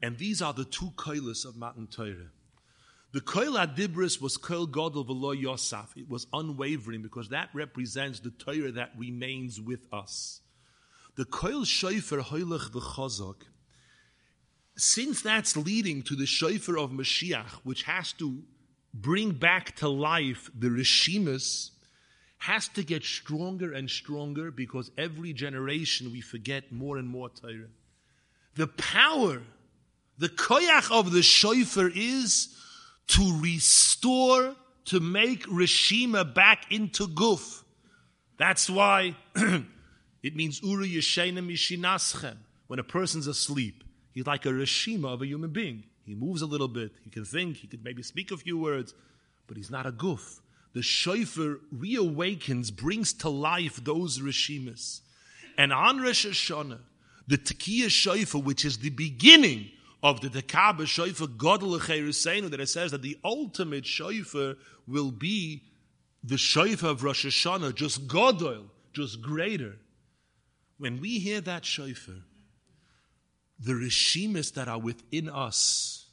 And 0.00 0.16
these 0.16 0.40
are 0.40 0.54
the 0.54 0.64
two 0.64 0.92
koilas 0.96 1.44
of 1.44 1.58
Matan 1.58 1.88
Torah. 1.88 2.30
The 3.12 3.20
koil 3.20 3.62
adibris 3.66 4.18
was 4.18 4.38
koil 4.38 4.66
godel 4.66 5.06
v'lo 5.06 5.38
yosaf. 5.38 5.94
It 5.94 6.08
was 6.08 6.26
unwavering 6.32 7.02
because 7.02 7.28
that 7.28 7.50
represents 7.52 8.20
the 8.20 8.30
Torah 8.30 8.72
that 8.72 8.92
remains 8.96 9.60
with 9.60 9.86
us. 9.92 10.40
The 11.16 11.26
koil 11.26 11.66
shofar 11.66 12.20
hoilach 12.20 12.70
v'chazak 12.70 13.42
since 14.76 15.22
that's 15.22 15.56
leading 15.56 16.02
to 16.02 16.16
the 16.16 16.26
shofar 16.26 16.78
of 16.78 16.90
Mashiach, 16.90 17.60
which 17.64 17.82
has 17.84 18.12
to 18.14 18.42
bring 18.94 19.32
back 19.32 19.76
to 19.76 19.88
life 19.88 20.50
the 20.58 20.68
Rishimas, 20.68 21.70
has 22.38 22.68
to 22.68 22.82
get 22.82 23.04
stronger 23.04 23.72
and 23.72 23.88
stronger 23.88 24.50
because 24.50 24.90
every 24.98 25.32
generation 25.32 26.10
we 26.10 26.20
forget 26.20 26.72
more 26.72 26.96
and 26.96 27.08
more 27.08 27.28
Torah. 27.28 27.68
The 28.56 28.66
power, 28.66 29.42
the 30.18 30.28
koyach 30.28 30.90
of 30.90 31.12
the 31.12 31.22
shofar 31.22 31.90
is 31.94 32.48
to 33.08 33.40
restore, 33.40 34.56
to 34.86 35.00
make 35.00 35.46
Rishima 35.46 36.34
back 36.34 36.66
into 36.70 37.06
guf. 37.06 37.62
That's 38.38 38.68
why 38.68 39.16
it 40.22 40.34
means 40.34 40.60
Uru 40.62 40.84
Yeshena 40.84 41.38
Mishinaschem, 41.38 42.36
when 42.66 42.78
a 42.78 42.84
person's 42.84 43.28
asleep. 43.28 43.84
He's 44.12 44.26
like 44.26 44.46
a 44.46 44.50
rishima 44.50 45.12
of 45.12 45.22
a 45.22 45.26
human 45.26 45.50
being. 45.50 45.84
He 46.04 46.14
moves 46.14 46.42
a 46.42 46.46
little 46.46 46.68
bit. 46.68 46.92
He 47.02 47.10
can 47.10 47.24
think. 47.24 47.56
He 47.58 47.66
could 47.66 47.84
maybe 47.84 48.02
speak 48.02 48.30
a 48.30 48.36
few 48.36 48.58
words, 48.58 48.94
but 49.46 49.56
he's 49.56 49.70
not 49.70 49.86
a 49.86 49.92
goof. 49.92 50.40
The 50.74 50.82
shofar 50.82 51.60
reawakens, 51.74 52.74
brings 52.74 53.12
to 53.14 53.28
life 53.28 53.82
those 53.84 54.18
rishimas. 54.18 55.00
And 55.58 55.72
on 55.72 56.00
Rosh 56.00 56.26
Hashanah, 56.26 56.80
the 57.26 57.38
Tekiah 57.38 57.90
Shofar, 57.90 58.40
which 58.40 58.64
is 58.64 58.78
the 58.78 58.90
beginning 58.90 59.70
of 60.02 60.20
the 60.20 60.28
Dekabah 60.28 60.86
Shofar 60.86 61.28
Godel 61.28 61.78
Cheruseinu, 61.78 62.50
that 62.50 62.60
it 62.60 62.68
says 62.68 62.90
that 62.90 63.02
the 63.02 63.18
ultimate 63.22 63.86
Shofar 63.86 64.56
will 64.88 65.10
be 65.10 65.62
the 66.24 66.38
Shofar 66.38 66.90
of 66.90 67.04
Rosh 67.04 67.26
Hashanah, 67.26 67.74
just 67.74 68.08
Godel, 68.08 68.64
just 68.92 69.20
greater. 69.20 69.76
When 70.78 71.00
we 71.00 71.18
hear 71.18 71.40
that 71.42 71.64
Shofar, 71.64 72.16
the 73.62 73.72
Rishimis 73.72 74.54
that 74.54 74.68
are 74.68 74.78
within 74.78 75.28
us 75.28 76.06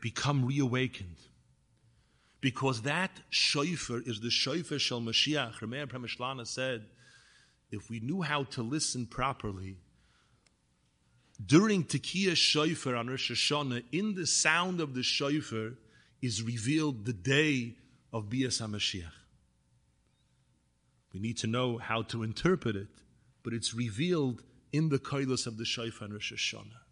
become 0.00 0.44
reawakened. 0.44 1.16
Because 2.40 2.82
that 2.82 3.10
shofar 3.30 4.00
is 4.04 4.20
the 4.20 4.30
shofar 4.30 4.78
shel 4.78 5.00
Mashiach. 5.00 5.58
Rameir 5.58 5.86
Premishlana 5.86 6.46
said, 6.46 6.84
if 7.70 7.90
we 7.90 8.00
knew 8.00 8.22
how 8.22 8.44
to 8.44 8.62
listen 8.62 9.06
properly, 9.06 9.76
during 11.44 11.84
Tekiah 11.84 12.36
Shofar 12.36 12.96
on 12.96 13.08
Rosh 13.08 13.30
Hashanah, 13.30 13.84
in 13.92 14.14
the 14.14 14.26
sound 14.26 14.80
of 14.80 14.94
the 14.94 15.02
shofar 15.02 15.74
is 16.20 16.42
revealed 16.42 17.04
the 17.04 17.12
day 17.12 17.74
of 18.12 18.28
Bias 18.28 18.60
HaMashiach. 18.60 19.12
We 21.12 21.20
need 21.20 21.36
to 21.38 21.46
know 21.46 21.78
how 21.78 22.02
to 22.02 22.22
interpret 22.22 22.74
it, 22.74 22.88
but 23.44 23.52
it's 23.52 23.74
revealed 23.74 24.42
in 24.72 24.88
the 24.88 24.98
koilos 24.98 25.46
of 25.46 25.56
the 25.56 25.64
shofar 25.64 26.06
on 26.06 26.12
Rosh 26.12 26.32
Hashanah. 26.32 26.82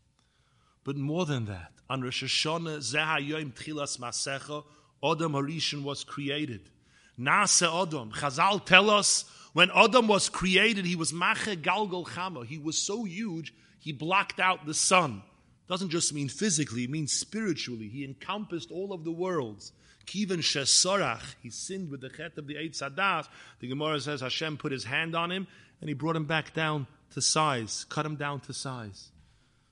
But 0.85 0.97
more 0.97 1.27
than 1.27 1.47
that, 1.47 1.73
on 1.91 2.03
Rosh 2.03 2.25
Hashanah, 2.25 2.79
Zehayim 2.79 3.53
Tchilas 3.53 3.99
Masecha, 3.99 4.65
Adam 5.03 5.33
Harishon 5.33 5.83
was 5.83 6.05
created. 6.05 6.71
Nase 7.19 7.67
Adam. 7.67 8.13
Chazal 8.13 8.65
tell 8.65 8.91
us 8.91 9.25
when 9.53 9.71
Adam 9.75 10.07
was 10.07 10.29
created, 10.29 10.85
he 10.85 10.97
was 10.97 11.13
Mache 11.13 11.57
Galgal 11.57 12.07
Chama. 12.07 12.45
He 12.45 12.59
was 12.59 12.77
so 12.77 13.05
huge, 13.05 13.55
he 13.79 13.93
blocked 13.93 14.39
out 14.39 14.67
the 14.67 14.75
sun. 14.75 15.23
Doesn't 15.69 15.91
just 15.91 16.13
mean 16.13 16.29
physically, 16.29 16.85
it 16.85 16.91
means 16.91 17.13
spiritually. 17.13 17.89
He 17.89 18.05
encompassed 18.05 18.71
all 18.71 18.93
of 18.93 19.05
the 19.05 19.11
worlds. 19.11 19.73
Kivan 20.07 20.39
Shesorach, 20.39 21.35
he 21.43 21.51
sinned 21.51 21.91
with 21.91 22.01
the 22.01 22.09
chet 22.09 22.39
of 22.39 22.47
the 22.47 22.57
eight 22.57 22.75
sadas. 22.75 23.27
The 23.59 23.69
Gemara 23.69 24.01
says 24.01 24.21
Hashem 24.21 24.59
put 24.59 24.71
his 24.71 24.85
hand 24.85 25.17
on 25.17 25.33
him 25.33 25.49
and 25.81 25.89
he 25.89 25.95
brought 25.95 26.17
him 26.17 26.27
back 26.27 26.55
down 26.55 26.87
to 27.15 27.23
size, 27.23 27.87
cut 27.89 28.03
them 28.03 28.17
down 28.17 28.41
to 28.41 28.53
size. 28.53 29.11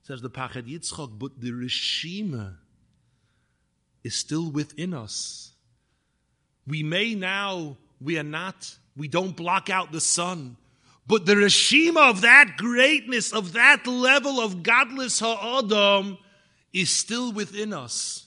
Says 0.03 0.21
the 0.21 0.31
Pachad 0.31 0.69
Yitzchok, 0.69 1.19
but 1.19 1.41
the 1.41 1.51
Rishima 1.51 2.57
is 4.03 4.15
still 4.15 4.51
within 4.51 4.93
us. 4.93 5.53
We 6.67 6.83
may 6.83 7.15
now, 7.15 7.79
we 8.01 8.19
are 8.19 8.23
not, 8.23 8.77
we 8.97 9.09
don't 9.09 9.37
block 9.37 9.71
out 9.71 9.93
the 9.93 10.01
sun, 10.01 10.57
but 11.07 11.27
the 11.27 11.35
Rishima 11.35 12.11
of 12.11 12.23
that 12.23 12.57
greatness, 12.57 13.33
of 13.33 13.55
that 13.55 13.87
level 13.87 14.41
of 14.41 14.63
godless 14.63 15.21
Ha'adam 15.21 16.19
is 16.73 16.91
still 16.91 17.33
within 17.33 17.73
us. 17.73 18.27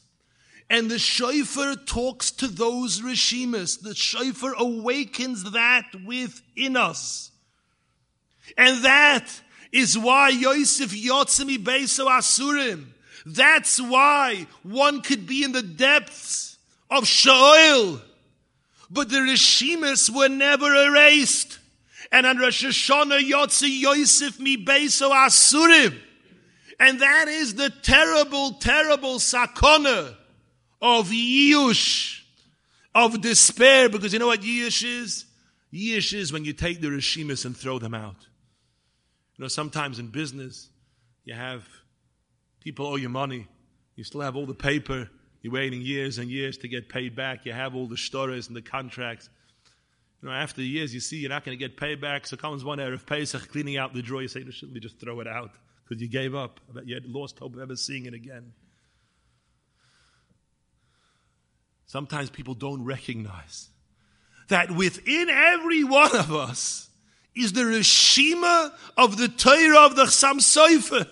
And 0.70 0.92
the 0.92 1.00
shofar 1.00 1.76
talks 1.76 2.30
to 2.32 2.48
those 2.48 3.02
Rishimas. 3.02 3.82
The 3.82 3.96
shofar 3.96 4.54
awakens 4.58 5.52
that 5.52 5.86
within 6.06 6.76
us. 6.76 7.32
And 8.56 8.84
that 8.84 9.42
is 9.72 9.98
why 9.98 10.30
Yosef 10.30 10.92
Yotzimi 10.92 11.58
Beso 11.58 12.08
Asurim. 12.08 12.86
That's 13.26 13.82
why 13.82 14.48
one 14.64 15.02
could 15.02 15.28
be 15.28 15.44
in 15.44 15.52
the 15.52 15.62
depths 15.62 16.58
of 16.90 17.04
Shaol. 17.04 18.02
But 18.90 19.10
the 19.10 19.18
Rishimis 19.18 20.10
were 20.10 20.30
never 20.30 20.74
erased. 20.74 21.60
And 22.12 22.26
on 22.26 22.38
Rosh 22.38 22.64
Hashanah 22.64 23.20
Yotzi 23.30 23.82
Yosef 23.82 24.40
Mi 24.40 24.56
Beso 24.64 25.12
Asurim. 25.12 26.00
And 26.80 27.02
that 27.02 27.28
is 27.28 27.56
the 27.56 27.70
terrible, 27.70 28.54
terrible 28.54 29.16
sakona 29.16 30.16
of 30.82 31.10
Yush, 31.10 32.22
of 32.94 33.20
despair. 33.20 33.90
Because 33.90 34.14
you 34.14 34.20
know 34.20 34.28
what 34.28 34.42
Yush 34.42 34.84
is? 34.88 35.26
Yish 35.74 36.14
is 36.14 36.32
when 36.32 36.46
you 36.46 36.54
take 36.54 36.80
the 36.80 36.88
Rishimis 36.88 37.46
and 37.46 37.58
throw 37.58 37.80
them 37.80 37.94
out. 37.94 38.27
You 39.38 39.44
know, 39.44 39.48
sometimes 39.48 40.00
in 40.00 40.08
business, 40.08 40.70
you 41.24 41.34
have 41.34 41.68
people 42.60 42.88
owe 42.88 42.96
you 42.96 43.10
money. 43.10 43.48
You 43.96 44.04
still 44.04 44.22
have 44.22 44.36
all 44.36 44.46
the 44.46 44.56
paper. 44.56 45.10
You're 45.42 45.54
waiting 45.54 45.82
years 45.82 46.18
and 46.18 46.30
years 46.30 46.58
to 46.60 46.68
get 46.68 46.90
paid 46.90 47.16
back. 47.16 47.46
You 47.46 47.54
have 47.54 47.76
all 47.76 47.88
the 47.88 47.98
stories 47.98 48.48
and 48.48 48.56
the 48.56 48.62
contracts. 48.62 49.30
You 50.22 50.30
know, 50.30 50.34
after 50.34 50.62
years, 50.64 50.94
you 50.94 51.00
see 51.00 51.18
you're 51.18 51.30
not 51.30 51.46
going 51.46 51.58
to 51.58 51.64
get 51.64 51.78
paid 51.78 52.02
back. 52.02 52.26
So 52.26 52.36
comes 52.38 52.66
one 52.66 52.80
Erev 52.80 53.06
Pesach, 53.06 53.52
cleaning 53.52 53.78
out 53.78 53.94
the 53.94 54.02
drawer. 54.02 54.22
You 54.22 54.28
say, 54.28 54.44
shouldn't 54.50 54.74
we 54.74 54.80
just 54.80 55.00
throw 55.00 55.20
it 55.20 55.28
out? 55.28 55.52
Because 55.84 56.02
you 56.02 56.10
gave 56.10 56.34
up. 56.34 56.60
You 56.84 56.96
had 56.96 57.06
lost 57.06 57.38
hope 57.40 57.54
of 57.56 57.62
ever 57.62 57.76
seeing 57.76 58.08
it 58.08 58.14
again. 58.16 58.54
Sometimes 61.86 62.30
people 62.30 62.56
don't 62.56 62.84
recognize 62.84 63.70
that 64.50 64.72
within 64.72 65.30
every 65.30 65.84
one 65.84 66.16
of 66.16 66.34
us, 66.34 66.87
is 67.38 67.54
the 67.54 67.62
Rishima 67.62 68.74
of 68.98 69.18
the 69.18 69.28
Torah 69.28 69.86
of 69.86 69.96
the 69.96 70.04
Chassam 70.04 70.40
Sofer, 70.40 71.08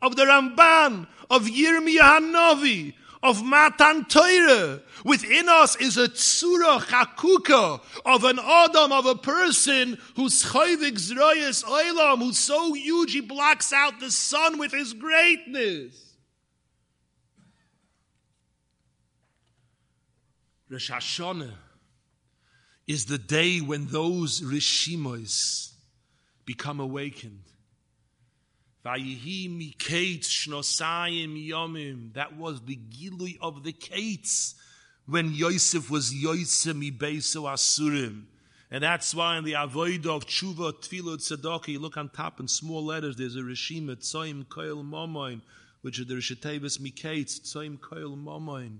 of 0.00 0.16
the 0.16 0.24
Ramban, 0.24 1.06
of 1.30 1.42
Yirmiyah 1.42 2.20
Hanavi, 2.20 2.94
of 3.22 3.42
Matan 3.44 4.04
Torah. 4.04 4.80
Within 5.04 5.48
us 5.48 5.76
is 5.76 5.96
a 5.96 6.08
tzura 6.08 6.80
chakuka 6.80 7.80
of 8.04 8.24
an 8.24 8.38
Adam, 8.38 8.92
of 8.92 9.06
a 9.06 9.14
person 9.14 9.98
who's 10.14 10.44
chayvik 10.44 10.94
zroyes 10.94 11.64
oilam, 11.64 12.18
who's 12.18 12.38
so 12.38 12.72
huge 12.72 13.12
he 13.12 13.20
blocks 13.20 13.72
out 13.72 14.00
the 14.00 14.10
sun 14.10 14.58
with 14.58 14.72
his 14.72 14.92
greatness. 14.92 16.02
Rosh 20.68 20.90
Hashanah 20.90 21.52
is 22.86 23.06
the 23.06 23.18
day 23.18 23.60
when 23.60 23.86
those 23.86 24.40
rishimos 24.40 25.72
become 26.44 26.80
awakened. 26.80 27.42
That 28.84 29.00
was 32.36 32.60
the 32.60 32.76
gilui 32.76 33.38
of 33.40 33.64
the 33.64 33.72
kates 33.72 34.54
when 35.06 35.32
Yosef 35.32 35.90
was 35.90 36.14
Yosef 36.14 36.76
mibeso 36.76 37.42
asurim. 37.52 38.26
And 38.70 38.82
that's 38.82 39.14
why 39.14 39.38
in 39.38 39.44
the 39.44 39.52
Avodah 39.52 40.06
of 40.06 40.26
tshuva, 40.26 40.72
tefillah, 40.74 41.18
tzedakah, 41.18 41.68
you 41.68 41.78
look 41.78 41.96
on 41.96 42.08
top 42.08 42.40
in 42.40 42.48
small 42.48 42.84
letters, 42.84 43.16
there's 43.16 43.36
a 43.36 43.40
rishima, 43.40 43.96
tzoim 43.96 44.44
koil 44.46 44.84
momoin, 44.84 45.40
which 45.82 46.00
is 46.00 46.06
the 46.06 46.14
rishatevis 46.14 46.80
mikates, 46.80 47.40
tzoim 47.40 47.78
koil 47.78 48.16
momoin. 48.16 48.78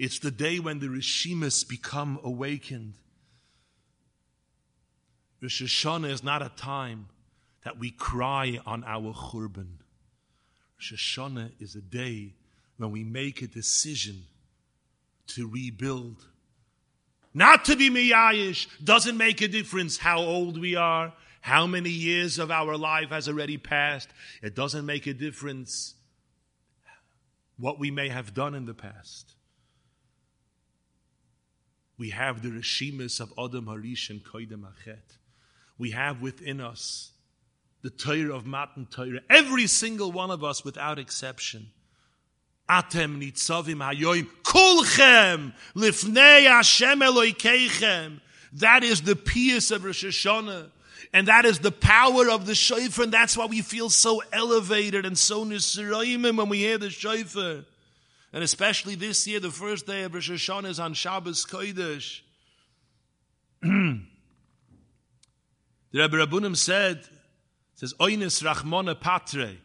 It's 0.00 0.18
the 0.18 0.30
day 0.30 0.58
when 0.60 0.78
the 0.78 0.86
Rishimas 0.86 1.68
become 1.68 2.18
awakened. 2.24 2.94
Rosh 5.42 5.62
Hashanah 5.62 6.10
is 6.10 6.24
not 6.24 6.40
a 6.40 6.48
time 6.56 7.08
that 7.64 7.78
we 7.78 7.90
cry 7.90 8.58
on 8.64 8.82
our 8.84 9.12
churban. 9.12 9.72
Rosh 10.78 10.94
Hashanah 10.94 11.50
is 11.60 11.74
a 11.74 11.82
day 11.82 12.32
when 12.78 12.92
we 12.92 13.04
make 13.04 13.42
a 13.42 13.46
decision 13.46 14.22
to 15.34 15.46
rebuild. 15.46 16.24
Not 17.34 17.66
to 17.66 17.76
be 17.76 17.90
miyayish 17.90 18.68
doesn't 18.82 19.18
make 19.18 19.42
a 19.42 19.48
difference 19.48 19.98
how 19.98 20.20
old 20.20 20.58
we 20.58 20.76
are, 20.76 21.12
how 21.42 21.66
many 21.66 21.90
years 21.90 22.38
of 22.38 22.50
our 22.50 22.78
life 22.78 23.10
has 23.10 23.28
already 23.28 23.58
passed. 23.58 24.08
It 24.42 24.54
doesn't 24.54 24.86
make 24.86 25.06
a 25.06 25.12
difference 25.12 25.92
what 27.58 27.78
we 27.78 27.90
may 27.90 28.08
have 28.08 28.32
done 28.32 28.54
in 28.54 28.64
the 28.64 28.72
past 28.72 29.34
we 32.00 32.10
have 32.10 32.42
the 32.42 32.48
Rishimis 32.48 33.20
of 33.20 33.30
Adam 33.38 33.66
Harish 33.66 34.08
and 34.08 34.24
Koidem 34.24 34.62
Achet. 34.62 35.18
We 35.76 35.90
have 35.90 36.22
within 36.22 36.58
us 36.58 37.10
the 37.82 37.90
Torah 37.90 38.34
of 38.34 38.46
Matan 38.46 38.86
Torah. 38.90 39.20
Every 39.28 39.66
single 39.66 40.10
one 40.10 40.30
of 40.30 40.42
us, 40.42 40.64
without 40.64 40.98
exception. 40.98 41.66
Atem 42.70 43.20
nitzavim 43.20 43.86
hayoim 43.86 44.26
kulchem 44.42 45.52
lifnei 45.76 46.44
Hashem 46.44 47.00
Eloikeichem. 47.00 48.20
That 48.54 48.82
is 48.82 49.02
the 49.02 49.14
peace 49.14 49.70
of 49.70 49.84
Rosh 49.84 50.02
Hashanah. 50.02 50.70
And 51.12 51.28
that 51.28 51.44
is 51.44 51.58
the 51.58 51.72
power 51.72 52.30
of 52.30 52.46
the 52.46 52.54
shofar, 52.54 53.04
and 53.04 53.12
that's 53.12 53.36
why 53.36 53.44
we 53.44 53.60
feel 53.60 53.90
so 53.90 54.22
elevated 54.32 55.04
and 55.04 55.18
so 55.18 55.44
nisrayim 55.44 56.34
when 56.34 56.48
we 56.48 56.60
hear 56.60 56.78
the 56.78 56.88
shofar. 56.88 57.66
And 58.32 58.44
especially 58.44 58.94
this 58.94 59.26
year, 59.26 59.40
the 59.40 59.50
first 59.50 59.86
day 59.86 60.02
of 60.02 60.14
Rosh 60.14 60.30
Hashanah 60.30 60.68
is 60.68 60.80
on 60.80 60.94
Shabbos 60.94 61.44
Kodesh. 61.44 62.20
the 63.62 64.02
Rebbe 65.92 66.16
Rabbunim 66.16 66.56
said, 66.56 67.02
says, 67.74 67.92
Oinis 67.94 68.42
Rachmona 68.42 68.98
Patre. 68.98 69.56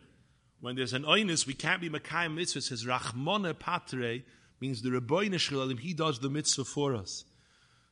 When 0.62 0.76
there's 0.76 0.94
an 0.94 1.04
Oinis, 1.04 1.46
we 1.46 1.54
can't 1.54 1.80
be 1.80 1.90
Makayim 1.90 2.34
Mitzvah. 2.36 2.60
It 2.60 2.64
says, 2.64 2.86
Rachmona 2.86 3.58
Patre 3.58 4.24
means 4.60 4.82
the 4.82 4.90
Ribono 4.90 5.40
Shel 5.40 5.60
Olam, 5.60 5.80
he 5.80 5.94
does 5.94 6.20
the 6.20 6.30
mitzvah 6.30 6.66
for 6.66 6.96
us. 6.96 7.26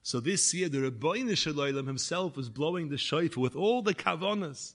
So 0.02 0.20
this 0.20 0.54
year, 0.54 0.70
the 0.70 0.80
Ribono 0.80 1.38
Shel 1.38 1.54
Olam 1.54 1.86
himself 1.86 2.38
is 2.38 2.50
blowing 2.50 2.90
the 2.90 2.98
shofar 2.98 3.42
with 3.42 3.56
all 3.56 3.82
the 3.82 3.94
kavanas. 3.94 4.74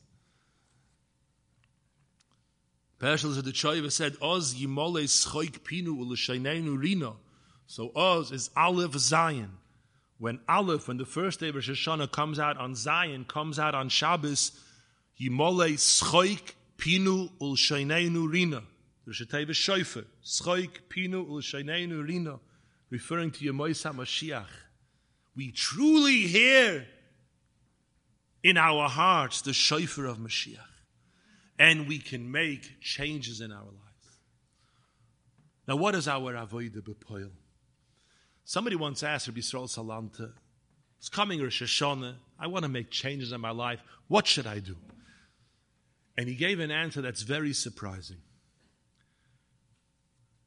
The 3.00 3.06
Choiva 3.06 3.92
said, 3.92 4.16
Oz 4.20 4.54
yimole 4.54 5.04
schoik 5.04 5.60
pinu 5.60 5.98
u'l'shaynenu 5.98 6.80
rino. 6.80 7.16
So 7.66 7.92
Oz 7.94 8.32
is 8.32 8.50
Aleph 8.56 8.94
Zion. 8.98 9.52
When 10.18 10.40
Aleph, 10.48 10.88
when 10.88 10.96
the 10.96 11.04
first 11.04 11.38
day 11.38 11.50
of 11.50 11.54
Rosh 11.54 11.70
Hashanah 11.70 12.10
comes 12.10 12.40
out 12.40 12.56
on 12.56 12.74
Zion, 12.74 13.24
comes 13.24 13.58
out 13.58 13.74
on 13.74 13.88
Shabbos, 13.88 14.50
yimole 15.20 15.74
schoik 15.74 16.54
pinu 16.76 17.30
u'l'shaynenu 17.40 18.30
rino. 18.30 18.64
Rosh 19.06 19.22
Hashanah 19.22 19.50
Shoifer. 19.50 20.04
Schoik 20.24 20.80
pinu 20.88 21.24
u'l'shaynenu 21.28 22.04
rino. 22.06 22.40
Referring 22.90 23.30
to 23.30 23.44
Yemois 23.44 23.84
HaMashiach. 23.84 24.46
We 25.36 25.52
truly 25.52 26.22
hear 26.22 26.86
in 28.42 28.56
our 28.56 28.88
hearts 28.88 29.42
the 29.42 29.52
shofar 29.52 30.06
of 30.06 30.18
Mashiach. 30.18 30.58
And 31.58 31.88
we 31.88 31.98
can 31.98 32.30
make 32.30 32.80
changes 32.80 33.40
in 33.40 33.50
our 33.50 33.64
lives. 33.64 34.18
Now, 35.66 35.76
what 35.76 35.94
is 35.94 36.08
our 36.08 36.32
avodah 36.34 36.80
b'poil? 36.80 37.30
Somebody 38.44 38.76
once 38.76 39.02
asked 39.02 39.28
Rabbi 39.28 39.40
Yisrael 39.40 39.68
Salanta, 39.68 40.32
it's 40.98 41.08
coming 41.08 41.42
Rosh 41.42 41.62
Hashanah, 41.62 42.14
I 42.38 42.46
want 42.46 42.62
to 42.62 42.68
make 42.68 42.90
changes 42.90 43.32
in 43.32 43.40
my 43.40 43.50
life. 43.50 43.80
What 44.06 44.26
should 44.26 44.46
I 44.46 44.60
do? 44.60 44.76
And 46.16 46.28
he 46.28 46.34
gave 46.34 46.58
an 46.58 46.70
answer 46.70 47.02
that's 47.02 47.22
very 47.22 47.52
surprising. 47.52 48.16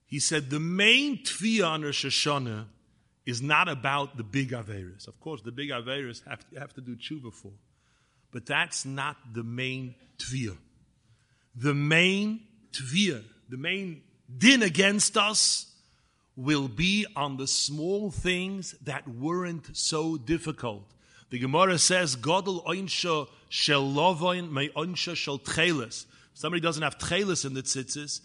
He 0.07 0.19
said, 0.19 0.49
the 0.49 0.59
main 0.59 1.19
tviyah 1.23 1.67
on 1.67 1.83
Rosh 1.83 2.05
Hashanah 2.05 2.65
is 3.25 3.41
not 3.41 3.69
about 3.69 4.17
the 4.17 4.23
big 4.23 4.51
Averis. 4.51 5.07
Of 5.07 5.19
course, 5.19 5.41
the 5.41 5.51
big 5.51 5.69
Averis 5.69 6.27
have, 6.27 6.43
have 6.57 6.73
to 6.73 6.81
do 6.81 6.95
tshuva 6.95 7.31
for. 7.31 7.53
But 8.31 8.45
that's 8.45 8.85
not 8.85 9.17
the 9.33 9.43
main 9.43 9.95
tviyah. 10.17 10.57
The 11.55 11.73
main 11.73 12.41
tviyah, 12.71 13.23
the 13.49 13.57
main 13.57 14.01
din 14.37 14.63
against 14.63 15.17
us 15.17 15.67
will 16.35 16.67
be 16.67 17.05
on 17.15 17.37
the 17.37 17.47
small 17.47 18.09
things 18.09 18.73
that 18.83 19.07
weren't 19.07 19.75
so 19.75 20.17
difficult. 20.17 20.83
The 21.29 21.39
Gemara 21.39 21.77
says, 21.77 22.15
Godel 22.15 22.65
oinsha 22.65 23.27
shel 23.49 23.83
lovoin 23.83 24.51
me 24.51 24.69
oinsha 24.75 25.15
shel 25.15 25.39
tchelis. 25.39 26.05
Somebody 26.33 26.61
doesn't 26.61 26.83
have 26.83 26.97
tchelis 26.97 27.45
in 27.45 27.53
the 27.53 27.61
tzitzis, 27.61 28.21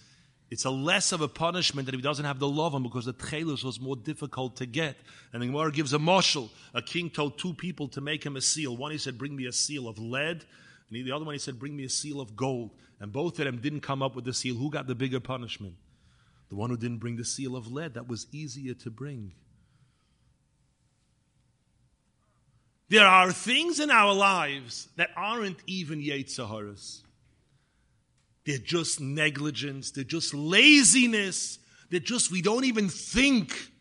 it's 0.51 0.65
a 0.65 0.71
less 0.71 1.11
of 1.11 1.21
a 1.23 1.29
punishment 1.29 1.87
that 1.87 1.95
if 1.95 1.99
he 1.99 2.03
doesn't 2.03 2.25
have 2.25 2.39
the 2.39 2.49
lovin 2.49 2.83
because 2.83 3.05
the 3.05 3.13
tchelis 3.13 3.65
was 3.65 3.81
more 3.81 3.97
difficult 3.97 4.57
to 4.57 4.67
get. 4.67 4.97
And 5.33 5.43
the 5.43 5.47
Gemara 5.47 5.73
gives 5.73 5.93
a 5.93 5.99
marshal. 5.99 6.51
A 6.73 6.81
king 6.81 7.11
told 7.11 7.37
two 7.37 7.53
people 7.53 7.89
to 7.89 8.01
make 8.01 8.25
him 8.25 8.37
a 8.37 8.41
seal. 8.41 8.77
One 8.77 8.93
he 8.93 8.99
said, 8.99 9.19
bring 9.19 9.35
me 9.35 9.47
a 9.47 9.53
seal 9.53 9.89
of 9.89 9.99
lead. 9.99 10.45
And 10.91 11.07
the 11.07 11.13
other 11.13 11.25
one 11.25 11.35
he 11.35 11.39
said, 11.39 11.59
bring 11.59 11.77
me 11.77 11.85
a 11.85 11.89
seal 11.89 12.21
of 12.21 12.37
gold. 12.37 12.71
And 13.01 13.13
both 13.13 13.39
of 13.39 13.45
them 13.45 13.59
didn't 13.59 13.81
come 13.81 14.03
up 14.03 14.15
with 14.15 14.25
the 14.25 14.33
seal. 14.33 14.55
Who 14.55 14.71
got 14.71 14.87
the 14.87 14.95
bigger 14.95 15.21
punishment? 15.21 15.75
The 16.49 16.57
one 16.57 16.71
who 16.71 16.77
didn't 16.77 16.99
bring 16.99 17.17
the 17.17 17.25
seal 17.25 17.57
of 17.57 17.71
lead. 17.71 17.95
That 17.95 18.09
was 18.09 18.27
easier 18.33 18.75
to 18.75 18.91
bring. 18.91 19.33
There 22.89 23.07
are 23.07 23.33
things 23.33 23.81
in 23.81 23.91
our 23.91 24.15
lives 24.15 24.89
that 24.97 25.11
aren't 25.17 25.59
even 25.67 26.01
Yetzaharas. 26.01 27.03
They're 28.45 28.59
just 28.59 29.01
negligence. 29.01 29.91
They're 29.91 30.05
just 30.05 30.33
laziness. 30.33 31.59
They're 31.91 31.99
just, 31.99 32.31
we 32.31 32.43
don't 32.43 32.65
even 32.65 32.89
think. 32.89 33.73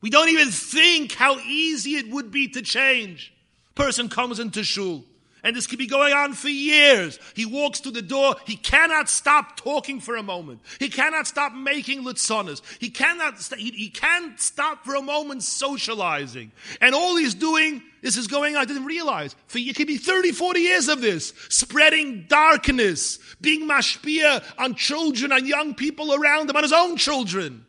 We 0.00 0.08
don't 0.08 0.28
even 0.28 0.50
think 0.50 1.12
how 1.12 1.40
easy 1.40 1.96
it 1.96 2.08
would 2.10 2.30
be 2.30 2.46
to 2.48 2.62
change. 2.62 3.34
Person 3.74 4.08
comes 4.08 4.38
into 4.38 4.62
shul. 4.62 5.04
And 5.44 5.54
this 5.54 5.66
could 5.66 5.78
be 5.78 5.86
going 5.86 6.14
on 6.14 6.32
for 6.32 6.48
years. 6.48 7.18
He 7.34 7.44
walks 7.44 7.80
to 7.80 7.90
the 7.90 8.00
door. 8.00 8.34
He 8.46 8.56
cannot 8.56 9.10
stop 9.10 9.58
talking 9.58 10.00
for 10.00 10.16
a 10.16 10.22
moment. 10.22 10.62
He 10.80 10.88
cannot 10.88 11.26
stop 11.26 11.52
making 11.52 12.02
litzonas. 12.02 12.62
He 12.80 12.88
cannot, 12.88 13.38
st- 13.38 13.60
he, 13.60 13.70
he 13.72 13.90
can't 13.90 14.40
stop 14.40 14.86
for 14.86 14.94
a 14.94 15.02
moment 15.02 15.42
socializing. 15.42 16.50
And 16.80 16.94
all 16.94 17.16
he's 17.16 17.34
doing, 17.34 17.82
this 18.00 18.16
is 18.16 18.26
going 18.26 18.56
on. 18.56 18.62
I 18.62 18.64
didn't 18.64 18.86
realize. 18.86 19.36
For 19.46 19.58
it 19.58 19.76
could 19.76 19.86
be 19.86 19.98
30, 19.98 20.32
40 20.32 20.60
years 20.60 20.88
of 20.88 21.02
this. 21.02 21.34
Spreading 21.50 22.24
darkness. 22.26 23.18
Being 23.42 23.68
mashpia 23.68 24.42
on 24.56 24.74
children 24.76 25.30
and 25.30 25.46
young 25.46 25.74
people 25.74 26.14
around 26.14 26.48
him, 26.48 26.56
on 26.56 26.62
his 26.62 26.72
own 26.72 26.96
children. 26.96 27.66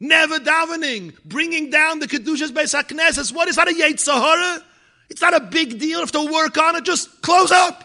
Never 0.00 0.40
davening. 0.40 1.14
Bringing 1.24 1.70
down 1.70 2.00
the 2.00 2.08
Kedushas 2.08 2.50
Beis 2.50 2.74
HaKnesses. 2.74 3.32
What 3.32 3.46
is 3.46 3.54
that 3.54 3.68
a 3.68 3.72
Yetzirah? 3.72 4.64
It's 5.10 5.20
not 5.20 5.34
a 5.34 5.40
big 5.40 5.78
deal. 5.78 6.00
Have 6.00 6.12
to 6.12 6.32
work 6.32 6.56
on 6.56 6.76
it. 6.76 6.84
Just 6.84 7.20
close 7.20 7.50
up. 7.50 7.84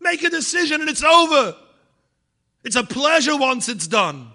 Make 0.00 0.22
a 0.22 0.30
decision 0.30 0.80
and 0.80 0.88
it's 0.88 1.02
over. 1.02 1.56
It's 2.62 2.76
a 2.76 2.84
pleasure 2.84 3.36
once 3.36 3.68
it's 3.68 3.86
done. 3.86 4.28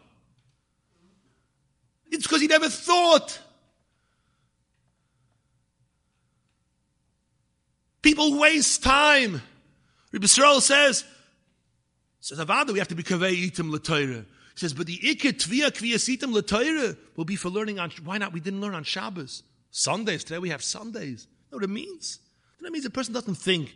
It's 2.11 2.23
because 2.23 2.41
he 2.41 2.47
never 2.47 2.69
thought. 2.69 3.39
People 8.01 8.37
waste 8.37 8.83
time. 8.83 9.41
Rabbi 10.11 10.27
says, 10.27 11.05
says 12.19 12.39
Avada, 12.39 12.71
we 12.71 12.79
have 12.79 12.89
to 12.89 12.95
be 12.95 13.03
kavei 13.03 13.49
itim 13.49 13.71
l'toira. 13.71 14.25
He 14.53 14.59
says, 14.59 14.73
but 14.73 14.85
the 14.85 14.97
ikit 14.97 15.39
tvia 15.39 15.71
kviyasitim 15.71 16.33
l'toira 16.33 16.97
will 17.15 17.25
be 17.25 17.35
for 17.35 17.49
learning 17.49 17.79
on, 17.79 17.91
why 18.03 18.17
not? 18.17 18.33
We 18.33 18.39
didn't 18.39 18.61
learn 18.61 18.75
on 18.75 18.83
Shabbos. 18.83 19.43
Sundays, 19.71 20.23
today 20.23 20.39
we 20.39 20.49
have 20.49 20.63
Sundays. 20.63 21.27
You 21.49 21.55
know 21.55 21.57
what 21.57 21.63
it 21.63 21.73
means? 21.73 22.19
That 22.63 22.71
means 22.71 22.85
a 22.85 22.89
person 22.89 23.13
doesn't 23.13 23.35
think, 23.35 23.75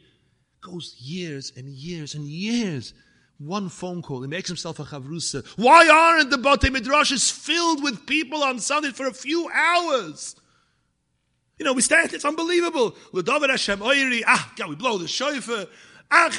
goes 0.61 0.95
years 0.99 1.51
and 1.55 1.67
years 1.67 2.15
and 2.15 2.25
years. 2.25 2.93
One 3.37 3.69
phone 3.69 4.01
call, 4.01 4.21
he 4.21 4.27
makes 4.27 4.47
himself 4.47 4.79
a 4.79 4.83
chavrusa. 4.83 5.45
Why 5.57 5.87
aren't 5.87 6.31
the 6.31 6.37
Bate 6.37 6.73
Midrashis 6.73 7.31
filled 7.31 7.83
with 7.83 8.07
people 8.07 8.43
on 8.43 8.59
Sunday 8.59 8.91
for 8.91 9.05
a 9.05 9.13
few 9.13 9.47
hours? 9.53 10.35
You 11.59 11.65
know, 11.65 11.73
we 11.73 11.81
stand, 11.81 12.13
it's 12.13 12.25
unbelievable. 12.25 12.95
Hashem 13.13 13.79
oiri, 13.79 14.23
ah, 14.25 14.53
God, 14.55 14.69
we 14.69 14.75
blow 14.75 14.97
the 14.97 15.07
shofar. 15.07 15.65
I 16.09 16.29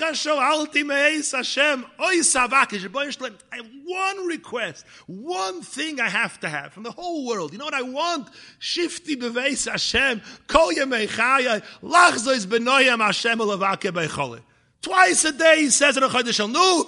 have 3.50 3.70
one 3.84 4.26
request, 4.26 4.86
one 5.06 5.62
thing 5.62 6.00
I 6.00 6.08
have 6.08 6.40
to 6.40 6.48
have 6.48 6.72
from 6.72 6.84
the 6.84 6.90
whole 6.90 7.26
world. 7.26 7.52
You 7.52 7.58
know 7.58 7.66
what 7.66 7.74
I 7.74 7.82
want? 7.82 8.28
Shifti 8.60 9.16
beveis 9.16 9.70
Hashem, 9.70 10.22
kol 10.46 10.72
yemei 10.72 11.06
chaya, 11.06 11.62
lachzois 11.82 12.46
benoyam 12.46 13.04
Hashem 13.04 13.38
ulavake 13.38 13.92
beichole. 13.92 14.40
Twice 14.80 15.24
a 15.24 15.32
day 15.32 15.58
he 15.58 15.70
says 15.70 15.98
in 15.98 16.02
a 16.02 16.08
Chodesh 16.08 16.50
Nu. 16.50 16.84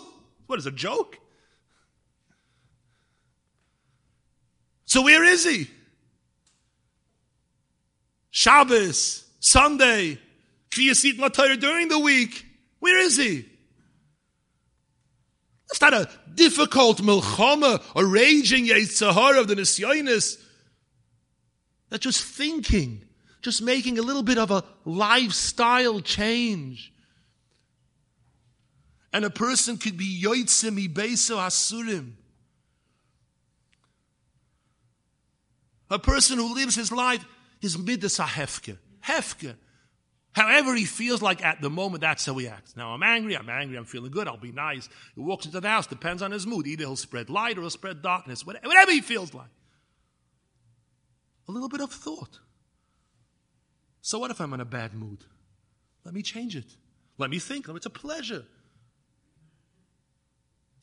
What 0.47 0.59
is 0.59 0.67
a 0.67 0.71
joke? 0.71 1.19
So 4.87 5.03
where 5.03 5.23
is 5.23 5.45
he? 5.45 5.69
Shabbos, 8.31 9.25
Sunday, 9.39 10.19
Kviyasit 10.71 11.19
Latayr 11.19 11.61
during 11.61 11.89
the 11.89 11.99
week. 11.99 12.47
Where 12.81 12.99
is 12.99 13.17
he? 13.17 13.47
It's 15.71 15.81
not 15.81 15.95
a 15.95 16.09
difficult 16.35 16.99
milchama, 16.99 17.83
a 17.95 18.05
raging 18.05 18.67
Yitzhahar 18.67 19.39
of 19.39 19.47
the 19.47 19.55
Nisyonis. 19.55 20.37
That's 21.91 22.03
just 22.03 22.25
thinking, 22.25 23.05
just 23.41 23.63
making 23.63 23.99
a 23.99 24.03
little 24.03 24.23
bit 24.25 24.39
of 24.39 24.51
a 24.51 24.65
lifestyle 24.85 26.01
change. 26.01 26.93
And 29.13 29.25
a 29.25 29.31
person 29.31 29.77
could 29.77 29.97
be 29.97 30.23
Yoitzim 30.23 30.89
Ibeso 30.89 31.37
Asurim. 31.37 32.13
A 35.91 35.99
person 35.99 36.39
who 36.39 36.55
lives 36.55 36.77
his 36.77 36.93
life, 36.93 37.25
his 37.61 37.77
midas 37.77 38.19
hefke. 38.19 38.79
Hefke. 39.05 39.57
However 40.33 40.77
he 40.77 40.85
feels 40.85 41.23
like 41.23 41.45
at 41.45 41.61
the 41.61 41.71
moment, 41.71 42.03
that's 42.03 42.25
how 42.25 42.35
he 42.35 42.47
acts. 42.47 42.77
Now 42.77 42.93
I'm 42.93 43.03
angry, 43.03 43.37
I'm 43.37 43.49
angry, 43.49 43.77
I'm 43.77 43.85
feeling 43.85 44.13
good, 44.13 44.29
I'll 44.29 44.37
be 44.37 44.53
nice. 44.53 44.89
He 45.15 45.21
walks 45.21 45.45
into 45.45 45.61
the 45.61 45.69
house, 45.69 45.87
depends 45.87 46.23
on 46.23 46.31
his 46.31 46.47
mood. 46.47 46.67
Either 46.67 46.85
he'll 46.85 46.97
spread 46.97 47.31
light 47.31 47.59
or 47.59 47.63
he'll 47.63 47.71
spread 47.71 48.01
darkness, 48.01 48.47
whatever 48.47 48.93
he 48.93 49.01
feels 49.01 49.35
like. 49.35 49.51
A 51.49 51.53
little 51.53 51.69
bit 51.69 51.81
of 51.81 51.91
thought. 51.91 52.39
So 54.03 54.21
what 54.21 54.31
if 54.31 54.41
I'm 54.41 54.53
in 54.53 54.61
a 54.61 54.65
bad 54.65 54.95
mood? 54.95 55.25
Let 56.05 56.15
me 56.15 56.23
change 56.23 56.55
it. 56.55 56.77
Let 57.19 57.29
me 57.29 57.41
think. 57.41 57.69
It's 57.69 57.87
a 57.87 57.91
pleasure. 57.91 58.45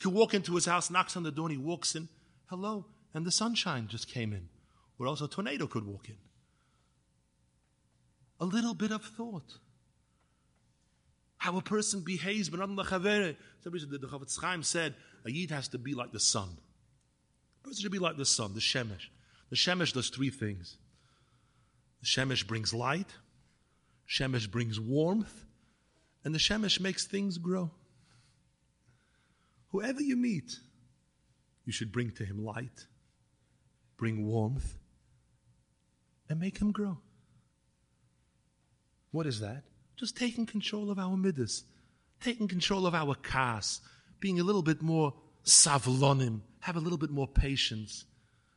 He'll 0.01 0.11
walk 0.11 0.33
into 0.33 0.55
his 0.55 0.65
house, 0.65 0.91
knocks 0.91 1.15
on 1.15 1.23
the 1.23 1.31
door, 1.31 1.47
and 1.47 1.57
he 1.57 1.63
walks 1.63 1.95
in. 1.95 2.09
Hello. 2.47 2.85
And 3.13 3.25
the 3.25 3.31
sunshine 3.31 3.87
just 3.87 4.07
came 4.09 4.33
in. 4.33 4.49
Or 4.99 5.07
else 5.07 5.21
a 5.21 5.27
tornado 5.27 5.67
could 5.67 5.87
walk 5.87 6.09
in 6.09 6.17
a 8.39 8.45
little 8.45 8.73
bit 8.73 8.91
of 8.91 9.03
thought. 9.03 9.57
How 11.37 11.57
a 11.57 11.61
person 11.61 12.01
behaves, 12.01 12.49
but 12.49 12.59
the 12.59 13.35
Somebody 13.63 13.83
said, 13.83 14.01
the 14.01 14.07
Chofetz 14.07 14.39
Chaim 14.41 14.63
said, 14.63 14.95
a 15.25 15.31
Yid 15.31 15.51
has 15.51 15.67
to 15.69 15.77
be 15.77 15.93
like 15.93 16.11
the 16.11 16.19
sun. 16.19 16.57
A 17.61 17.67
person 17.67 17.81
should 17.81 17.91
be 17.91 17.99
like 17.99 18.17
the 18.17 18.25
sun, 18.25 18.53
the 18.53 18.59
Shemesh. 18.59 19.09
The 19.49 19.55
Shemesh 19.55 19.93
does 19.93 20.09
three 20.09 20.29
things. 20.29 20.77
The 22.01 22.07
Shemesh 22.07 22.45
brings 22.45 22.73
light, 22.73 23.09
Shemesh 24.07 24.49
brings 24.49 24.79
warmth, 24.79 25.45
and 26.23 26.33
the 26.33 26.39
Shemesh 26.39 26.79
makes 26.79 27.05
things 27.05 27.37
grow. 27.37 27.71
Whoever 29.71 30.01
you 30.01 30.15
meet, 30.15 30.59
you 31.65 31.73
should 31.73 31.91
bring 31.91 32.11
to 32.11 32.25
him 32.25 32.43
light, 32.43 32.87
bring 33.97 34.25
warmth, 34.25 34.77
and 36.29 36.39
make 36.39 36.57
him 36.57 36.71
grow. 36.71 36.97
What 39.17 39.25
is 39.25 39.39
that? 39.39 39.63
Just 39.95 40.15
taking 40.15 40.45
control 40.45 40.91
of 40.91 40.99
our 40.99 41.17
midas, 41.17 41.63
taking 42.21 42.47
control 42.47 42.85
of 42.85 42.93
our 42.93 43.15
kas, 43.15 43.81
being 44.19 44.39
a 44.39 44.43
little 44.43 44.61
bit 44.61 44.83
more 44.83 45.11
savlonim, 45.43 46.41
have 46.59 46.75
a 46.75 46.79
little 46.79 46.99
bit 46.99 47.09
more 47.09 47.27
patience, 47.27 48.05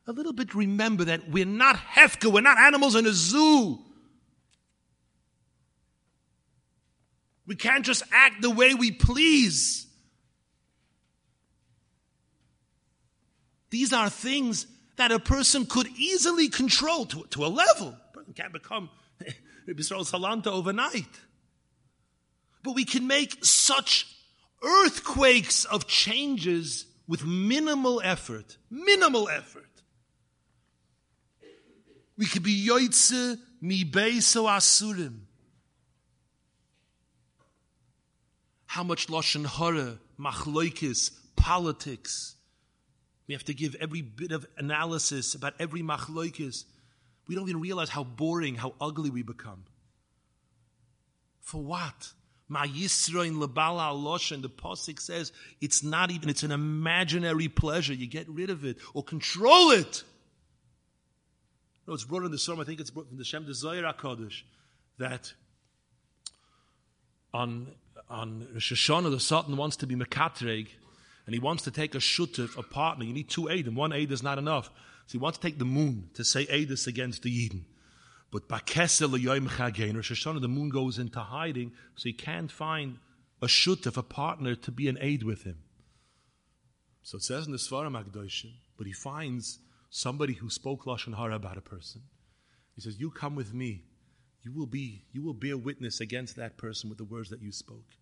a 0.05 0.11
little 0.11 0.33
bit 0.33 0.53
remember 0.53 1.03
that 1.05 1.27
we're 1.31 1.47
not 1.47 1.77
hefka, 1.77 2.31
we're 2.31 2.41
not 2.41 2.59
animals 2.59 2.93
in 2.93 3.07
a 3.07 3.11
zoo. 3.11 3.79
We 7.47 7.55
can't 7.55 7.83
just 7.83 8.03
act 8.11 8.43
the 8.43 8.51
way 8.51 8.75
we 8.75 8.91
please. 8.91 9.87
These 13.71 13.93
are 13.93 14.11
things 14.11 14.67
that 14.97 15.11
a 15.11 15.17
person 15.17 15.65
could 15.65 15.87
easily 15.97 16.49
control 16.49 17.07
to, 17.07 17.23
to 17.31 17.45
a 17.45 17.47
level. 17.47 17.97
A 18.09 18.13
person 18.13 18.33
can't 18.33 18.53
become 18.53 18.91
Israel 19.79 20.03
Salanta 20.03 20.47
overnight. 20.47 21.19
But 22.63 22.75
we 22.75 22.85
can 22.85 23.07
make 23.07 23.43
such 23.43 24.07
earthquakes 24.63 25.65
of 25.65 25.87
changes 25.87 26.85
with 27.07 27.25
minimal 27.25 28.01
effort. 28.03 28.57
Minimal 28.69 29.29
effort. 29.29 29.65
We 32.17 32.25
could 32.25 32.43
be 32.43 32.67
yoitze 32.67 33.37
mi 33.61 33.83
beiso 33.83 34.47
asurim. 34.47 35.21
How 38.67 38.83
much 38.83 39.07
lashon 39.07 39.45
hara, 39.45 39.97
machloikis, 40.19 41.11
politics. 41.35 42.35
We 43.27 43.33
have 43.33 43.43
to 43.45 43.53
give 43.53 43.75
every 43.75 44.01
bit 44.01 44.31
of 44.31 44.45
analysis 44.57 45.33
about 45.33 45.53
every 45.59 45.81
machloikis. 45.81 46.65
We 47.31 47.35
don't 47.35 47.47
even 47.47 47.61
realize 47.61 47.87
how 47.87 48.03
boring, 48.03 48.55
how 48.55 48.73
ugly 48.81 49.09
we 49.09 49.23
become. 49.23 49.63
For 51.39 51.63
what? 51.63 52.11
Ma 52.49 52.65
Yisroin 52.65 53.37
Labala 53.37 54.41
the 54.41 54.49
Pasik 54.49 54.99
says 54.99 55.31
it's 55.61 55.81
not 55.81 56.11
even, 56.11 56.27
it's 56.27 56.43
an 56.43 56.51
imaginary 56.51 57.47
pleasure. 57.47 57.93
You 57.93 58.05
get 58.05 58.27
rid 58.27 58.49
of 58.49 58.65
it 58.65 58.79
or 58.93 59.01
control 59.01 59.71
it. 59.71 60.03
No, 61.87 61.93
it's 61.93 62.03
brought 62.03 62.25
in 62.25 62.31
the 62.31 62.37
Psalm, 62.37 62.59
I 62.59 62.65
think 62.65 62.81
it's 62.81 62.91
brought 62.91 63.07
from 63.07 63.17
the 63.17 63.23
Shem 63.23 63.45
Desire 63.45 63.83
HaKadosh, 63.83 64.41
that 64.97 65.31
on, 67.33 67.67
on 68.09 68.45
Rosh 68.51 68.73
Hashanah, 68.73 69.09
the 69.09 69.21
Satan 69.21 69.55
wants 69.55 69.77
to 69.77 69.87
be 69.87 69.95
Mekatreg, 69.95 70.67
and 71.25 71.33
he 71.33 71.39
wants 71.39 71.63
to 71.63 71.71
take 71.71 71.95
a 71.95 71.99
shutuf, 71.99 72.57
a 72.57 72.63
partner. 72.63 73.05
You 73.05 73.13
need 73.13 73.29
two 73.29 73.47
aid, 73.47 73.67
and 73.67 73.77
one 73.77 73.93
aid 73.93 74.11
is 74.11 74.21
not 74.21 74.37
enough. 74.37 74.69
So 75.11 75.17
he 75.17 75.23
wants 75.23 75.39
to 75.39 75.45
take 75.45 75.59
the 75.59 75.65
moon 75.65 76.09
to 76.13 76.23
say 76.23 76.45
Aedis 76.45 76.87
against 76.87 77.23
the 77.23 77.29
Eden. 77.29 77.65
But 78.31 78.47
Bakesel 78.47 79.21
Yoim 79.21 79.49
Chagein, 79.49 79.95
Rosh 79.95 80.09
Hashanah, 80.09 80.39
the 80.39 80.47
moon 80.47 80.69
goes 80.69 80.97
into 80.97 81.19
hiding, 81.19 81.73
so 81.95 82.03
he 82.03 82.13
can't 82.13 82.49
find 82.49 82.97
a 83.41 83.47
shutuf, 83.47 83.97
a 83.97 84.03
partner, 84.03 84.55
to 84.55 84.71
be 84.71 84.87
an 84.87 84.97
aid 85.01 85.23
with 85.23 85.43
him. 85.43 85.57
So 87.03 87.17
it 87.17 87.23
says 87.23 87.45
in 87.45 87.51
the 87.51 87.57
Svaram 87.57 88.01
Agdoshim, 88.01 88.53
but 88.77 88.87
he 88.87 88.93
finds 88.93 89.59
somebody 89.89 90.35
who 90.35 90.49
spoke 90.49 90.85
Lashon 90.85 91.17
Hara 91.17 91.35
about 91.35 91.57
a 91.57 91.61
person. 91.61 92.03
He 92.75 92.81
says, 92.81 92.97
You 92.97 93.11
come 93.11 93.35
with 93.35 93.53
me. 93.53 93.83
You 94.43 94.53
will 94.53 94.65
be, 94.65 95.03
you 95.11 95.23
will 95.23 95.33
bear 95.33 95.57
witness 95.57 95.99
against 95.99 96.37
that 96.37 96.55
person 96.55 96.87
with 96.87 96.99
the 96.99 97.03
words 97.03 97.29
that 97.31 97.41
you 97.41 97.51
spoke. 97.51 97.97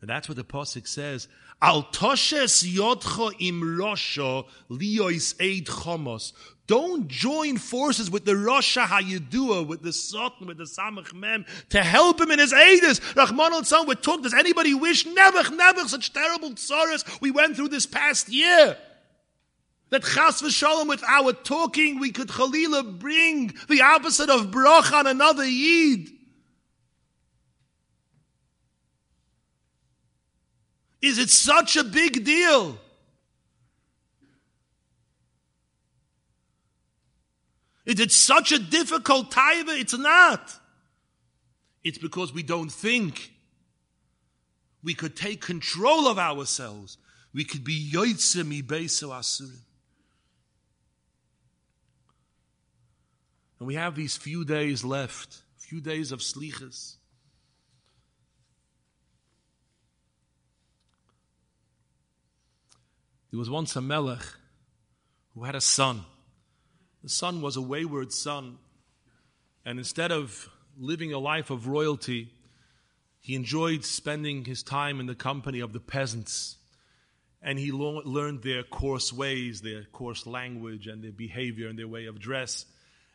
And 0.00 0.10
that's 0.10 0.28
what 0.28 0.36
the 0.36 0.44
Pasuk 0.44 0.86
says. 0.86 1.28
Al 1.62 1.84
toshes 1.84 2.64
yodcho 2.64 3.32
im 3.40 3.62
rosha 3.62 4.44
liois 4.70 5.34
eid 5.40 5.66
chomos. 5.66 6.32
Don't 6.66 7.06
join 7.06 7.58
forces 7.58 8.10
with 8.10 8.24
the 8.24 8.32
Rosha 8.32 8.86
Hayidua, 8.86 9.66
with 9.66 9.82
the 9.82 9.92
Satan, 9.92 10.48
with 10.48 10.58
the 10.58 10.64
Samach 10.64 11.14
Mem, 11.14 11.46
to 11.70 11.80
help 11.80 12.20
him 12.20 12.32
in 12.32 12.40
his 12.40 12.52
aidis. 12.52 13.00
Rahman 13.14 13.52
al 13.52 13.64
Sam, 13.64 13.86
we're 13.86 13.94
talking, 13.94 14.22
does 14.22 14.34
anybody 14.34 14.74
wish? 14.74 15.06
Never, 15.06 15.48
never, 15.54 15.82
such 15.82 16.12
terrible 16.12 16.56
sorrows 16.56 17.04
we 17.20 17.30
went 17.30 17.54
through 17.54 17.68
this 17.68 17.86
past 17.86 18.28
year. 18.28 18.76
That 19.90 20.02
chas 20.02 20.42
v'shalom, 20.42 20.88
with 20.88 21.04
our 21.04 21.32
talking, 21.32 22.00
we 22.00 22.10
could 22.10 22.28
chalila 22.28 22.98
bring 22.98 23.54
the 23.68 23.82
opposite 23.82 24.28
of 24.28 24.50
brach 24.50 24.92
on 24.92 25.06
another 25.06 25.46
yid. 25.46 26.10
Is 31.06 31.18
it 31.18 31.30
such 31.30 31.76
a 31.76 31.84
big 31.84 32.24
deal? 32.24 32.76
Is 37.84 38.00
it 38.00 38.10
such 38.10 38.50
a 38.50 38.58
difficult 38.58 39.30
taiva? 39.30 39.78
It's 39.78 39.96
not. 39.96 40.52
It's 41.84 41.98
because 41.98 42.34
we 42.34 42.42
don't 42.42 42.70
think. 42.72 43.32
We 44.82 44.94
could 44.94 45.14
take 45.14 45.40
control 45.40 46.08
of 46.08 46.18
ourselves. 46.18 46.98
We 47.32 47.44
could 47.44 47.62
be 47.62 47.90
yoitze 47.92 48.44
mi 48.44 48.60
beiso 48.60 49.10
asurim. 49.10 49.60
And 53.60 53.68
we 53.68 53.76
have 53.76 53.94
these 53.94 54.16
few 54.16 54.44
days 54.44 54.84
left, 54.84 55.42
few 55.56 55.80
days 55.80 56.10
of 56.10 56.18
slichas. 56.18 56.96
There 63.30 63.38
was 63.38 63.50
once 63.50 63.76
a 63.76 63.80
melech 63.80 64.24
who 65.34 65.44
had 65.44 65.54
a 65.54 65.60
son. 65.60 66.04
The 67.02 67.08
son 67.08 67.42
was 67.42 67.56
a 67.56 67.62
wayward 67.62 68.12
son, 68.12 68.58
and 69.64 69.78
instead 69.78 70.12
of 70.12 70.48
living 70.78 71.12
a 71.12 71.18
life 71.18 71.50
of 71.50 71.68
royalty, 71.68 72.30
he 73.20 73.34
enjoyed 73.34 73.84
spending 73.84 74.44
his 74.44 74.62
time 74.62 75.00
in 75.00 75.06
the 75.06 75.14
company 75.14 75.60
of 75.60 75.72
the 75.72 75.80
peasants. 75.80 76.56
And 77.42 77.58
he 77.58 77.72
lo- 77.72 78.02
learned 78.04 78.42
their 78.42 78.62
coarse 78.62 79.12
ways, 79.12 79.60
their 79.60 79.84
coarse 79.92 80.26
language, 80.26 80.86
and 80.86 81.02
their 81.02 81.12
behavior 81.12 81.68
and 81.68 81.78
their 81.78 81.88
way 81.88 82.06
of 82.06 82.20
dress. 82.20 82.66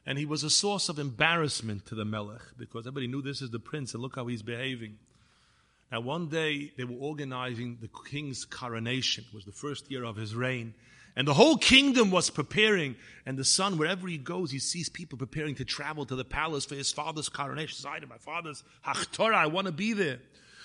And 0.05 0.18
he 0.18 0.26
was 0.26 0.43
a 0.43 0.49
source 0.49 0.89
of 0.89 0.99
embarrassment 0.99 1.86
to 1.88 1.95
the 1.95 2.05
Melech 2.05 2.41
because 2.57 2.88
everybody 2.88 3.07
knew 3.07 3.22
this 3.22 3.41
is 3.41 3.51
the 3.51 3.59
prince 3.59 3.93
and 3.93 4.01
look 4.01 4.16
how 4.16 4.28
he's 4.28 4.41
behaving. 4.41 4.97
Now, 5.91 5.99
one 5.99 6.29
day 6.29 6.71
they 6.77 6.85
were 6.85 6.95
organizing 6.99 7.77
the 7.81 7.89
king's 8.09 8.45
coronation. 8.45 9.25
It 9.27 9.35
was 9.35 9.45
the 9.45 9.51
first 9.51 9.91
year 9.91 10.05
of 10.05 10.15
his 10.15 10.33
reign. 10.33 10.73
And 11.17 11.27
the 11.27 11.33
whole 11.33 11.57
kingdom 11.57 12.11
was 12.11 12.29
preparing. 12.29 12.95
And 13.25 13.37
the 13.37 13.43
son, 13.43 13.77
wherever 13.77 14.07
he 14.07 14.17
goes, 14.17 14.51
he 14.51 14.59
sees 14.59 14.87
people 14.87 15.17
preparing 15.17 15.55
to 15.55 15.65
travel 15.65 16.05
to 16.05 16.15
the 16.15 16.23
palace 16.23 16.63
for 16.63 16.75
his 16.75 16.93
father's 16.93 17.27
coronation. 17.27 17.75
He 17.75 17.81
says, 17.81 18.09
my 18.09 18.17
father's 18.17 18.63
hachtorah, 18.85 19.35
I 19.35 19.47
want 19.47 19.67
to 19.67 19.73
be 19.73 19.91
there. 19.91 20.19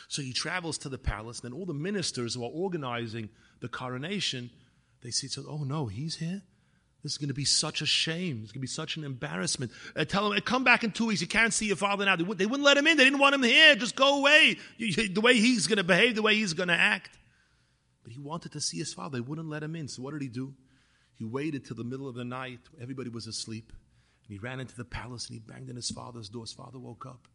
So 0.08 0.22
he 0.22 0.32
travels 0.32 0.78
to 0.78 0.88
the 0.88 0.98
palace. 0.98 1.40
And 1.40 1.52
then 1.52 1.58
all 1.58 1.66
the 1.66 1.74
ministers 1.74 2.34
who 2.34 2.44
are 2.44 2.50
organizing 2.50 3.28
the 3.60 3.68
coronation, 3.68 4.50
they 5.02 5.10
see, 5.10 5.26
so, 5.26 5.44
oh 5.48 5.64
no, 5.64 5.86
he's 5.86 6.16
here? 6.16 6.42
This 7.06 7.12
is 7.12 7.18
going 7.18 7.28
to 7.28 7.34
be 7.34 7.44
such 7.44 7.82
a 7.82 7.86
shame. 7.86 8.40
It's 8.42 8.50
going 8.50 8.58
to 8.58 8.58
be 8.58 8.66
such 8.66 8.96
an 8.96 9.04
embarrassment. 9.04 9.70
Uh, 9.94 10.04
tell 10.04 10.32
him, 10.32 10.40
come 10.40 10.64
back 10.64 10.82
in 10.82 10.90
two 10.90 11.06
weeks. 11.06 11.20
You 11.20 11.28
can't 11.28 11.54
see 11.54 11.66
your 11.66 11.76
father 11.76 12.04
now. 12.04 12.16
They, 12.16 12.24
would, 12.24 12.40
wouldn't 12.40 12.64
let 12.64 12.76
him 12.76 12.84
in. 12.88 12.96
They 12.96 13.04
didn't 13.04 13.20
want 13.20 13.32
him 13.32 13.44
here. 13.44 13.76
Just 13.76 13.94
go 13.94 14.18
away. 14.18 14.56
The 14.80 15.20
way 15.20 15.34
he's 15.34 15.68
going 15.68 15.76
to 15.76 15.84
behave, 15.84 16.16
the 16.16 16.22
way 16.22 16.34
he's 16.34 16.52
going 16.52 16.66
to 16.66 16.74
act. 16.74 17.16
But 18.02 18.12
he 18.12 18.18
wanted 18.18 18.50
to 18.54 18.60
see 18.60 18.78
his 18.78 18.92
father. 18.92 19.18
They 19.18 19.20
wouldn't 19.20 19.48
let 19.48 19.62
him 19.62 19.76
in. 19.76 19.86
So 19.86 20.02
what 20.02 20.14
did 20.14 20.22
he 20.22 20.26
do? 20.26 20.52
He 21.14 21.24
waited 21.24 21.64
till 21.64 21.76
the 21.76 21.84
middle 21.84 22.08
of 22.08 22.16
the 22.16 22.24
night. 22.24 22.58
Everybody 22.82 23.08
was 23.08 23.28
asleep. 23.28 23.72
And 24.26 24.32
he 24.32 24.38
ran 24.38 24.58
into 24.58 24.74
the 24.74 24.84
palace 24.84 25.28
and 25.28 25.34
he 25.34 25.38
banged 25.38 25.70
on 25.70 25.76
his 25.76 25.92
father's 25.92 26.28
door. 26.28 26.42
His 26.42 26.54
father 26.54 26.80
woke 26.80 27.06
up. 27.06 27.28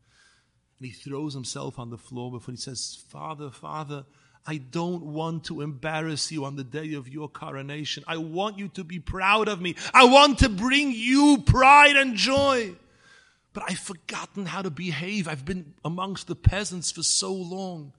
And 0.80 0.86
he 0.86 0.92
throws 0.92 1.34
himself 1.34 1.80
on 1.80 1.90
the 1.90 1.98
floor 1.98 2.30
before 2.30 2.52
he 2.52 2.58
says, 2.58 3.06
Father, 3.08 3.50
Father, 3.50 4.04
I 4.46 4.58
don't 4.58 5.04
want 5.06 5.46
to 5.46 5.62
embarrass 5.62 6.32
you 6.32 6.46
on 6.46 6.56
the 6.56 6.64
day 6.64 6.94
of 6.94 7.08
your 7.08 7.30
coronation. 7.30 8.04
I 8.08 8.18
want 8.18 8.58
you 8.58 8.70
to 8.70 8.84
be 8.84 9.00
proud 9.00 9.48
of 9.48 9.62
me. 9.62 9.76
I 9.94 10.06
want 10.06 10.40
to 10.40 10.50
bring 10.50 10.92
you 10.92 11.44
pride 11.46 11.96
and 11.96 12.16
joy. 12.16 12.76
But 13.54 13.64
I've 13.68 13.80
forgotten 13.80 14.46
how 14.48 14.62
to 14.62 14.70
behave. 14.70 15.28
I've 15.28 15.46
been 15.46 15.74
amongst 15.84 16.28
the 16.28 16.36
peasants 16.36 16.92
for 16.92 17.04
so 17.04 17.34
long. 17.34 17.94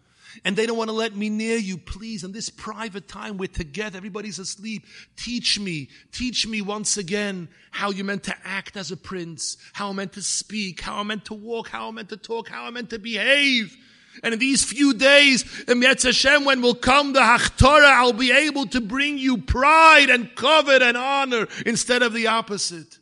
And 0.45 0.57
they 0.57 0.65
don't 0.65 0.79
want 0.79 0.89
to 0.89 0.97
let 0.97 1.15
me 1.15 1.29
near 1.29 1.59
you. 1.59 1.77
Please, 1.77 2.25
in 2.25 2.33
this 2.33 2.49
private 2.49 3.07
time, 3.07 3.37
we're 3.37 3.49
together. 3.49 3.99
Everybody's 3.99 4.39
asleep. 4.39 4.87
Teach 5.15 5.61
me, 5.61 5.91
teach 6.11 6.47
me 6.47 6.63
once 6.63 6.97
again 6.97 7.49
how 7.71 7.91
you're 7.91 8.07
meant 8.07 8.23
to 8.25 8.37
act 8.43 8.77
as 8.77 8.91
a 8.91 8.97
prince, 8.97 9.59
how 9.75 9.91
I'm 9.91 9.97
meant 9.97 10.15
to 10.15 10.23
speak, 10.23 10.81
how 10.81 11.01
I'm 11.01 11.09
meant 11.09 11.27
to 11.27 11.35
walk, 11.35 11.69
how 11.69 11.89
I'm 11.89 11.97
meant 11.97 12.09
to 12.09 12.17
talk, 12.17 12.49
how 12.49 12.65
I'm 12.65 12.75
meant 12.75 12.91
to 12.91 12.99
behave. 12.99 13.77
And 14.23 14.35
in 14.35 14.41
these 14.41 14.65
few 14.65 14.95
days, 14.95 15.45
Yetz 15.65 16.05
Hashem, 16.05 16.45
when 16.45 16.63
will 16.63 16.75
come 16.75 17.13
the 17.13 17.21
Hachtorah, 17.21 17.85
I'll 17.85 18.13
be 18.13 18.31
able 18.31 18.67
to 18.69 18.81
bring 18.81 19.19
you 19.19 19.39
pride 19.39 20.11
and 20.11 20.35
covet 20.35 20.83
and 20.83 20.97
honor 20.97 21.49
instead 21.65 22.03
of 22.03 22.13
the 22.13 22.27
opposite. 22.27 22.99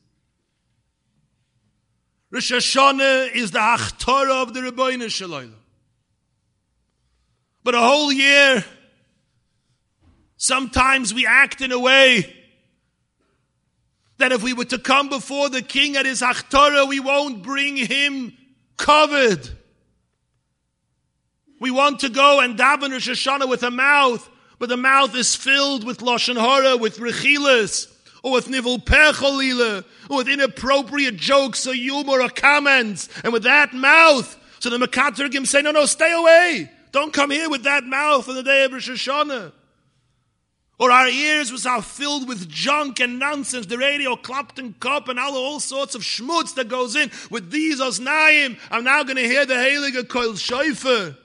Rosh 2.30 2.52
Hashanah 2.52 3.34
is 3.34 3.50
the 3.50 3.58
Hachtorah 3.58 4.42
of 4.42 4.54
the 4.54 4.60
Ribono 4.60 5.10
Shel 5.10 5.30
Olam. 5.30 5.52
But 7.64 7.74
a 7.74 7.80
whole 7.80 8.12
year, 8.12 8.64
Sometimes 10.42 11.12
we 11.12 11.26
act 11.26 11.60
in 11.60 11.70
a 11.70 11.78
way 11.78 12.34
that 14.16 14.32
if 14.32 14.42
we 14.42 14.54
were 14.54 14.64
to 14.64 14.78
come 14.78 15.10
before 15.10 15.50
the 15.50 15.60
king 15.60 15.96
at 15.96 16.06
his 16.06 16.22
Hachtorah, 16.22 16.88
we 16.88 16.98
won't 16.98 17.42
bring 17.42 17.76
him 17.76 18.32
covered. 18.78 19.50
We 21.60 21.70
want 21.70 22.00
to 22.00 22.08
go 22.08 22.40
and 22.40 22.58
daven 22.58 22.90
Rosh 22.90 23.08
Hashanah 23.08 23.48
with 23.48 23.62
a 23.62 23.70
mouth, 23.70 24.28
but 24.58 24.70
the 24.70 24.78
mouth 24.78 25.14
is 25.14 25.36
filled 25.36 25.84
with 25.84 25.98
Lashon 25.98 26.36
Hara, 26.36 26.76
with 26.76 26.98
Rechilas, 26.98 27.92
or 28.22 28.32
with 28.32 28.48
Nivul 28.48 28.82
Pecholila, 28.82 29.84
or 30.08 30.16
with 30.16 30.28
inappropriate 30.28 31.16
jokes 31.16 31.66
or 31.66 31.74
humor 31.74 32.22
or 32.22 32.30
comments, 32.30 33.08
and 33.22 33.32
with 33.32 33.42
that 33.42 33.74
mouth. 33.74 34.38
So 34.58 34.70
the 34.70 34.78
Mekatergim 34.78 35.46
say, 35.46 35.60
no, 35.60 35.70
no, 35.70 35.84
stay 35.84 36.12
away. 36.12 36.70
Don't 36.92 37.12
come 37.12 37.30
here 37.30 37.48
with 37.48 37.62
that 37.64 37.84
mouth 37.84 38.28
on 38.28 38.34
the 38.34 38.42
day 38.42 38.64
of 38.64 38.72
Rosh 38.72 38.90
Hashanah. 38.90 39.52
Or 40.78 40.90
our 40.90 41.08
ears 41.08 41.52
was 41.52 41.66
are 41.66 41.82
filled 41.82 42.26
with 42.26 42.48
junk 42.48 43.00
and 43.00 43.18
nonsense, 43.18 43.66
the 43.66 43.76
radio 43.76 44.16
clapped 44.16 44.58
and 44.58 44.80
cup 44.80 45.08
and 45.08 45.18
all, 45.18 45.36
all 45.36 45.60
sorts 45.60 45.94
of 45.94 46.00
schmutz 46.00 46.54
that 46.54 46.68
goes 46.68 46.96
in. 46.96 47.10
With 47.30 47.50
these 47.50 47.82
osnaim, 47.82 48.58
I'm 48.70 48.84
now 48.84 49.02
going 49.02 49.16
to 49.16 49.28
hear 49.28 49.44
the 49.44 49.54
Heilige 49.54 50.04
Koil 50.04 50.38
Shofar. 50.38 51.16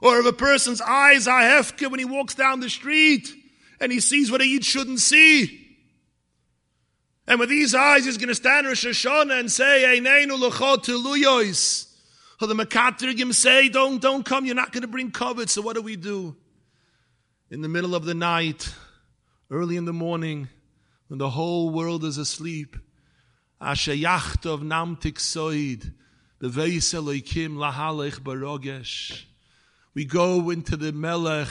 Or 0.00 0.20
if 0.20 0.26
a 0.26 0.32
person's 0.32 0.80
eyes 0.80 1.26
are 1.26 1.40
hefke 1.40 1.90
when 1.90 1.98
he 1.98 2.04
walks 2.04 2.34
down 2.34 2.60
the 2.60 2.70
street 2.70 3.28
and 3.80 3.90
he 3.90 4.00
sees 4.00 4.30
what 4.30 4.44
yid 4.44 4.64
shouldn't 4.64 5.00
see. 5.00 5.66
And 7.26 7.38
with 7.38 7.50
these 7.50 7.74
eyes, 7.74 8.06
he's 8.06 8.16
going 8.16 8.28
to 8.28 8.34
stand 8.34 8.66
Rosh 8.66 8.86
Hashanah 8.86 9.38
and 9.38 9.52
say, 9.52 9.84
Eineinu 9.86 10.38
l'chot 10.38 10.84
luyois. 10.84 11.86
The 12.40 12.54
Mekatirgim 12.54 13.34
say, 13.34 13.68
don't, 13.68 14.00
don't 14.00 14.24
come, 14.24 14.46
you're 14.46 14.54
not 14.54 14.72
going 14.72 14.82
to 14.82 14.88
bring 14.88 15.10
covet. 15.10 15.50
So 15.50 15.60
what 15.60 15.74
do 15.74 15.82
we 15.82 15.96
do? 15.96 16.36
In 17.50 17.60
the 17.60 17.68
middle 17.68 17.94
of 17.94 18.04
the 18.04 18.14
night, 18.14 18.72
early 19.50 19.76
in 19.76 19.84
the 19.84 19.92
morning, 19.92 20.48
when 21.08 21.18
the 21.18 21.30
whole 21.30 21.70
world 21.70 22.04
is 22.04 22.16
asleep, 22.16 22.76
Asher 23.60 23.92
Yachtov 23.92 24.62
Namtik 24.62 25.14
Soid, 25.14 25.92
the 26.38 26.48
Veis 26.48 26.94
Eloikim 26.94 27.56
Lahalech 27.56 28.20
Barogesh. 28.20 29.24
We 29.94 30.04
go 30.04 30.50
into 30.50 30.76
the 30.76 30.92
Melech 30.92 31.48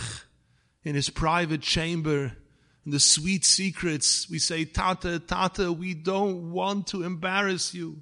in 0.84 0.96
his 0.96 1.10
private 1.10 1.62
chamber, 1.62 2.34
in 2.86 2.92
the 2.92 3.00
sweet 3.00 3.44
secrets. 3.46 4.30
We 4.30 4.40
say, 4.40 4.64
Tata, 4.64 5.20
Tata, 5.20 5.72
we 5.72 5.94
don't 5.94 6.52
want 6.52 6.88
to 6.88 7.04
embarrass 7.04 7.74
you. 7.74 8.02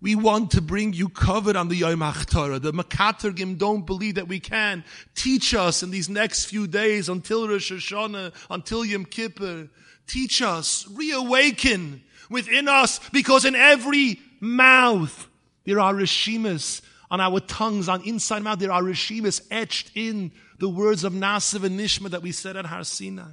We 0.00 0.14
want 0.14 0.52
to 0.52 0.60
bring 0.60 0.92
you 0.92 1.08
covered 1.08 1.56
on 1.56 1.68
the 1.68 1.76
Yom 1.76 2.00
HaChtara. 2.00 2.60
The 2.60 2.72
Makatergim 2.72 3.58
don't 3.58 3.86
believe 3.86 4.16
that 4.16 4.28
we 4.28 4.40
can. 4.40 4.84
Teach 5.14 5.54
us 5.54 5.82
in 5.82 5.90
these 5.90 6.08
next 6.08 6.44
few 6.44 6.66
days 6.66 7.08
until 7.08 7.48
Rosh 7.48 7.72
Hashanah, 7.72 8.32
until 8.50 8.84
Yom 8.84 9.06
Kippur. 9.06 9.68
Teach 10.06 10.42
us, 10.42 10.86
reawaken 10.92 12.02
within 12.30 12.68
us, 12.68 13.00
because 13.10 13.44
in 13.44 13.54
every 13.54 14.20
mouth 14.38 15.28
there 15.64 15.80
are 15.80 15.94
Rishimas. 15.94 16.82
On 17.10 17.20
our 17.20 17.40
tongues, 17.40 17.88
on 17.88 18.02
inside 18.02 18.42
mouth, 18.42 18.58
there 18.58 18.72
are 18.72 18.82
Rishimas 18.82 19.40
etched 19.50 19.92
in 19.94 20.32
the 20.58 20.68
words 20.68 21.04
of 21.04 21.12
Nasiv 21.12 21.64
and 21.64 21.78
Nishma 21.78 22.10
that 22.10 22.22
we 22.22 22.32
said 22.32 22.56
at 22.56 22.66
Har 22.66 22.84
Sinai. 22.84 23.30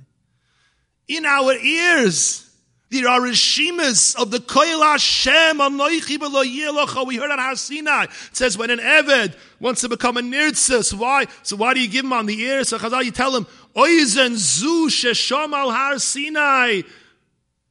In 1.08 1.26
our 1.26 1.54
ears, 1.54 2.50
there 2.94 3.08
are 3.08 3.20
Rishimas 3.20 4.16
of 4.22 4.30
the 4.30 4.38
Koil 4.38 4.84
Hashem 4.84 5.58
Anoichi 5.58 6.18
B'lo 6.18 7.08
We 7.08 7.16
heard 7.16 7.32
at 7.32 7.40
Har 7.40 7.56
Sinai. 7.56 8.04
It 8.04 8.10
says 8.34 8.58
when 8.58 8.70
an 8.70 8.80
Eved 8.80 9.36
wants 9.60 9.82
to 9.82 9.90
become 9.90 10.18
a 10.18 10.22
Nirtzis, 10.22 10.94
why? 10.94 11.26
So 11.42 11.56
why 11.56 11.74
do 11.74 11.82
you 11.82 11.88
give 11.88 12.06
him 12.06 12.14
on 12.14 12.28
the 12.28 12.40
ear? 12.40 12.64
So 12.64 12.78
Chazal, 12.78 13.04
you 13.04 13.12
tell 13.12 13.36
him, 13.36 13.48
Oizen 13.76 14.36
Zu 14.36 14.90
Sheshom 14.90 15.54
Al 15.54 15.72
Har 15.72 15.98
Sinai. 15.98 16.84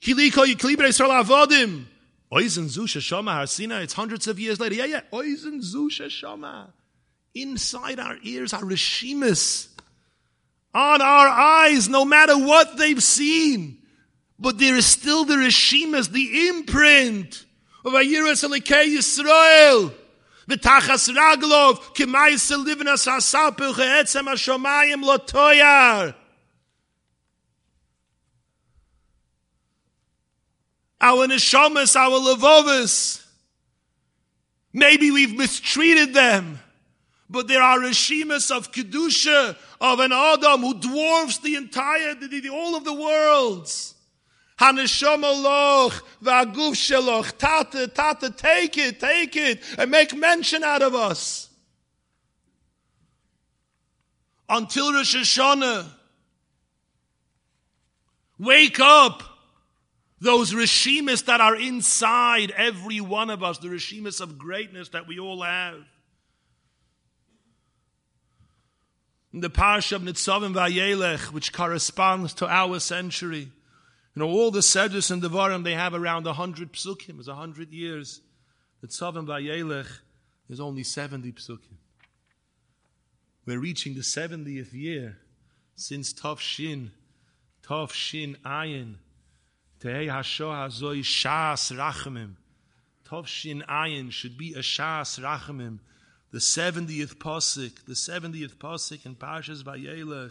Kiliko 0.00 0.44
Yiklibre 0.44 0.88
Yisrael 0.88 1.22
Avodim. 1.24 1.84
Oizen 2.32 2.64
Zusha 2.64 3.00
Shama 3.00 3.32
Har 3.32 3.46
Sinai. 3.46 3.82
It's 3.82 3.92
hundreds 3.92 4.26
of 4.26 4.40
years 4.40 4.58
later. 4.58 4.74
Yeah, 4.74 4.86
yeah. 4.86 5.00
Oizen 5.12 5.60
Zusha 5.62 6.08
Shama. 6.08 6.72
Inside 7.34 8.00
our 8.00 8.16
ears 8.22 8.54
are 8.54 8.62
Rishimas. 8.62 9.68
On 10.74 11.02
our 11.02 11.28
eyes, 11.28 11.90
no 11.90 12.06
matter 12.06 12.38
what 12.38 12.78
they've 12.78 13.02
seen. 13.02 13.78
But 14.38 14.58
there 14.58 14.74
is 14.76 14.86
still 14.86 15.24
the 15.24 15.34
Rishimas, 15.34 16.10
the 16.10 16.48
imprint 16.48 17.44
of 17.84 17.92
Ayiras 17.92 18.42
Elikei 18.48 18.96
Yisrael. 18.96 19.92
V'tachas 20.48 21.14
raglov, 21.14 21.78
k'mayis 21.94 22.50
livinas 22.64 23.06
hasapu 23.06 23.74
che'etzem 23.74 24.24
ha-shomayim 24.24 25.04
lotoyar. 25.04 26.14
Our 31.02 31.26
neshamas, 31.26 31.96
our 31.96 32.20
levovas, 32.20 33.24
maybe 34.72 35.10
we've 35.10 35.36
mistreated 35.36 36.14
them, 36.14 36.60
but 37.28 37.48
there 37.48 37.60
are 37.60 37.80
reshimas 37.80 38.56
of 38.56 38.70
kedusha 38.70 39.56
of 39.80 39.98
an 39.98 40.12
Adam 40.12 40.60
who 40.60 40.74
dwarfs 40.74 41.38
the 41.38 41.56
entire, 41.56 42.14
the, 42.14 42.28
the, 42.28 42.48
all 42.50 42.76
of 42.76 42.84
the 42.84 42.94
worlds. 42.94 43.96
Haneshama 44.60 45.42
loch, 45.42 46.04
v'aguf 46.22 46.76
sheloch, 46.76 47.36
tata, 47.36 47.88
tata, 47.88 48.30
take 48.30 48.78
it, 48.78 49.00
take 49.00 49.34
it, 49.34 49.60
and 49.76 49.90
make 49.90 50.14
mention 50.14 50.62
out 50.62 50.82
of 50.82 50.94
us. 50.94 51.48
Until 54.48 54.92
Rosh 54.92 55.16
Hashanah, 55.16 55.88
wake 58.38 58.78
up 58.78 59.31
those 60.22 60.54
Rishimas 60.54 61.24
that 61.24 61.40
are 61.40 61.56
inside 61.56 62.52
every 62.52 63.00
one 63.00 63.28
of 63.28 63.42
us, 63.42 63.58
the 63.58 63.66
Rishimas 63.66 64.20
of 64.20 64.38
greatness 64.38 64.90
that 64.90 65.08
we 65.08 65.18
all 65.18 65.42
have. 65.42 65.80
In 69.32 69.40
the 69.40 69.50
Parsha 69.50 69.96
of 69.96 70.02
Nitzavim 70.02 70.54
Vayelech, 70.54 71.32
which 71.32 71.52
corresponds 71.52 72.34
to 72.34 72.46
our 72.46 72.78
century, 72.78 73.50
you 74.14 74.20
know, 74.20 74.28
all 74.28 74.52
the 74.52 74.60
Sedus 74.60 75.10
and 75.10 75.20
Devarim, 75.20 75.64
they 75.64 75.74
have 75.74 75.92
around 75.92 76.26
100 76.26 76.72
psukim. 76.72 77.18
It's 77.18 77.28
100 77.28 77.72
years. 77.72 78.20
The 78.80 78.86
Tzavim 78.86 79.26
Vayelech 79.26 79.88
is 80.48 80.60
only 80.60 80.84
70 80.84 81.32
psukim. 81.32 81.78
We're 83.44 83.58
reaching 83.58 83.94
the 83.94 84.02
70th 84.02 84.72
year 84.72 85.18
since 85.74 86.12
Tov 86.12 86.38
Shin, 86.38 86.92
Tov 87.66 87.90
Shin 87.92 88.36
Ayin, 88.44 88.96
Tehei 89.82 90.06
Hasho 90.06 90.48
Hazoi 90.48 91.00
Shas 91.00 91.76
Rachamim. 91.76 92.36
Tov 93.04 93.26
Shin 93.26 93.64
Ayin 93.68 94.12
should 94.12 94.38
be 94.38 94.54
a 94.54 94.58
Shas 94.58 95.18
Rachamim. 95.18 95.80
The 96.30 96.38
70th 96.38 97.16
Pasik, 97.16 97.84
the 97.84 97.94
70th 97.94 98.54
Pasik 98.58 99.04
in 99.04 99.16
Parshas 99.16 99.64
Vayelech. 99.64 100.30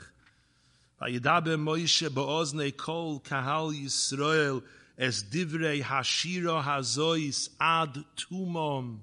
Vayidaber 1.01 1.59
Moshe 1.59 2.13
be'ozne 2.13 2.77
kol 2.77 3.19
kahal 3.19 3.73
Yisrael 3.73 4.63
es 4.97 5.21
divrei 5.21 5.83
hashira 5.83 6.63
hazois 6.63 7.49
ad 7.59 8.05
tumom. 8.15 8.99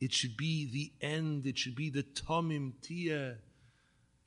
It 0.00 0.12
should 0.12 0.36
be 0.36 0.68
the 0.72 1.06
end. 1.06 1.46
It 1.46 1.56
should 1.56 1.76
be 1.76 1.88
the 1.88 2.02
tomim 2.02 2.72
tia. 2.82 3.36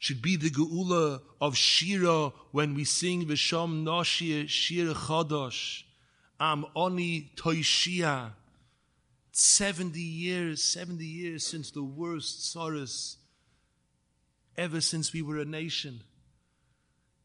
Should 0.06 0.22
be 0.22 0.36
the 0.36 0.52
geula 0.52 1.20
of 1.42 1.58
shira 1.58 2.32
when 2.52 2.76
we 2.76 2.84
sing 2.84 3.26
v'shom 3.26 3.84
noshir 3.84 4.48
shir 4.48 4.94
chodosh. 4.94 5.82
Am 6.40 6.64
oni 6.76 7.32
toishia. 7.36 8.34
Seventy 9.32 10.04
years, 10.04 10.64
seventy 10.64 11.08
years 11.08 11.44
since 11.44 11.72
the 11.72 11.82
worst 11.82 12.52
sorrows, 12.52 13.18
ever 14.56 14.80
since 14.80 15.12
we 15.12 15.24
were 15.24 15.40
a 15.40 15.46
nation. 15.46 16.02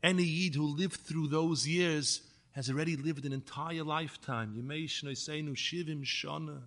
Any 0.02 0.24
Yid 0.24 0.54
who 0.54 0.64
lived 0.64 1.00
through 1.02 1.28
those 1.28 1.68
years 1.68 2.22
has 2.52 2.70
already 2.70 2.96
lived 2.96 3.26
an 3.26 3.34
entire 3.34 3.84
lifetime. 3.84 4.54
Shivim 4.56 6.02
Shana. 6.06 6.62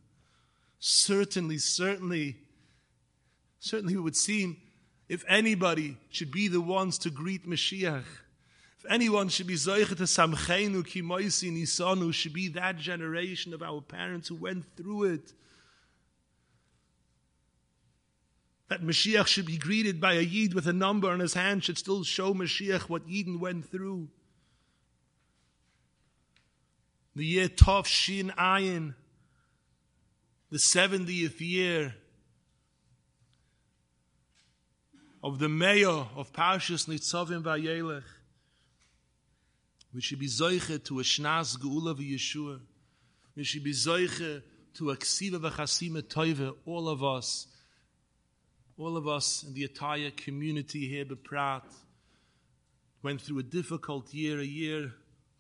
Certainly, 0.78 1.58
certainly, 1.58 2.36
certainly 3.60 3.96
it 3.96 4.00
would 4.00 4.16
seem 4.16 4.58
if 5.10 5.24
anybody 5.28 5.98
should 6.10 6.32
be 6.32 6.48
the 6.48 6.62
ones 6.62 6.98
to 7.00 7.10
greet 7.10 7.48
Mashiach, 7.48 8.04
if 8.80 8.92
anyone 8.92 9.30
should 9.30 9.48
be 9.48 9.56
Zoichet 9.56 9.98
Samchenu 9.98 10.84
Kimoisi 10.84 11.52
Nisanu, 11.52 12.14
should 12.14 12.34
be 12.34 12.50
that 12.50 12.78
generation 12.78 13.54
of 13.54 13.62
our 13.62 13.82
parents 13.82 14.28
who 14.28 14.36
went 14.36 14.66
through 14.76 15.04
it. 15.04 15.34
that 18.74 18.82
Mashiach 18.82 19.28
should 19.28 19.46
be 19.46 19.58
greeted 19.58 20.02
by 20.02 20.14
a 20.14 20.22
Yid 20.22 20.56
with 20.56 20.66
a 20.66 20.74
number 20.74 21.08
on 21.12 21.20
his 21.20 21.36
hand 21.36 21.64
should 21.64 21.78
still 21.78 22.04
show 22.04 22.34
Mashiach 22.34 22.90
what 22.90 23.08
Yidden 23.08 23.40
went 23.40 23.70
through. 23.70 24.08
The 27.16 27.24
year 27.24 27.50
Tov 27.50 27.86
Shin 27.86 28.34
Ayin, 28.36 28.96
the 30.50 30.58
70th 30.58 31.40
year. 31.40 31.94
Of 35.24 35.40
the 35.40 35.48
mayor 35.48 35.88
of 35.88 36.34
Parshas 36.34 36.86
Nitzavim 36.88 37.44
Vayelech. 37.44 38.04
We 39.94 40.02
should 40.02 40.20
be 40.20 40.28
zoiche 40.28 40.84
to 40.84 41.00
a 41.00 41.04
shnas 41.04 41.58
geula 41.58 41.96
v'yeshua. 41.96 42.60
We 43.36 43.46
should 43.46 43.64
be 43.64 43.72
zoiche 43.72 44.42
to 44.74 44.90
a 44.90 44.98
ksiva 44.98 45.40
v'chasima 45.40 46.02
toive, 46.02 46.54
all 46.66 46.90
of 46.90 47.04
us, 47.04 47.48
all 48.78 48.98
of 48.98 49.08
us 49.08 49.44
in 49.44 49.54
the 49.54 49.64
entire 49.64 50.12
community 50.12 50.90
here, 50.90 51.06
Beprat, 51.06 51.64
went 53.02 53.22
through 53.22 53.40
a 53.40 53.44
difficult 53.44 54.14
year, 54.14 54.40
a 54.40 54.46
year, 54.46 54.92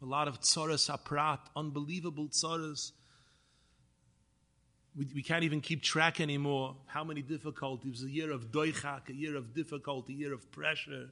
a 0.02 0.06
lot 0.06 0.30
of 0.30 0.40
tzaras 0.40 0.90
aprat, 0.90 1.40
unbelievable 1.58 2.30
tzaras. 2.30 2.94
We, 4.96 5.08
we 5.16 5.24
can't 5.24 5.44
even 5.44 5.62
keep 5.62 5.82
track 5.82 6.22
anymore 6.22 6.76
how 6.86 7.04
many 7.04 7.22
difficulties. 7.22 8.04
A 8.04 8.10
year 8.10 8.32
of 8.32 8.52
doichak, 8.52 9.10
a 9.10 9.14
year 9.14 9.36
of 9.36 9.54
difficulty, 9.54 10.14
a 10.14 10.18
year 10.18 10.34
of 10.34 10.52
pressure. 10.52 11.10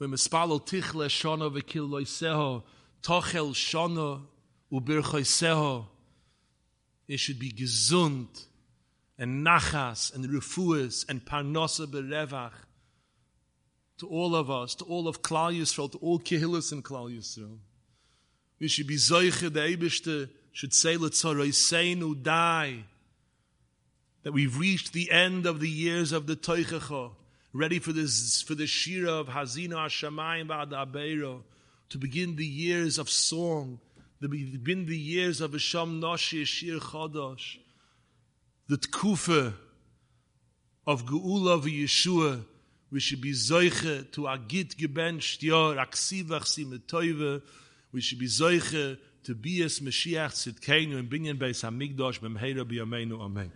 Tichle 0.00 1.08
shona 1.08 1.50
v'kil 1.50 2.62
tochel 3.02 3.52
shona 3.52 4.22
ubirchoiseho, 4.72 5.86
it 7.08 7.20
should 7.20 7.38
be 7.38 7.52
gesund 7.52 8.46
and 9.18 9.46
nachas 9.46 10.14
and 10.14 10.24
refuas 10.24 11.04
and 11.08 11.24
parnosa 11.24 11.86
berevach 11.86 12.52
to 13.98 14.08
all 14.08 14.34
of 14.34 14.50
us, 14.50 14.74
to 14.74 14.84
all 14.84 15.06
of 15.06 15.22
Klal 15.22 15.56
Yisrael, 15.56 15.92
to 15.92 15.98
all 15.98 16.18
Kehillas 16.18 16.72
in 16.72 16.82
Klal 16.82 17.14
Yisrael. 17.14 17.58
We 18.62 18.68
should 18.68 18.86
be 18.86 18.94
Zoiche, 18.94 19.52
the 19.52 19.58
Eibishte, 19.58 20.28
should 20.52 20.72
say, 20.72 20.96
Letzoroi 20.96 22.22
die, 22.22 22.84
that 24.22 24.30
we've 24.30 24.56
reached 24.56 24.92
the 24.92 25.10
end 25.10 25.46
of 25.46 25.58
the 25.58 25.68
years 25.68 26.12
of 26.12 26.28
the 26.28 26.36
Toichecha, 26.36 27.10
ready 27.52 27.80
for 27.80 27.92
this, 27.92 28.40
for 28.40 28.54
the 28.54 28.68
Shira 28.68 29.14
of 29.14 29.26
Haazinu 29.26 29.70
Hashamayim 29.70 30.46
Ba'ad 30.46 31.42
to 31.88 31.98
begin 31.98 32.36
the 32.36 32.46
years 32.46 32.98
of 32.98 33.10
song, 33.10 33.80
to 34.20 34.28
begin 34.28 34.86
the 34.86 34.96
years 34.96 35.40
of 35.40 35.50
Hasham 35.50 36.00
Noshi, 36.00 36.46
Shir 36.46 36.78
Chodosh, 36.78 37.56
the 38.68 38.76
Tkufa 38.76 39.54
of 40.86 41.04
Geula 41.04 41.54
of 41.54 41.64
Yeshua, 41.64 42.44
we 42.92 43.00
should 43.00 43.20
be 43.20 43.32
Zoiche 43.32 44.08
to 44.12 44.20
Agit 44.28 44.76
gebencht, 44.76 45.42
Yor, 45.42 45.74
Aksivach 45.74 46.44
Simetoive, 46.44 47.42
we 47.92 48.00
should 48.00 48.18
be 48.18 48.26
zoiche 48.26 48.98
to 49.24 49.34
be 49.34 49.62
as 49.62 49.78
Mashiach 49.80 50.32
Tzidkeinu 50.32 50.98
and 50.98 51.08
bring 51.08 51.26
in 51.26 51.38
Beis 51.38 51.62
Hamikdash 51.62 52.20
b'mheira 52.20 52.64
b'yameinu. 52.64 53.20
Amen. 53.20 53.52